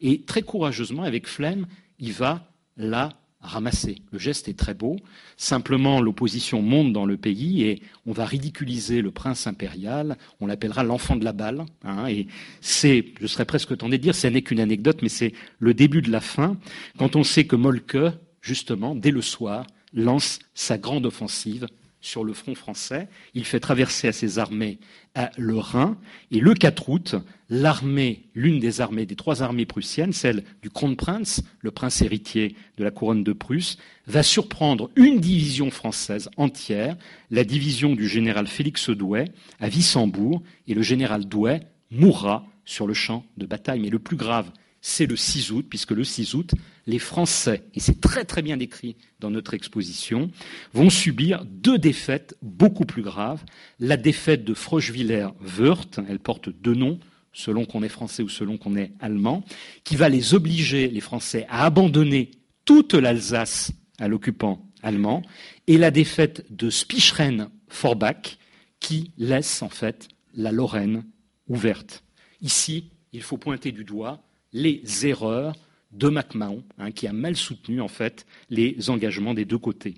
Et 0.00 0.22
très 0.22 0.42
courageusement, 0.42 1.02
avec 1.02 1.26
flemme, 1.26 1.66
il 1.98 2.12
va 2.12 2.52
la 2.76 3.10
ramasser. 3.40 4.02
Le 4.12 4.18
geste 4.18 4.48
est 4.48 4.58
très 4.58 4.74
beau. 4.74 4.96
Simplement, 5.36 6.00
l'opposition 6.00 6.62
monte 6.62 6.92
dans 6.92 7.06
le 7.06 7.16
pays 7.16 7.62
et 7.64 7.82
on 8.06 8.12
va 8.12 8.24
ridiculiser 8.24 9.00
le 9.02 9.10
prince 9.10 9.46
impérial. 9.46 10.18
On 10.40 10.46
l'appellera 10.46 10.82
l'enfant 10.82 11.16
de 11.16 11.24
la 11.24 11.32
balle. 11.32 11.64
Hein, 11.84 12.06
et 12.08 12.26
c'est, 12.60 13.06
je 13.20 13.26
serais 13.26 13.46
presque 13.46 13.76
tenté 13.76 13.98
de 13.98 14.02
dire, 14.02 14.14
ce 14.14 14.26
n'est 14.26 14.42
qu'une 14.42 14.60
anecdote, 14.60 15.00
mais 15.02 15.08
c'est 15.08 15.32
le 15.58 15.74
début 15.74 16.02
de 16.02 16.10
la 16.10 16.20
fin, 16.20 16.56
quand 16.98 17.16
on 17.16 17.22
sait 17.22 17.44
que 17.44 17.56
Molke, 17.56 18.12
justement, 18.42 18.94
dès 18.94 19.10
le 19.10 19.22
soir, 19.22 19.66
lance 19.92 20.38
sa 20.54 20.78
grande 20.78 21.06
offensive 21.06 21.66
sur 22.00 22.24
le 22.24 22.32
front 22.32 22.54
français. 22.54 23.08
Il 23.34 23.44
fait 23.44 23.60
traverser 23.60 24.08
à 24.08 24.12
ses 24.12 24.38
armées 24.38 24.78
le 25.36 25.58
Rhin. 25.58 25.96
Et 26.30 26.40
le 26.40 26.54
4 26.54 26.88
août, 26.88 27.14
l'armée, 27.48 28.28
l'une 28.34 28.60
des 28.60 28.80
armées, 28.80 29.06
des 29.06 29.16
trois 29.16 29.42
armées 29.42 29.66
prussiennes, 29.66 30.12
celle 30.12 30.44
du 30.62 30.70
Kronprinz, 30.70 31.42
le 31.60 31.70
prince 31.70 32.00
héritier 32.02 32.54
de 32.76 32.84
la 32.84 32.90
couronne 32.90 33.24
de 33.24 33.32
Prusse, 33.32 33.76
va 34.06 34.22
surprendre 34.22 34.90
une 34.96 35.20
division 35.20 35.70
française 35.70 36.30
entière, 36.36 36.96
la 37.30 37.44
division 37.44 37.94
du 37.94 38.08
général 38.08 38.46
Félix 38.46 38.90
Douai 38.90 39.26
à 39.58 39.68
Wissembourg, 39.68 40.42
et 40.66 40.74
le 40.74 40.82
général 40.82 41.26
Douai 41.26 41.60
mourra 41.90 42.46
sur 42.64 42.86
le 42.86 42.94
champ 42.94 43.24
de 43.36 43.46
bataille. 43.46 43.80
Mais 43.80 43.90
le 43.90 43.98
plus 43.98 44.16
grave, 44.16 44.50
c'est 44.80 45.06
le 45.06 45.16
6 45.16 45.50
août, 45.52 45.66
puisque 45.68 45.90
le 45.90 46.04
6 46.04 46.34
août, 46.34 46.52
les 46.86 46.98
Français, 46.98 47.64
et 47.74 47.80
c'est 47.80 48.00
très 48.00 48.24
très 48.24 48.42
bien 48.42 48.56
décrit 48.56 48.96
dans 49.18 49.30
notre 49.30 49.54
exposition, 49.54 50.30
vont 50.72 50.90
subir 50.90 51.44
deux 51.44 51.78
défaites 51.78 52.36
beaucoup 52.42 52.86
plus 52.86 53.02
graves. 53.02 53.44
La 53.78 53.96
défaite 53.96 54.44
de 54.44 54.54
Froschwiller-Wörth, 54.54 56.00
elle 56.08 56.18
porte 56.18 56.48
deux 56.48 56.74
noms, 56.74 56.98
selon 57.32 57.64
qu'on 57.64 57.82
est 57.82 57.88
français 57.88 58.22
ou 58.22 58.28
selon 58.28 58.58
qu'on 58.58 58.76
est 58.76 58.92
allemand, 59.00 59.44
qui 59.84 59.96
va 59.96 60.08
les 60.08 60.34
obliger, 60.34 60.88
les 60.88 61.00
Français, 61.00 61.46
à 61.48 61.64
abandonner 61.64 62.30
toute 62.64 62.94
l'Alsace 62.94 63.72
à 63.98 64.08
l'occupant 64.08 64.66
allemand, 64.82 65.22
et 65.66 65.76
la 65.78 65.90
défaite 65.90 66.44
de 66.50 66.70
Spicheren-Forbach, 66.70 68.38
qui 68.80 69.12
laisse 69.18 69.62
en 69.62 69.68
fait 69.68 70.08
la 70.34 70.52
Lorraine 70.52 71.04
ouverte. 71.48 72.02
Ici, 72.40 72.90
il 73.12 73.22
faut 73.22 73.36
pointer 73.36 73.72
du 73.72 73.84
doigt 73.84 74.22
les 74.52 74.82
erreurs 75.06 75.54
de 75.92 76.08
MacMahon, 76.08 76.62
hein, 76.78 76.92
qui 76.92 77.06
a 77.08 77.12
mal 77.12 77.36
soutenu 77.36 77.80
en 77.80 77.88
fait 77.88 78.24
les 78.48 78.90
engagements 78.90 79.34
des 79.34 79.44
deux 79.44 79.58
côtés. 79.58 79.94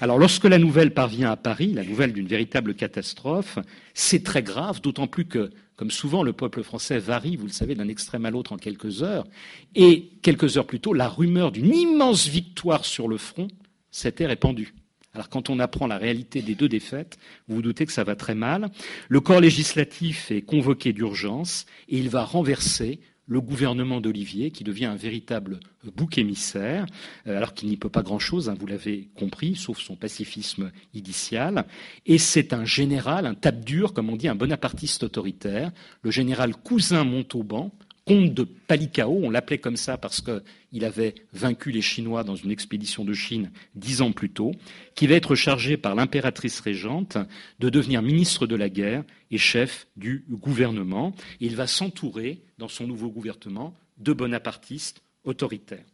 Alors 0.00 0.18
lorsque 0.18 0.44
la 0.44 0.58
nouvelle 0.58 0.94
parvient 0.94 1.30
à 1.30 1.36
Paris, 1.36 1.72
la 1.74 1.84
nouvelle 1.84 2.12
d'une 2.12 2.26
véritable 2.26 2.74
catastrophe, 2.74 3.58
c'est 3.92 4.24
très 4.24 4.42
grave, 4.42 4.80
d'autant 4.80 5.06
plus 5.06 5.26
que, 5.26 5.50
comme 5.76 5.90
souvent, 5.90 6.22
le 6.22 6.32
peuple 6.32 6.62
français 6.62 6.98
varie, 6.98 7.36
vous 7.36 7.46
le 7.46 7.52
savez, 7.52 7.74
d'un 7.74 7.88
extrême 7.88 8.24
à 8.24 8.30
l'autre 8.30 8.52
en 8.52 8.56
quelques 8.56 9.02
heures, 9.02 9.26
et 9.74 10.12
quelques 10.22 10.56
heures 10.56 10.66
plus 10.66 10.80
tôt, 10.80 10.94
la 10.94 11.08
rumeur 11.08 11.52
d'une 11.52 11.74
immense 11.74 12.26
victoire 12.26 12.86
sur 12.86 13.06
le 13.06 13.18
front 13.18 13.48
s'était 13.90 14.26
répandue. 14.26 14.74
Alors 15.12 15.28
quand 15.28 15.48
on 15.48 15.60
apprend 15.60 15.86
la 15.86 15.98
réalité 15.98 16.42
des 16.42 16.56
deux 16.56 16.68
défaites, 16.68 17.18
vous 17.46 17.56
vous 17.56 17.62
doutez 17.62 17.86
que 17.86 17.92
ça 17.92 18.02
va 18.02 18.16
très 18.16 18.34
mal. 18.34 18.70
Le 19.08 19.20
corps 19.20 19.40
législatif 19.40 20.32
est 20.32 20.42
convoqué 20.42 20.92
d'urgence 20.92 21.66
et 21.88 21.98
il 21.98 22.08
va 22.08 22.24
renverser 22.24 22.98
le 23.26 23.40
gouvernement 23.40 24.00
d'Olivier, 24.00 24.50
qui 24.50 24.64
devient 24.64 24.84
un 24.86 24.96
véritable 24.96 25.60
bouc 25.96 26.18
émissaire, 26.18 26.86
euh, 27.26 27.36
alors 27.36 27.54
qu'il 27.54 27.68
n'y 27.68 27.76
peut 27.76 27.88
pas 27.88 28.02
grand-chose, 28.02 28.48
hein, 28.48 28.56
vous 28.58 28.66
l'avez 28.66 29.08
compris, 29.14 29.56
sauf 29.56 29.78
son 29.78 29.96
pacifisme 29.96 30.70
initial. 30.92 31.66
Et 32.06 32.18
c'est 32.18 32.52
un 32.52 32.64
général, 32.64 33.26
un 33.26 33.34
tape 33.34 33.64
dur, 33.64 33.94
comme 33.94 34.10
on 34.10 34.16
dit, 34.16 34.28
un 34.28 34.34
bonapartiste 34.34 35.04
autoritaire, 35.04 35.72
le 36.02 36.10
général 36.10 36.54
Cousin 36.54 37.04
Montauban, 37.04 37.72
comte 38.06 38.34
de 38.34 38.44
Palikao, 38.44 39.20
on 39.22 39.30
l'appelait 39.30 39.58
comme 39.58 39.76
ça 39.76 39.96
parce 39.96 40.20
qu'il 40.20 40.84
avait 40.84 41.14
vaincu 41.32 41.70
les 41.70 41.82
Chinois 41.82 42.24
dans 42.24 42.36
une 42.36 42.50
expédition 42.50 43.04
de 43.04 43.14
Chine 43.14 43.50
dix 43.74 44.02
ans 44.02 44.12
plus 44.12 44.30
tôt, 44.30 44.52
qui 44.94 45.06
va 45.06 45.14
être 45.14 45.34
chargé 45.34 45.76
par 45.76 45.94
l'impératrice 45.94 46.60
régente 46.60 47.16
de 47.60 47.70
devenir 47.70 48.02
ministre 48.02 48.46
de 48.46 48.56
la 48.56 48.68
guerre 48.68 49.04
et 49.30 49.38
chef 49.38 49.86
du 49.96 50.24
gouvernement. 50.30 51.14
il 51.40 51.56
va 51.56 51.66
s'entourer, 51.66 52.42
dans 52.58 52.68
son 52.68 52.86
nouveau 52.86 53.10
gouvernement, 53.10 53.74
de 53.98 54.12
bonapartistes 54.12 55.02
autoritaires. 55.24 55.84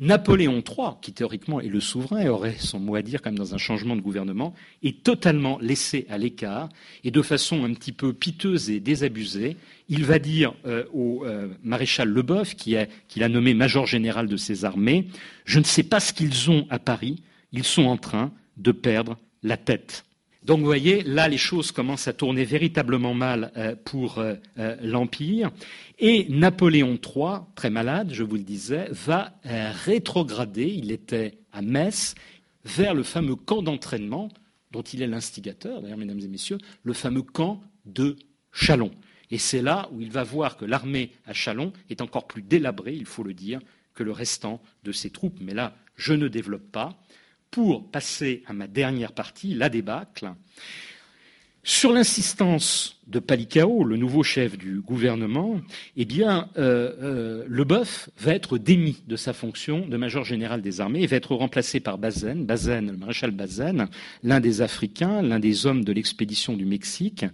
Napoléon 0.00 0.62
III, 0.66 0.96
qui 1.02 1.12
théoriquement 1.12 1.60
est 1.60 1.68
le 1.68 1.80
souverain 1.80 2.20
et 2.20 2.28
aurait 2.28 2.56
son 2.58 2.78
mot 2.78 2.94
à 2.94 3.02
dire 3.02 3.20
comme 3.20 3.36
dans 3.36 3.54
un 3.54 3.58
changement 3.58 3.96
de 3.96 4.00
gouvernement, 4.00 4.54
est 4.82 5.02
totalement 5.02 5.58
laissé 5.60 6.06
à 6.08 6.18
l'écart 6.18 6.68
et 7.02 7.10
de 7.10 7.22
façon 7.22 7.64
un 7.64 7.74
petit 7.74 7.92
peu 7.92 8.12
piteuse 8.12 8.70
et 8.70 8.78
désabusée, 8.78 9.56
il 9.88 10.04
va 10.04 10.18
dire 10.18 10.54
euh, 10.66 10.84
au 10.92 11.24
euh, 11.24 11.48
maréchal 11.64 12.08
Leboeuf, 12.08 12.54
qui, 12.54 12.76
qui 13.08 13.20
l'a 13.20 13.28
nommé 13.28 13.54
major 13.54 13.86
général 13.86 14.28
de 14.28 14.36
ses 14.36 14.64
armées, 14.64 15.08
je 15.44 15.58
ne 15.58 15.64
sais 15.64 15.82
pas 15.82 16.00
ce 16.00 16.12
qu'ils 16.12 16.50
ont 16.50 16.66
à 16.70 16.78
Paris, 16.78 17.22
ils 17.52 17.64
sont 17.64 17.86
en 17.86 17.96
train 17.96 18.32
de 18.56 18.72
perdre 18.72 19.18
la 19.42 19.56
tête. 19.56 20.04
Donc 20.48 20.60
vous 20.60 20.64
voyez, 20.64 21.02
là, 21.02 21.28
les 21.28 21.36
choses 21.36 21.72
commencent 21.72 22.08
à 22.08 22.14
tourner 22.14 22.46
véritablement 22.46 23.12
mal 23.12 23.52
euh, 23.58 23.76
pour 23.84 24.16
euh, 24.16 24.36
euh, 24.58 24.76
l'Empire. 24.80 25.50
Et 25.98 26.24
Napoléon 26.30 26.94
III, 27.04 27.40
très 27.54 27.68
malade, 27.68 28.12
je 28.14 28.22
vous 28.22 28.36
le 28.36 28.44
disais, 28.44 28.88
va 28.90 29.34
rétrograder, 29.44 30.64
il 30.64 30.90
était 30.90 31.36
à 31.52 31.60
Metz, 31.60 32.14
vers 32.64 32.94
le 32.94 33.02
fameux 33.02 33.36
camp 33.36 33.60
d'entraînement 33.60 34.30
dont 34.70 34.80
il 34.80 35.02
est 35.02 35.06
l'instigateur, 35.06 35.82
d'ailleurs, 35.82 35.98
mesdames 35.98 36.20
et 36.20 36.28
messieurs, 36.28 36.58
le 36.82 36.94
fameux 36.94 37.22
camp 37.22 37.60
de 37.84 38.16
Chalon. 38.50 38.92
Et 39.30 39.36
c'est 39.36 39.60
là 39.60 39.90
où 39.92 40.00
il 40.00 40.10
va 40.10 40.24
voir 40.24 40.56
que 40.56 40.64
l'armée 40.64 41.10
à 41.26 41.34
Chalon 41.34 41.74
est 41.90 42.00
encore 42.00 42.26
plus 42.26 42.40
délabrée, 42.40 42.94
il 42.94 43.04
faut 43.04 43.22
le 43.22 43.34
dire, 43.34 43.60
que 43.92 44.02
le 44.02 44.12
restant 44.12 44.62
de 44.82 44.92
ses 44.92 45.10
troupes. 45.10 45.40
Mais 45.42 45.52
là, 45.52 45.76
je 45.96 46.14
ne 46.14 46.26
développe 46.26 46.72
pas 46.72 46.98
pour 47.50 47.90
passer 47.90 48.42
à 48.46 48.52
ma 48.52 48.66
dernière 48.66 49.12
partie, 49.12 49.54
la 49.54 49.68
débâcle. 49.68 50.32
Sur 51.64 51.92
l'insistance 51.92 52.98
de 53.08 53.18
Palikao, 53.18 53.84
le 53.84 53.96
nouveau 53.96 54.22
chef 54.22 54.56
du 54.56 54.80
gouvernement, 54.80 55.60
eh 55.96 56.06
bien, 56.06 56.48
euh, 56.56 56.92
euh, 57.02 57.44
Leboeuf 57.46 58.08
va 58.18 58.34
être 58.34 58.56
démis 58.56 59.02
de 59.06 59.16
sa 59.16 59.34
fonction 59.34 59.86
de 59.86 59.96
major 59.98 60.24
général 60.24 60.62
des 60.62 60.80
armées 60.80 61.02
et 61.02 61.06
va 61.06 61.16
être 61.16 61.34
remplacé 61.34 61.80
par 61.80 61.98
Bazaine, 61.98 62.46
Bazaine, 62.46 62.92
le 62.92 62.96
maréchal 62.96 63.32
Bazaine, 63.32 63.88
l'un 64.22 64.40
des 64.40 64.62
Africains, 64.62 65.20
l'un 65.20 65.40
des 65.40 65.66
hommes 65.66 65.84
de 65.84 65.92
l'expédition 65.92 66.56
du 66.56 66.64
Mexique, 66.64 67.26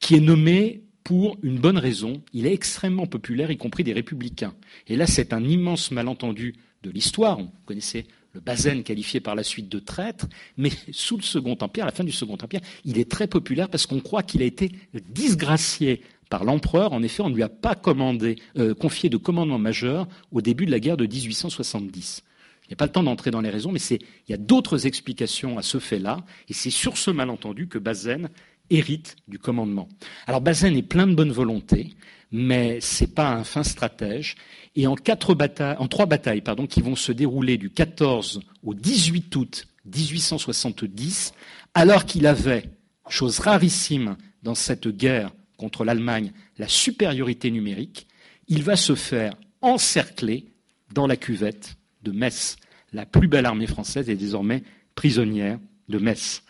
qui 0.00 0.14
est 0.14 0.20
nommé 0.20 0.84
pour 1.04 1.36
une 1.42 1.58
bonne 1.58 1.78
raison. 1.78 2.22
Il 2.32 2.46
est 2.46 2.54
extrêmement 2.54 3.06
populaire, 3.06 3.50
y 3.50 3.58
compris 3.58 3.84
des 3.84 3.92
républicains. 3.92 4.54
Et 4.86 4.96
là, 4.96 5.06
c'est 5.06 5.34
un 5.34 5.44
immense 5.44 5.90
malentendu 5.90 6.54
de 6.82 6.90
l'histoire. 6.90 7.38
Vous 7.38 7.50
connaissez 7.66 8.06
le 8.32 8.40
Bazaine 8.40 8.82
qualifié 8.82 9.20
par 9.20 9.34
la 9.34 9.42
suite 9.42 9.68
de 9.68 9.78
traître, 9.78 10.26
mais 10.56 10.70
sous 10.90 11.16
le 11.16 11.22
Second 11.22 11.56
Empire, 11.60 11.84
à 11.84 11.86
la 11.86 11.92
fin 11.92 12.04
du 12.04 12.12
Second 12.12 12.38
Empire, 12.42 12.60
il 12.84 12.98
est 12.98 13.10
très 13.10 13.26
populaire 13.26 13.68
parce 13.68 13.86
qu'on 13.86 14.00
croit 14.00 14.22
qu'il 14.22 14.42
a 14.42 14.46
été 14.46 14.72
disgracié 15.10 16.02
par 16.30 16.44
l'empereur. 16.44 16.94
En 16.94 17.02
effet, 17.02 17.22
on 17.22 17.28
ne 17.28 17.34
lui 17.34 17.42
a 17.42 17.50
pas 17.50 17.76
euh, 17.86 18.74
confié 18.74 19.10
de 19.10 19.16
commandement 19.18 19.58
majeur 19.58 20.08
au 20.30 20.40
début 20.40 20.64
de 20.64 20.70
la 20.70 20.80
guerre 20.80 20.96
de 20.96 21.06
1870. 21.06 22.22
Il 22.64 22.68
n'y 22.68 22.74
a 22.74 22.76
pas 22.76 22.86
le 22.86 22.92
temps 22.92 23.02
d'entrer 23.02 23.30
dans 23.30 23.42
les 23.42 23.50
raisons, 23.50 23.70
mais 23.70 23.80
il 23.80 24.00
y 24.30 24.32
a 24.32 24.38
d'autres 24.38 24.86
explications 24.86 25.58
à 25.58 25.62
ce 25.62 25.78
fait-là, 25.78 26.24
et 26.48 26.54
c'est 26.54 26.70
sur 26.70 26.96
ce 26.96 27.10
malentendu 27.10 27.68
que 27.68 27.78
Bazaine 27.78 28.30
hérite 28.70 29.16
du 29.28 29.38
commandement. 29.38 29.88
Alors 30.26 30.40
Bazaine 30.40 30.76
est 30.76 30.82
plein 30.82 31.06
de 31.06 31.14
bonne 31.14 31.32
volonté, 31.32 31.90
mais 32.30 32.80
ce 32.80 33.04
n'est 33.04 33.10
pas 33.10 33.30
un 33.30 33.44
fin 33.44 33.62
stratège. 33.62 34.36
Et 34.74 34.86
en, 34.86 34.94
quatre 34.94 35.34
batailles, 35.34 35.76
en 35.78 35.88
trois 35.88 36.06
batailles 36.06 36.40
pardon, 36.40 36.66
qui 36.66 36.80
vont 36.80 36.96
se 36.96 37.12
dérouler 37.12 37.58
du 37.58 37.70
14 37.70 38.40
au 38.62 38.74
18 38.74 39.36
août 39.36 39.66
1870, 39.84 41.32
alors 41.74 42.06
qu'il 42.06 42.26
avait, 42.26 42.70
chose 43.08 43.38
rarissime 43.38 44.16
dans 44.42 44.54
cette 44.54 44.88
guerre 44.88 45.32
contre 45.56 45.84
l'Allemagne, 45.84 46.32
la 46.58 46.68
supériorité 46.68 47.50
numérique, 47.50 48.06
il 48.48 48.62
va 48.62 48.76
se 48.76 48.94
faire 48.94 49.34
encercler 49.60 50.46
dans 50.92 51.06
la 51.06 51.16
cuvette 51.16 51.76
de 52.02 52.10
Metz. 52.10 52.56
La 52.92 53.06
plus 53.06 53.28
belle 53.28 53.46
armée 53.46 53.66
française 53.66 54.10
est 54.10 54.16
désormais 54.16 54.62
prisonnière 54.94 55.58
de 55.88 55.98
Metz. 55.98 56.42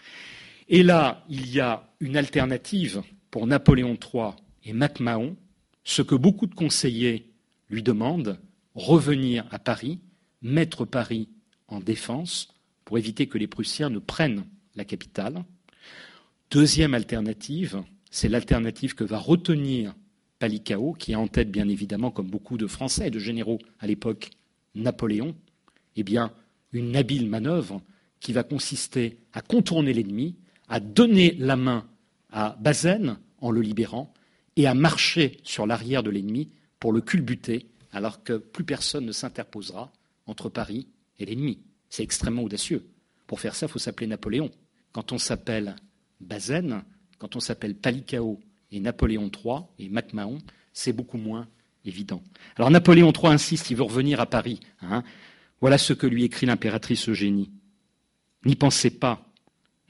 Et 0.69 0.83
là, 0.83 1.25
il 1.29 1.51
y 1.51 1.61
a 1.61 1.89
une 2.01 2.17
alternative 2.17 3.03
pour 3.31 3.47
Napoléon 3.47 3.97
III 3.97 4.31
et 4.65 4.73
MacMahon, 4.73 5.37
ce 5.85 6.03
que 6.03 6.15
beaucoup 6.15 6.47
de 6.47 6.55
conseillers 6.55 7.32
lui 7.73 7.83
demandent, 7.83 8.39
revenir 8.75 9.45
à 9.51 9.59
Paris, 9.59 9.99
mettre 10.43 10.85
Paris 10.85 11.29
en 11.69 11.81
défense 11.81 12.55
pour 12.85 12.99
éviter 12.99 13.27
que 13.27 13.39
les 13.39 13.47
Prussiens 13.47 13.91
ne 13.91 13.99
prennent 13.99 14.45
la 14.77 14.85
capitale. 14.85 15.45
Deuxième 16.51 16.95
alternative, 16.95 17.83
c'est 18.11 18.29
l'alternative 18.29 18.95
que 18.95 19.05
va 19.05 19.19
retenir 19.19 19.95
Palikao, 20.39 20.93
qui 20.93 21.15
a 21.15 21.19
en 21.19 21.29
tête, 21.29 21.51
bien 21.51 21.69
évidemment, 21.69 22.11
comme 22.11 22.29
beaucoup 22.29 22.59
de 22.59 22.67
Français 22.67 23.07
et 23.07 23.11
de 23.11 23.19
généraux 23.19 23.59
à 23.79 23.87
l'époque, 23.87 24.31
Napoléon. 24.75 25.35
Eh 25.97 26.03
bien, 26.03 26.33
une 26.73 26.97
habile 26.97 27.29
manœuvre 27.29 27.81
qui 28.21 28.33
va 28.33 28.43
consister 28.43 29.19
à 29.33 29.41
contourner 29.41 29.93
l'ennemi, 29.93 30.37
à 30.69 30.81
donner 30.81 31.35
la 31.39 31.57
main 31.57 31.87
à 32.31 32.57
Bazaine 32.61 33.19
en 33.41 33.51
le 33.51 33.61
libérant, 33.61 34.13
et 34.57 34.67
à 34.67 34.75
marcher 34.75 35.39
sur 35.43 35.67
l'arrière 35.67 36.03
de 36.03 36.11
l'ennemi 36.11 36.51
pour 36.83 36.93
le 36.93 37.01
culbuter, 37.01 37.69
alors 37.93 38.25
que 38.25 38.33
plus 38.33 38.65
personne 38.65 39.07
ne 39.07 39.13
s'interposera 39.13 39.93
entre 40.27 40.49
Paris 40.49 40.89
et 41.21 41.25
l'ennemi. 41.25 41.61
C'est 41.89 42.03
extrêmement 42.03 42.43
audacieux. 42.43 42.85
Pour 43.29 43.39
faire 43.39 43.55
ça, 43.55 43.67
il 43.67 43.69
faut 43.69 43.79
s'appeler 43.79 44.09
Napoléon. 44.09 44.51
Quand 44.91 45.13
on 45.13 45.19
s'appelle 45.19 45.77
Bazaine, 46.21 46.83
quand 47.21 47.37
on 47.37 47.41
s'appelle 47.41 47.77
Palicao 47.77 48.41
et 48.73 48.81
Napoléon 48.81 49.31
III 49.31 49.59
et 49.79 49.89
MacMahon, 49.91 50.39
c'est 50.73 50.93
beaucoup 50.93 51.19
moins 51.19 51.47
évident. 51.85 52.21
Alors 52.57 52.73
Napoléon 52.73 53.13
III 53.13 53.33
insiste, 53.33 53.71
il 53.71 53.77
veut 53.77 53.85
revenir 53.85 54.19
à 54.19 54.27
Paris. 54.27 54.59
Hein. 54.81 55.05
Voilà 55.61 55.79
ce 55.79 55.93
que 55.93 56.09
lui 56.09 56.25
écrit 56.25 56.47
l'impératrice 56.47 57.09
Eugénie. 57.09 57.53
N'y 58.45 58.57
pensez 58.57 58.91
pas, 58.91 59.25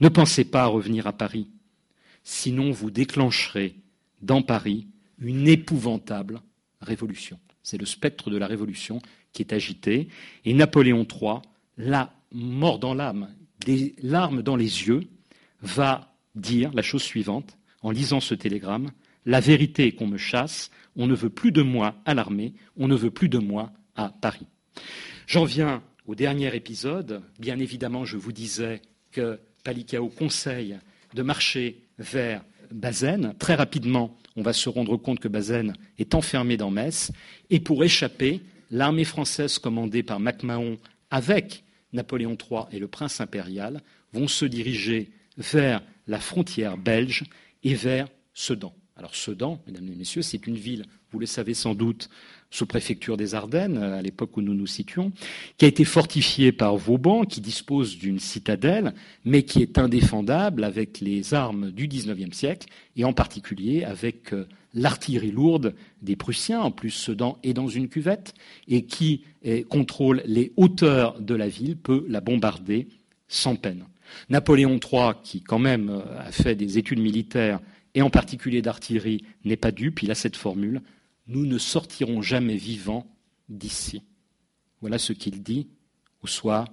ne 0.01 0.11
pensez 0.11 0.45
pas 0.45 0.65
à 0.65 0.67
revenir 0.67 1.07
à 1.07 1.15
Paris, 1.15 1.49
sinon 2.23 2.71
vous 2.71 2.91
déclencherez 2.91 3.77
dans 4.21 4.43
Paris 4.43 4.89
une 5.17 5.49
épouvantable 5.49 6.43
C'est 7.63 7.79
le 7.79 7.87
spectre 7.87 8.31
de 8.31 8.39
la 8.39 8.47
révolution 8.47 9.01
qui 9.33 9.43
est 9.43 9.53
agité. 9.53 10.09
Et 10.45 10.55
Napoléon 10.55 11.07
III, 11.09 11.41
la 11.77 12.13
mort 12.33 12.79
dans 12.79 12.95
l'âme, 12.95 13.35
des 13.65 13.95
larmes 14.03 14.43
dans 14.43 14.57
les 14.57 14.89
yeux, 14.89 15.03
va 15.61 16.15
dire 16.35 16.73
la 16.75 16.83
chose 16.83 17.03
suivante 17.03 17.57
en 17.83 17.91
lisant 17.91 18.21
ce 18.21 18.35
télégramme. 18.35 18.91
La 19.25 19.41
vérité 19.41 19.87
est 19.87 19.93
qu'on 19.93 20.07
me 20.07 20.19
chasse, 20.19 20.71
on 20.97 21.07
ne 21.07 21.15
veut 21.15 21.31
plus 21.31 21.53
de 21.53 21.63
moi 21.63 21.95
à 22.05 22.15
l'armée, 22.15 22.55
on 22.77 22.89
ne 22.89 22.97
veut 22.97 23.11
plus 23.11 23.29
de 23.29 23.39
moi 23.39 23.73
à 23.95 24.09
Paris. 24.09 24.47
J'en 25.27 25.45
viens 25.45 25.83
au 26.07 26.15
dernier 26.15 26.55
épisode. 26.55 27.23
Bien 27.39 27.59
évidemment, 27.59 28.05
je 28.05 28.17
vous 28.17 28.33
disais 28.33 28.83
que 29.13 29.39
Palicao 29.63 30.09
conseille 30.09 30.79
de 31.15 31.23
marcher 31.23 31.83
vers 31.99 32.45
Bazaine. 32.73 33.35
Très 33.39 33.55
rapidement, 33.55 34.17
on 34.37 34.43
va 34.43 34.53
se 34.53 34.69
rendre 34.69 34.97
compte 34.97 35.21
que 35.21 35.29
Bazaine 35.29 35.75
est 35.99 36.15
enfermé 36.15 36.57
dans 36.57 36.71
Metz. 36.71 37.13
Et 37.51 37.61
pour 37.61 37.85
échapper, 37.85 38.41
l'armée 38.71 39.05
française 39.05 39.59
commandée 39.59 40.03
par 40.03 40.21
MacMahon 40.21 40.79
avec 41.11 41.65
Napoléon 41.93 42.37
III 42.37 42.63
et 42.73 42.79
le 42.79 42.89
prince 42.89 43.21
impérial 43.21 43.83
vont 44.13 44.29
se 44.29 44.45
diriger 44.45 45.11
vers 45.37 45.83
la 46.07 46.19
frontière 46.19 46.77
belge 46.77 47.25
et 47.63 47.75
vers 47.75 48.09
Sedan. 48.35 48.75
Alors 48.97 49.15
Sedan, 49.15 49.59
mesdames 49.67 49.89
et 49.89 49.97
messieurs, 49.97 50.23
c'est 50.23 50.47
une 50.47 50.57
ville, 50.57 50.85
vous 51.13 51.19
le 51.19 51.27
savez 51.27 51.55
sans 51.55 51.75
doute, 51.75 52.11
sous-préfecture 52.51 53.17
des 53.17 53.35
Ardennes, 53.35 53.79
à 53.79 54.03
l'époque 54.03 54.37
où 54.37 54.43
nous 54.43 54.55
nous 54.55 54.67
situons, 54.67 55.13
qui 55.57 55.65
a 55.65 55.69
été 55.69 55.85
fortifiée 55.85 56.53
par 56.53 56.77
Vauban, 56.77 57.25
qui 57.25 57.41
dispose 57.41 57.97
d'une 57.97 58.19
citadelle, 58.19 58.93
mais 59.25 59.45
qui 59.45 59.63
est 59.63 59.79
indéfendable 59.79 60.63
avec 60.63 61.01
les 61.01 61.33
armes 61.33 61.71
du 61.71 61.89
XIXe 61.89 62.37
siècle, 62.37 62.69
et 62.97 63.05
en 63.05 63.15
particulier 63.15 63.85
avec 63.85 64.35
euh, 64.35 64.47
l'artillerie 64.75 65.31
lourde 65.31 65.75
des 66.03 66.17
Prussiens. 66.17 66.61
En 66.61 66.71
plus, 66.71 66.91
Sedan 66.91 67.39
est 67.43 67.55
dans 67.55 67.69
une 67.69 67.89
cuvette, 67.89 68.35
et 68.69 68.85
qui 68.85 69.23
eh, 69.43 69.63
contrôle 69.63 70.23
les 70.27 70.53
hauteurs 70.57 71.19
de 71.19 71.35
la 71.35 71.49
ville, 71.49 71.79
peut 71.79 72.05
la 72.09 72.21
bombarder 72.21 72.89
sans 73.29 73.57
peine. 73.57 73.87
Napoléon 74.29 74.79
III, 74.79 75.13
qui 75.25 75.41
quand 75.41 75.59
même 75.59 75.89
euh, 75.89 76.19
a 76.21 76.31
fait 76.31 76.55
des 76.55 76.77
études 76.77 77.01
militaires 77.01 77.61
et 77.95 78.03
en 78.03 78.11
particulier 78.11 78.63
d'artillerie, 78.63 79.25
n'est 79.45 79.57
pas 79.57 79.73
dupe, 79.73 80.03
il 80.03 80.11
a 80.11 80.15
cette 80.15 80.37
formule, 80.37 80.83
nous 81.27 81.47
ne 81.47 81.59
sortirons 81.59 82.23
jamais 82.23 82.57
vivants 82.57 83.07
d'ici. 83.49 84.03
Voilà 84.81 84.99
ce 84.99 85.13
qu'il 85.13 85.43
dit 85.43 85.69
au 86.23 86.27
soir 86.27 86.69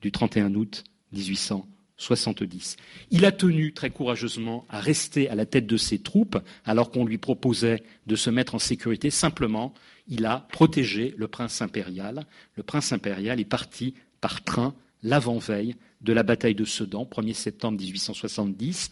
du 0.00 0.10
31 0.10 0.54
août 0.54 0.84
1870. 1.12 2.76
Il 3.10 3.24
a 3.24 3.32
tenu 3.32 3.72
très 3.72 3.90
courageusement 3.90 4.66
à 4.68 4.80
rester 4.80 5.28
à 5.28 5.34
la 5.34 5.46
tête 5.46 5.66
de 5.66 5.76
ses 5.76 6.00
troupes 6.00 6.38
alors 6.64 6.90
qu'on 6.90 7.04
lui 7.04 7.18
proposait 7.18 7.82
de 8.06 8.16
se 8.16 8.30
mettre 8.30 8.54
en 8.54 8.58
sécurité. 8.58 9.10
Simplement, 9.10 9.72
il 10.08 10.26
a 10.26 10.48
protégé 10.50 11.14
le 11.16 11.28
prince 11.28 11.62
impérial. 11.62 12.26
Le 12.56 12.62
prince 12.62 12.92
impérial 12.92 13.38
est 13.38 13.44
parti 13.44 13.94
par 14.20 14.42
train 14.42 14.74
l'avant-veille 15.02 15.76
de 16.00 16.12
la 16.12 16.22
bataille 16.22 16.54
de 16.54 16.64
Sedan, 16.64 17.04
1er 17.04 17.34
septembre 17.34 17.78
1870. 17.78 18.90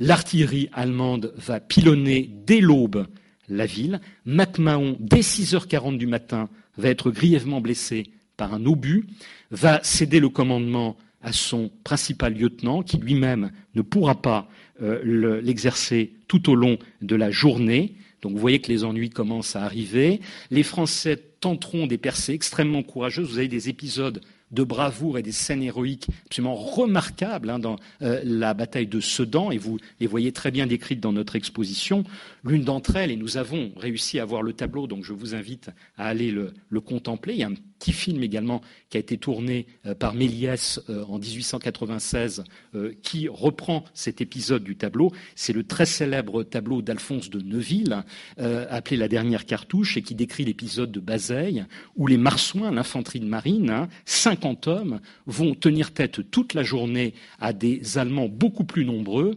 L'artillerie 0.00 0.70
allemande 0.72 1.34
va 1.36 1.60
pilonner 1.60 2.30
dès 2.46 2.60
l'aube 2.60 3.06
la 3.50 3.66
ville. 3.66 4.00
MacMahon, 4.24 4.96
dès 4.98 5.20
6h40 5.20 5.98
du 5.98 6.06
matin, 6.06 6.48
va 6.78 6.88
être 6.88 7.10
grièvement 7.10 7.60
blessé 7.60 8.04
par 8.38 8.54
un 8.54 8.64
obus, 8.64 9.06
va 9.50 9.80
céder 9.82 10.18
le 10.18 10.30
commandement 10.30 10.96
à 11.20 11.32
son 11.32 11.70
principal 11.84 12.32
lieutenant, 12.32 12.82
qui 12.82 12.96
lui-même 12.96 13.50
ne 13.74 13.82
pourra 13.82 14.22
pas 14.22 14.48
euh, 14.80 15.40
l'exercer 15.42 16.14
tout 16.28 16.48
au 16.48 16.54
long 16.54 16.78
de 17.02 17.14
la 17.14 17.30
journée. 17.30 17.94
Donc 18.22 18.32
vous 18.32 18.38
voyez 18.38 18.60
que 18.60 18.72
les 18.72 18.84
ennuis 18.84 19.10
commencent 19.10 19.54
à 19.54 19.64
arriver. 19.64 20.20
Les 20.50 20.62
Français 20.62 21.22
tenteront 21.40 21.86
des 21.86 21.98
percées 21.98 22.32
extrêmement 22.32 22.82
courageuses. 22.82 23.32
Vous 23.32 23.38
avez 23.38 23.48
des 23.48 23.68
épisodes 23.68 24.22
de 24.50 24.62
bravoure 24.62 25.18
et 25.18 25.22
des 25.22 25.32
scènes 25.32 25.62
héroïques 25.62 26.08
absolument 26.26 26.54
remarquables 26.54 27.50
hein, 27.50 27.58
dans 27.58 27.76
euh, 28.02 28.20
la 28.24 28.54
bataille 28.54 28.86
de 28.86 29.00
Sedan, 29.00 29.50
et 29.50 29.58
vous 29.58 29.78
les 30.00 30.06
voyez 30.06 30.32
très 30.32 30.50
bien 30.50 30.66
décrites 30.66 31.00
dans 31.00 31.12
notre 31.12 31.36
exposition. 31.36 32.04
L'une 32.44 32.64
d'entre 32.64 32.96
elles, 32.96 33.10
et 33.10 33.16
nous 33.16 33.36
avons 33.36 33.72
réussi 33.76 34.18
à 34.18 34.24
voir 34.24 34.42
le 34.42 34.52
tableau, 34.52 34.86
donc 34.86 35.04
je 35.04 35.12
vous 35.12 35.34
invite 35.34 35.70
à 35.96 36.06
aller 36.06 36.30
le, 36.30 36.52
le 36.68 36.80
contempler. 36.80 37.34
Il 37.34 37.40
y 37.40 37.44
a 37.44 37.50
petit 37.80 37.92
film 37.92 38.22
également 38.22 38.60
qui 38.88 38.96
a 38.96 39.00
été 39.00 39.18
tourné 39.18 39.66
euh, 39.86 39.94
par 39.96 40.14
Méliès 40.14 40.80
euh, 40.88 41.04
en 41.06 41.18
1896, 41.18 42.44
qui 43.02 43.26
reprend 43.28 43.84
cet 43.94 44.20
épisode 44.20 44.62
du 44.62 44.76
tableau. 44.76 45.10
C'est 45.34 45.52
le 45.52 45.64
très 45.64 45.86
célèbre 45.86 46.44
tableau 46.44 46.82
d'Alphonse 46.82 47.30
de 47.30 47.40
Neuville, 47.40 48.04
appelé 48.38 48.96
La 48.96 49.08
dernière 49.08 49.44
cartouche, 49.44 49.96
et 49.96 50.02
qui 50.02 50.14
décrit 50.14 50.44
l'épisode 50.44 50.92
de 50.92 51.00
Bazeille, 51.00 51.64
où 51.96 52.06
les 52.06 52.16
marsouins, 52.16 52.70
l'infanterie 52.70 53.20
de 53.20 53.26
marine, 53.26 53.70
hein, 53.70 53.88
50 54.04 54.68
hommes 54.68 55.00
vont 55.26 55.54
tenir 55.54 55.92
tête 55.92 56.30
toute 56.30 56.54
la 56.54 56.62
journée 56.62 57.14
à 57.40 57.52
des 57.52 57.98
Allemands 57.98 58.28
beaucoup 58.28 58.64
plus 58.64 58.84
nombreux. 58.84 59.36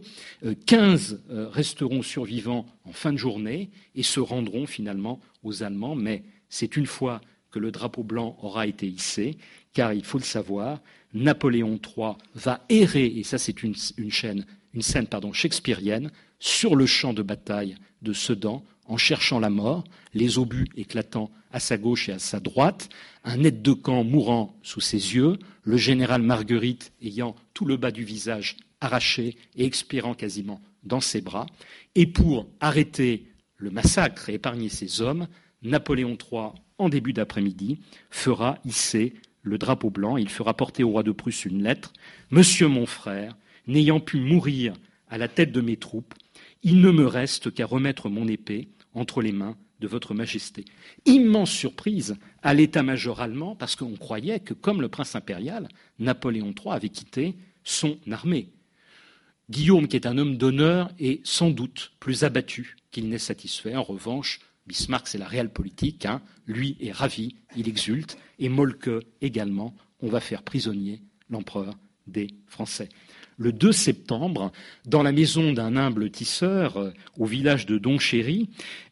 15 0.66 1.22
euh, 1.30 1.34
euh, 1.34 1.48
resteront 1.48 2.02
survivants 2.02 2.66
en 2.84 2.92
fin 2.92 3.12
de 3.12 3.18
journée 3.18 3.70
et 3.94 4.02
se 4.02 4.20
rendront 4.20 4.66
finalement 4.66 5.20
aux 5.42 5.62
Allemands. 5.62 5.94
Mais 5.94 6.24
c'est 6.48 6.76
une 6.76 6.86
fois 6.86 7.20
que 7.54 7.60
le 7.60 7.70
drapeau 7.70 8.02
blanc 8.02 8.36
aura 8.42 8.66
été 8.66 8.88
hissé, 8.88 9.38
car 9.72 9.92
il 9.92 10.04
faut 10.04 10.18
le 10.18 10.24
savoir, 10.24 10.82
Napoléon 11.12 11.78
III 11.78 12.14
va 12.34 12.64
errer, 12.68 13.06
et 13.06 13.22
ça 13.22 13.38
c'est 13.38 13.62
une, 13.62 13.76
scène 13.76 15.06
pardon, 15.08 15.32
shakespearienne, 15.32 16.10
sur 16.40 16.74
le 16.74 16.84
champ 16.84 17.12
de 17.12 17.22
bataille 17.22 17.76
de 18.02 18.12
Sedan, 18.12 18.64
en 18.86 18.96
cherchant 18.96 19.38
la 19.38 19.50
mort, 19.50 19.84
les 20.14 20.36
obus 20.36 20.66
éclatant 20.76 21.30
à 21.52 21.60
sa 21.60 21.78
gauche 21.78 22.08
et 22.08 22.12
à 22.12 22.18
sa 22.18 22.40
droite, 22.40 22.88
un 23.22 23.44
aide 23.44 23.62
de 23.62 23.72
camp 23.72 24.02
mourant 24.02 24.58
sous 24.64 24.80
ses 24.80 25.14
yeux, 25.14 25.38
le 25.62 25.76
général 25.76 26.22
Marguerite 26.22 26.92
ayant 27.00 27.36
tout 27.54 27.66
le 27.66 27.76
bas 27.76 27.92
du 27.92 28.02
visage 28.02 28.56
arraché 28.80 29.36
et 29.54 29.64
expirant 29.64 30.14
quasiment 30.14 30.60
dans 30.82 31.00
ses 31.00 31.20
bras, 31.20 31.46
et 31.94 32.08
pour 32.08 32.48
arrêter 32.58 33.28
le 33.58 33.70
massacre 33.70 34.28
et 34.28 34.34
épargner 34.34 34.70
ses 34.70 35.02
hommes, 35.02 35.28
Napoléon 35.62 36.18
III, 36.20 36.50
en 36.78 36.88
début 36.88 37.12
d'après-midi, 37.12 37.78
fera 38.10 38.58
hisser 38.64 39.14
le 39.42 39.58
drapeau 39.58 39.90
blanc, 39.90 40.16
il 40.16 40.28
fera 40.28 40.54
porter 40.54 40.82
au 40.82 40.90
roi 40.90 41.02
de 41.02 41.12
Prusse 41.12 41.44
une 41.44 41.62
lettre. 41.62 41.92
Monsieur 42.30 42.66
mon 42.66 42.86
frère, 42.86 43.36
n'ayant 43.66 44.00
pu 44.00 44.18
mourir 44.18 44.74
à 45.08 45.18
la 45.18 45.28
tête 45.28 45.52
de 45.52 45.60
mes 45.60 45.76
troupes, 45.76 46.14
il 46.62 46.80
ne 46.80 46.90
me 46.90 47.06
reste 47.06 47.52
qu'à 47.52 47.66
remettre 47.66 48.08
mon 48.08 48.26
épée 48.26 48.68
entre 48.94 49.20
les 49.20 49.32
mains 49.32 49.56
de 49.80 49.86
votre 49.86 50.14
Majesté. 50.14 50.64
Immense 51.04 51.50
surprise 51.50 52.16
à 52.42 52.54
l'état-major 52.54 53.20
allemand, 53.20 53.54
parce 53.54 53.76
qu'on 53.76 53.96
croyait 53.96 54.40
que, 54.40 54.54
comme 54.54 54.80
le 54.80 54.88
prince 54.88 55.14
impérial, 55.14 55.68
Napoléon 55.98 56.54
III 56.56 56.74
avait 56.74 56.88
quitté 56.88 57.34
son 57.64 57.98
armée. 58.10 58.48
Guillaume, 59.50 59.88
qui 59.88 59.96
est 59.96 60.06
un 60.06 60.16
homme 60.16 60.38
d'honneur, 60.38 60.90
est 60.98 61.24
sans 61.26 61.50
doute 61.50 61.92
plus 62.00 62.24
abattu 62.24 62.76
qu'il 62.90 63.10
n'est 63.10 63.18
satisfait. 63.18 63.76
En 63.76 63.82
revanche, 63.82 64.40
Bismarck, 64.66 65.08
c'est 65.08 65.18
la 65.18 65.26
réelle 65.26 65.52
politique, 65.52 66.06
hein. 66.06 66.22
lui 66.46 66.76
est 66.80 66.92
ravi, 66.92 67.36
il 67.56 67.68
exulte, 67.68 68.16
et 68.38 68.48
Molke 68.48 68.90
également, 69.20 69.74
on 70.00 70.08
va 70.08 70.20
faire 70.20 70.42
prisonnier 70.42 71.02
l'empereur 71.28 71.78
des 72.06 72.28
Français 72.46 72.88
le 73.36 73.52
2 73.52 73.72
septembre 73.72 74.52
dans 74.86 75.02
la 75.02 75.12
maison 75.12 75.52
d'un 75.52 75.76
humble 75.76 76.10
tisseur 76.10 76.76
euh, 76.76 76.92
au 77.18 77.26
village 77.26 77.66
de 77.66 77.78
Donchéry, 77.78 78.48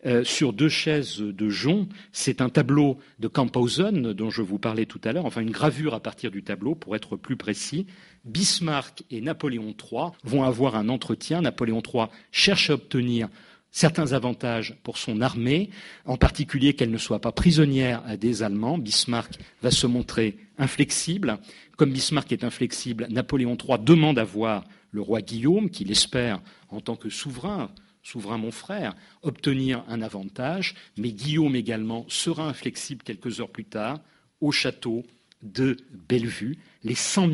euh, 0.06 0.24
sur 0.24 0.52
deux 0.52 0.68
chaises 0.68 1.18
de 1.18 1.48
jonc. 1.48 1.88
C'est 2.12 2.40
un 2.40 2.48
tableau 2.48 2.98
de 3.18 3.28
Camphausen 3.28 4.12
dont 4.12 4.30
je 4.30 4.42
vous 4.42 4.58
parlais 4.58 4.86
tout 4.86 5.00
à 5.04 5.12
l'heure, 5.12 5.26
enfin 5.26 5.40
une 5.40 5.50
gravure 5.50 5.94
à 5.94 6.00
partir 6.00 6.30
du 6.30 6.42
tableau 6.42 6.74
pour 6.74 6.96
être 6.96 7.16
plus 7.16 7.36
précis. 7.36 7.86
Bismarck 8.24 9.02
et 9.10 9.20
Napoléon 9.20 9.74
III 9.78 10.10
vont 10.24 10.44
avoir 10.44 10.76
un 10.76 10.88
entretien. 10.88 11.42
Napoléon 11.42 11.82
III 11.82 12.06
cherche 12.30 12.70
à 12.70 12.74
obtenir 12.74 13.28
certains 13.72 14.12
avantages 14.12 14.76
pour 14.84 14.98
son 14.98 15.20
armée, 15.22 15.70
en 16.04 16.16
particulier 16.16 16.74
qu'elle 16.74 16.90
ne 16.90 16.98
soit 16.98 17.20
pas 17.20 17.32
prisonnière 17.32 18.02
des 18.18 18.42
Allemands. 18.42 18.78
Bismarck 18.78 19.38
va 19.62 19.70
se 19.70 19.86
montrer 19.86 20.36
inflexible. 20.58 21.38
Comme 21.76 21.90
Bismarck 21.90 22.30
est 22.30 22.44
inflexible, 22.44 23.08
Napoléon 23.10 23.56
III 23.56 23.78
demande 23.78 24.18
à 24.18 24.24
voir 24.24 24.64
le 24.92 25.00
roi 25.00 25.22
Guillaume, 25.22 25.70
qu'il 25.70 25.90
espère, 25.90 26.40
en 26.68 26.80
tant 26.82 26.96
que 26.96 27.08
souverain, 27.08 27.70
souverain 28.02 28.36
mon 28.36 28.50
frère, 28.50 28.94
obtenir 29.22 29.82
un 29.88 30.02
avantage, 30.02 30.74
mais 30.98 31.12
Guillaume 31.12 31.56
également 31.56 32.04
sera 32.08 32.46
inflexible 32.46 33.02
quelques 33.02 33.40
heures 33.40 33.48
plus 33.48 33.64
tard 33.64 34.00
au 34.42 34.52
château 34.52 35.02
de 35.42 35.78
Bellevue. 36.08 36.58
Les 36.84 36.94
100 36.94 37.28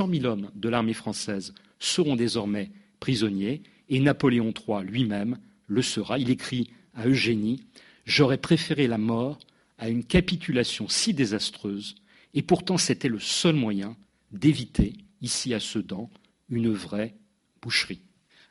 000, 0.00 0.24
hommes 0.24 0.50
de 0.54 0.68
l'armée 0.68 0.94
française 0.94 1.52
seront 1.80 2.14
désormais 2.14 2.70
prisonniers 3.00 3.62
et 3.88 3.98
Napoléon 3.98 4.52
III 4.52 4.84
lui-même 4.84 5.38
le 5.68 5.82
sera. 5.82 6.18
Il 6.18 6.30
écrit 6.30 6.70
à 6.94 7.06
Eugénie 7.06 7.64
J'aurais 8.04 8.38
préféré 8.38 8.86
la 8.86 8.98
mort 8.98 9.38
à 9.76 9.90
une 9.90 10.02
capitulation 10.02 10.88
si 10.88 11.12
désastreuse, 11.12 11.94
et 12.32 12.42
pourtant 12.42 12.78
c'était 12.78 13.08
le 13.08 13.20
seul 13.20 13.54
moyen 13.54 13.96
d'éviter, 14.32 14.94
ici 15.20 15.52
à 15.52 15.60
Sedan, 15.60 16.10
une 16.48 16.72
vraie 16.72 17.14
boucherie. 17.60 18.00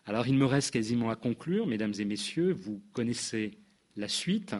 Alors 0.06 0.28
il 0.28 0.36
me 0.36 0.46
reste 0.46 0.72
quasiment 0.72 1.10
à 1.10 1.16
conclure, 1.16 1.68
mesdames 1.68 1.94
et 1.98 2.06
messieurs, 2.06 2.54
vous 2.54 2.82
connaissez 2.94 3.58
la 3.96 4.08
suite. 4.08 4.56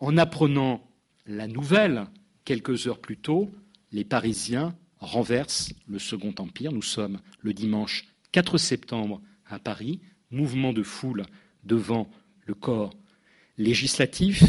En 0.00 0.18
apprenant 0.18 0.86
la 1.26 1.46
nouvelle, 1.46 2.06
quelques 2.44 2.88
heures 2.88 3.00
plus 3.00 3.16
tôt, 3.16 3.54
les 3.92 4.04
Parisiens 4.04 4.76
renversent 4.98 5.72
le 5.86 5.98
Second 5.98 6.34
Empire. 6.38 6.72
Nous 6.72 6.82
sommes 6.82 7.20
le 7.40 7.54
dimanche 7.54 8.06
4 8.32 8.58
septembre 8.58 9.22
à 9.46 9.58
Paris, 9.58 10.00
mouvement 10.30 10.72
de 10.72 10.82
foule 10.82 11.24
devant 11.64 12.10
le 12.46 12.54
corps 12.54 12.94
législatif. 13.58 14.42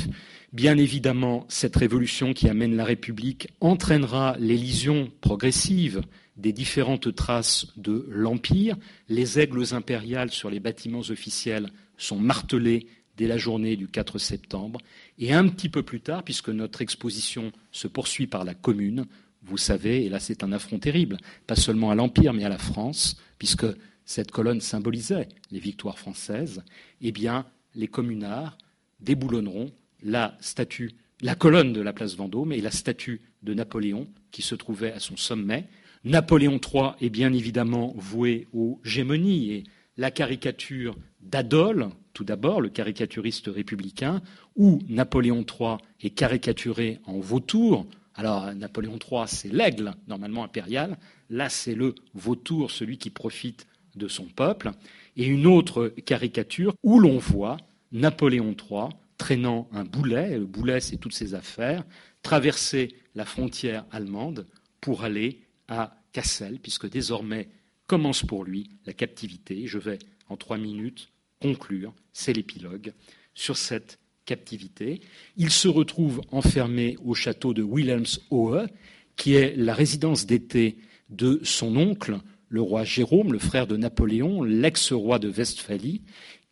Bien 0.52 0.78
évidemment, 0.78 1.46
cette 1.50 1.76
révolution 1.76 2.34
qui 2.34 2.48
amène 2.48 2.76
la 2.76 2.86
République 2.86 3.48
entraînera 3.60 4.36
l'élision 4.40 5.12
progressive 5.22 6.02
des 6.38 6.54
différentes 6.54 7.14
traces 7.16 7.68
de 7.78 8.06
l'Empire. 8.10 8.78
Les 9.10 9.40
aigles 9.40 9.74
impériales 9.74 10.32
sur 10.32 10.50
les 10.50 10.60
bâtiments 10.60 11.00
officiels 11.10 11.70
sont 11.98 12.20
martelés 12.20 12.88
dès 13.18 13.28
la 13.28 13.38
journée 13.38 13.76
du 13.76 13.88
4 13.88 14.18
septembre. 14.18 14.80
Et 15.20 15.34
un 15.34 15.48
petit 15.48 15.70
peu 15.70 15.84
plus 15.84 16.02
tard, 16.02 16.24
puisque 16.24 16.50
notre 16.50 16.82
exposition 16.82 17.52
se 17.72 17.88
poursuit 17.88 18.28
par 18.28 18.44
la 18.44 18.56
Commune, 18.56 19.06
vous 19.44 19.58
savez, 19.58 20.06
et 20.06 20.10
là 20.10 20.20
c'est 20.20 20.44
un 20.44 20.52
affront 20.52 20.80
terrible, 20.80 21.18
pas 21.48 21.56
seulement 21.56 21.92
à 21.92 21.96
l'Empire, 21.96 22.34
mais 22.34 22.46
à 22.46 22.50
la 22.50 22.58
France, 22.58 23.18
puisque 23.38 23.66
cette 24.06 24.32
colonne 24.32 24.62
symbolisait 24.62 25.30
les 25.52 25.60
victoires 25.60 25.98
françaises, 25.98 26.64
eh 27.02 27.12
bien, 27.12 27.46
les 27.76 27.88
communards 27.88 28.58
déboulonneront 29.00 29.72
la 30.04 30.38
statue, 30.40 30.92
la 31.22 31.36
colonne 31.36 31.74
de 31.74 31.82
la 31.82 31.94
place 31.94 32.16
Vendôme 32.16 32.52
et 32.52 32.62
la 32.62 32.72
statue 32.72 33.22
de 33.44 33.54
Napoléon 33.54 34.08
qui 34.32 34.42
se 34.42 34.56
trouvait 34.56 34.92
à 34.92 35.00
son 35.00 35.18
sommet. 35.18 35.68
Napoléon 36.04 36.60
III 36.60 36.92
est 37.00 37.10
bien 37.10 37.32
évidemment 37.34 37.94
voué 37.96 38.48
aux 38.54 38.80
gémonies 38.84 39.52
et 39.52 39.64
la 39.96 40.12
caricature 40.12 40.98
d'Adol, 41.22 41.90
tout 42.14 42.24
d'abord, 42.24 42.62
le 42.62 42.70
caricaturiste 42.70 43.48
républicain, 43.48 44.22
où 44.56 44.80
Napoléon 44.90 45.46
III 45.48 45.78
est 46.02 46.10
caricaturé 46.10 47.00
en 47.06 47.20
vautour. 47.20 47.86
Alors, 48.16 48.54
Napoléon 48.54 49.00
III, 49.00 49.24
c'est 49.28 49.52
l'aigle, 49.52 49.94
normalement 50.08 50.44
impérial. 50.44 50.98
Là, 51.30 51.50
c'est 51.50 51.76
le 51.76 51.96
vautour, 52.14 52.70
celui 52.72 52.98
qui 52.98 53.10
profite 53.10 53.68
de 53.96 54.08
son 54.08 54.26
peuple. 54.26 54.72
Et 55.16 55.26
une 55.26 55.48
autre 55.48 55.94
caricature 56.06 56.74
où 56.84 57.00
l'on 57.00 57.18
voit 57.18 57.58
Napoléon 57.92 58.56
III 58.58 58.90
traînant 59.18 59.70
un 59.72 59.84
boulet, 59.84 60.38
le 60.38 60.46
boulet, 60.46 60.80
c'est 60.80 60.98
toutes 60.98 61.14
ses 61.14 61.36
affaires, 61.36 61.84
traverser 62.24 62.96
la 63.16 63.26
frontière 63.26 63.86
allemande 63.92 64.48
pour 64.82 65.04
aller 65.04 65.42
à 65.68 65.96
Cassel, 66.12 66.60
puisque 66.60 66.90
désormais 66.90 67.48
commence 67.88 68.24
pour 68.24 68.44
lui 68.44 68.70
la 68.86 68.94
captivité. 68.94 69.68
Je 69.68 69.78
vais, 69.78 70.00
en 70.30 70.38
trois 70.38 70.58
minutes, 70.58 71.10
conclure, 71.42 71.94
c'est 72.12 72.34
l'épilogue, 72.34 72.94
sur 73.34 73.58
cette 73.58 74.00
captivité. 74.26 75.02
Il 75.38 75.52
se 75.52 75.68
retrouve 75.68 76.22
enfermé 76.32 76.98
au 77.04 77.14
château 77.14 77.54
de 77.54 77.62
Wilhelmshohe, 77.62 78.68
qui 79.16 79.36
est 79.36 79.56
la 79.56 79.74
résidence 79.74 80.26
d'été 80.26 80.78
de 81.10 81.40
son 81.44 81.76
oncle, 81.78 82.20
le 82.54 82.62
roi 82.62 82.84
Jérôme, 82.84 83.34
le 83.34 83.40
frère 83.40 83.66
de 83.66 83.76
Napoléon, 83.78 84.44
l'ex-roi 84.44 85.18
de 85.18 85.28
Westphalie, 85.28 86.04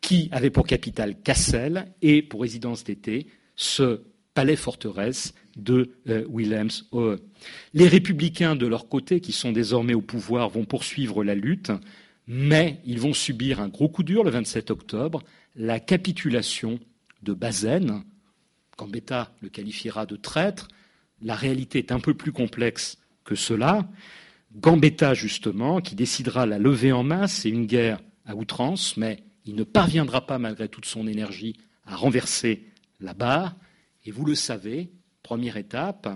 qui 0.02 0.30
avait 0.32 0.49
pour 0.49 0.66
capitale 0.66 1.14
Cassel 1.22 1.93
et 2.02 2.24
pour 2.24 2.41
résidence 2.41 2.84
d'été 2.84 3.28
ce 3.56 4.02
palais-forteresse 4.34 5.36
de 5.56 5.91
euh, 6.10 6.26
Wilhelmshohe. 6.28 7.20
Les 7.76 7.88
républicains, 7.88 8.56
de 8.56 8.66
leur 8.66 8.89
côté, 8.89 9.22
qui 9.22 9.32
sont 9.32 9.52
désormais 9.52 9.93
au 9.93 10.02
pouvoir, 10.02 10.49
vont 10.49 10.66
poursuivre 10.66 11.24
la 11.24 11.36
lutte, 11.36 11.72
mais 12.26 12.80
ils 12.84 12.99
vont 12.99 13.14
subir 13.14 13.60
un 13.60 13.68
gros 13.68 13.88
coup 13.88 14.02
dur 14.02 14.24
le 14.24 14.32
27 14.32 14.72
octobre, 14.72 15.22
la 15.56 15.80
capitulation 15.80 16.80
de 17.22 17.34
Bazaine. 17.34 18.04
Gambetta 18.76 19.36
le 19.43 19.49
qualifiera 19.49 20.08
de 20.08 20.16
traître. 20.16 20.68
La 21.22 21.36
réalité 21.36 21.78
est 21.78 21.91
un 21.91 21.99
peu 21.99 22.16
plus 22.16 22.32
complexe 22.32 22.97
que 23.24 23.36
cela. 23.36 23.88
Gambetta, 24.56 25.14
justement, 25.14 25.80
qui 25.80 25.95
décidera 25.95 26.45
la 26.45 26.60
levée 26.60 26.91
en 26.91 27.04
masse 27.04 27.45
et 27.45 27.49
une 27.49 27.66
guerre 27.66 27.99
à 28.26 28.36
outrance, 28.36 28.97
mais 28.97 29.24
il 29.45 29.56
ne 29.56 29.64
parviendra 29.64 30.26
pas, 30.28 30.39
malgré 30.39 30.68
toute 30.68 30.86
son 30.86 31.08
énergie, 31.08 31.56
à 31.86 31.95
renverser 31.95 32.66
la 32.99 33.14
barre. 33.14 33.56
Et 34.06 34.12
vous 34.12 34.26
le 34.26 34.36
savez, 34.36 34.91
première 35.24 35.58
étape, 35.58 36.10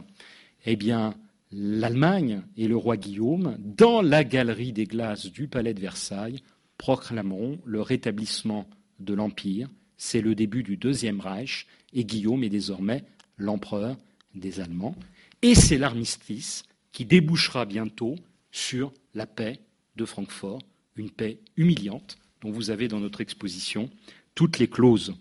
eh 0.66 0.76
bien, 0.76 1.16
l'Allemagne 1.52 2.42
et 2.58 2.68
le 2.68 2.76
roi 2.76 2.98
Guillaume, 2.98 3.58
dans 3.60 4.02
la 4.02 4.24
galerie 4.24 4.74
des 4.74 4.86
glaces 4.86 5.28
du 5.28 5.48
palais 5.48 5.74
de 5.74 5.80
Versailles, 5.80 6.42
proclameront 6.78 7.60
le 7.64 7.82
rétablissement 7.82 8.68
de 9.00 9.14
l'Empire. 9.14 9.70
C'est 9.98 10.22
le 10.22 10.36
début 10.36 10.64
du 10.64 10.76
Deuxième 10.76 11.22
Reich 11.22 11.68
et 11.94 12.04
Guillaume 12.04 12.44
est 12.44 12.50
désormais 12.50 13.06
l'empereur 13.38 13.96
des 14.34 14.60
Allemands. 14.60 14.96
Et 15.42 15.56
c'est 15.56 15.78
l'armistice 15.78 16.64
qui 16.96 17.04
débouchera 17.04 17.66
bientôt 17.66 18.16
sur 18.54 18.94
la 19.14 19.28
paix 19.28 19.60
de 19.98 20.06
Francfort, 20.06 20.62
une 20.96 21.10
paix 21.10 21.40
humiliante 21.58 22.18
dont 22.42 22.52
vous 22.52 22.70
avez 22.70 22.88
dans 22.88 23.02
notre 23.02 23.20
exposition 23.20 23.90
toutes 24.34 24.60
les 24.60 24.70
clauses. 24.70 25.14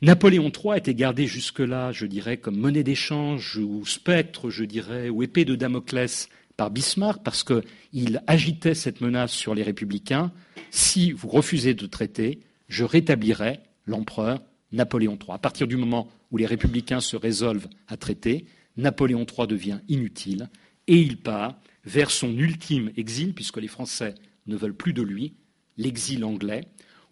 Napoléon 0.00 0.52
III 0.52 0.78
était 0.78 0.94
gardé 0.94 1.26
jusque-là, 1.26 1.90
je 1.90 2.06
dirais, 2.06 2.36
comme 2.36 2.56
monnaie 2.56 2.84
d'échange 2.84 3.56
ou 3.56 3.84
spectre, 3.84 4.48
je 4.48 4.62
dirais, 4.62 5.08
ou 5.08 5.24
épée 5.24 5.44
de 5.44 5.56
Damoclès 5.56 6.28
par 6.56 6.70
Bismarck, 6.70 7.24
parce 7.24 7.42
qu'il 7.42 8.22
agitait 8.28 8.74
cette 8.74 9.00
menace 9.00 9.32
sur 9.32 9.56
les 9.56 9.64
républicains. 9.64 10.30
Si 10.70 11.10
vous 11.10 11.28
refusez 11.28 11.74
de 11.74 11.86
traiter, 11.86 12.38
je 12.68 12.84
rétablirai 12.84 13.58
l'empereur 13.86 14.40
Napoléon 14.70 15.18
III. 15.20 15.34
À 15.34 15.38
partir 15.38 15.66
du 15.66 15.76
moment 15.76 16.08
où 16.30 16.36
les 16.36 16.46
républicains 16.46 17.00
se 17.00 17.16
résolvent 17.16 17.68
à 17.88 17.96
traiter, 17.96 18.46
Napoléon 18.76 19.26
III 19.26 19.48
devient 19.48 19.80
inutile 19.88 20.48
et 20.88 20.98
il 20.98 21.16
part 21.16 21.56
vers 21.84 22.10
son 22.10 22.36
ultime 22.36 22.92
exil, 22.96 23.34
puisque 23.34 23.58
les 23.58 23.68
Français 23.68 24.14
ne 24.46 24.56
veulent 24.56 24.74
plus 24.74 24.92
de 24.92 25.02
lui, 25.02 25.34
l'exil 25.76 26.24
anglais, 26.24 26.64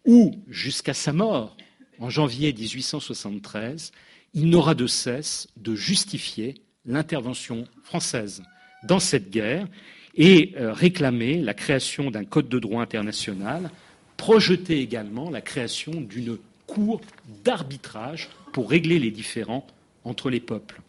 où, 0.04 0.32
jusqu'à 0.48 0.94
sa 0.94 1.12
mort, 1.12 1.56
en 1.98 2.10
janvier 2.10 2.52
1873, 2.52 3.92
il 4.34 4.48
n'aura 4.48 4.74
de 4.74 4.86
cesse 4.86 5.48
de 5.56 5.74
justifier 5.74 6.54
l'intervention 6.86 7.66
française 7.82 8.42
dans 8.84 9.00
cette 9.00 9.30
guerre 9.30 9.66
et 10.14 10.54
euh, 10.56 10.72
réclamer 10.72 11.40
la 11.40 11.54
création 11.54 12.10
d'un 12.10 12.24
code 12.24 12.48
de 12.48 12.58
droit 12.58 12.82
international, 12.82 13.70
projeter 14.16 14.80
également 14.80 15.30
la 15.30 15.40
création 15.40 15.92
d'une 16.00 16.38
cour 16.66 17.00
d'arbitrage 17.44 18.28
pour 18.52 18.70
régler 18.70 18.98
les 18.98 19.10
différends 19.10 19.66
entre 20.04 20.30
les 20.30 20.40
peuples. 20.40 20.80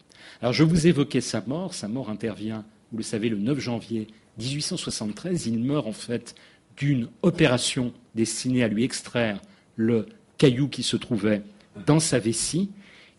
Alors 0.42 0.52
je 0.52 0.64
vous 0.64 0.88
évoquais 0.88 1.20
sa 1.20 1.40
mort, 1.46 1.72
sa 1.72 1.86
mort 1.86 2.10
intervient, 2.10 2.64
vous 2.90 2.98
le 2.98 3.04
savez, 3.04 3.28
le 3.28 3.38
9 3.38 3.60
janvier 3.60 4.08
1873, 4.38 5.46
il 5.46 5.60
meurt 5.60 5.86
en 5.86 5.92
fait 5.92 6.34
d'une 6.76 7.06
opération 7.22 7.92
destinée 8.16 8.64
à 8.64 8.68
lui 8.68 8.82
extraire 8.82 9.40
le 9.76 10.06
caillou 10.38 10.66
qui 10.66 10.82
se 10.82 10.96
trouvait 10.96 11.42
dans 11.86 12.00
sa 12.00 12.18
vessie. 12.18 12.70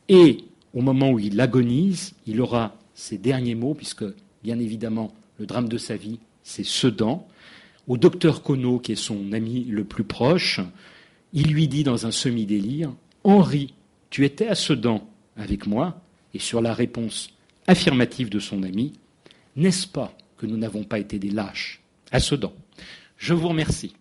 Et 0.09 0.43
au 0.73 0.81
moment 0.81 1.11
où 1.11 1.19
il 1.19 1.39
agonise, 1.39 2.13
il 2.27 2.41
aura 2.41 2.75
ses 2.93 3.17
derniers 3.17 3.55
mots, 3.55 3.73
puisque 3.73 4.03
bien 4.43 4.59
évidemment 4.59 5.13
le 5.39 5.45
drame 5.45 5.69
de 5.69 5.77
sa 5.77 5.95
vie, 5.95 6.19
c'est 6.43 6.65
Sedan. 6.65 7.25
Au 7.87 7.95
docteur 7.95 8.43
Conneau, 8.43 8.79
qui 8.79 8.91
est 8.91 8.95
son 8.95 9.31
ami 9.31 9.63
le 9.63 9.85
plus 9.85 10.03
proche, 10.03 10.59
il 11.31 11.53
lui 11.53 11.69
dit 11.69 11.85
dans 11.85 12.05
un 12.05 12.11
semi-délire 12.11 12.91
Henri, 13.23 13.75
tu 14.09 14.25
étais 14.25 14.47
à 14.47 14.55
Sedan 14.55 15.07
avec 15.37 15.67
moi 15.67 16.01
Et 16.33 16.39
sur 16.39 16.61
la 16.61 16.73
réponse 16.73 17.29
affirmative 17.67 18.29
de 18.29 18.39
son 18.39 18.63
ami 18.63 18.93
N'est-ce 19.55 19.87
pas 19.87 20.15
que 20.37 20.45
nous 20.45 20.57
n'avons 20.57 20.83
pas 20.83 20.99
été 20.99 21.19
des 21.19 21.29
lâches 21.29 21.81
à 22.11 22.19
Sedan? 22.19 22.53
Je 23.17 23.33
vous 23.33 23.47
remercie. 23.47 23.93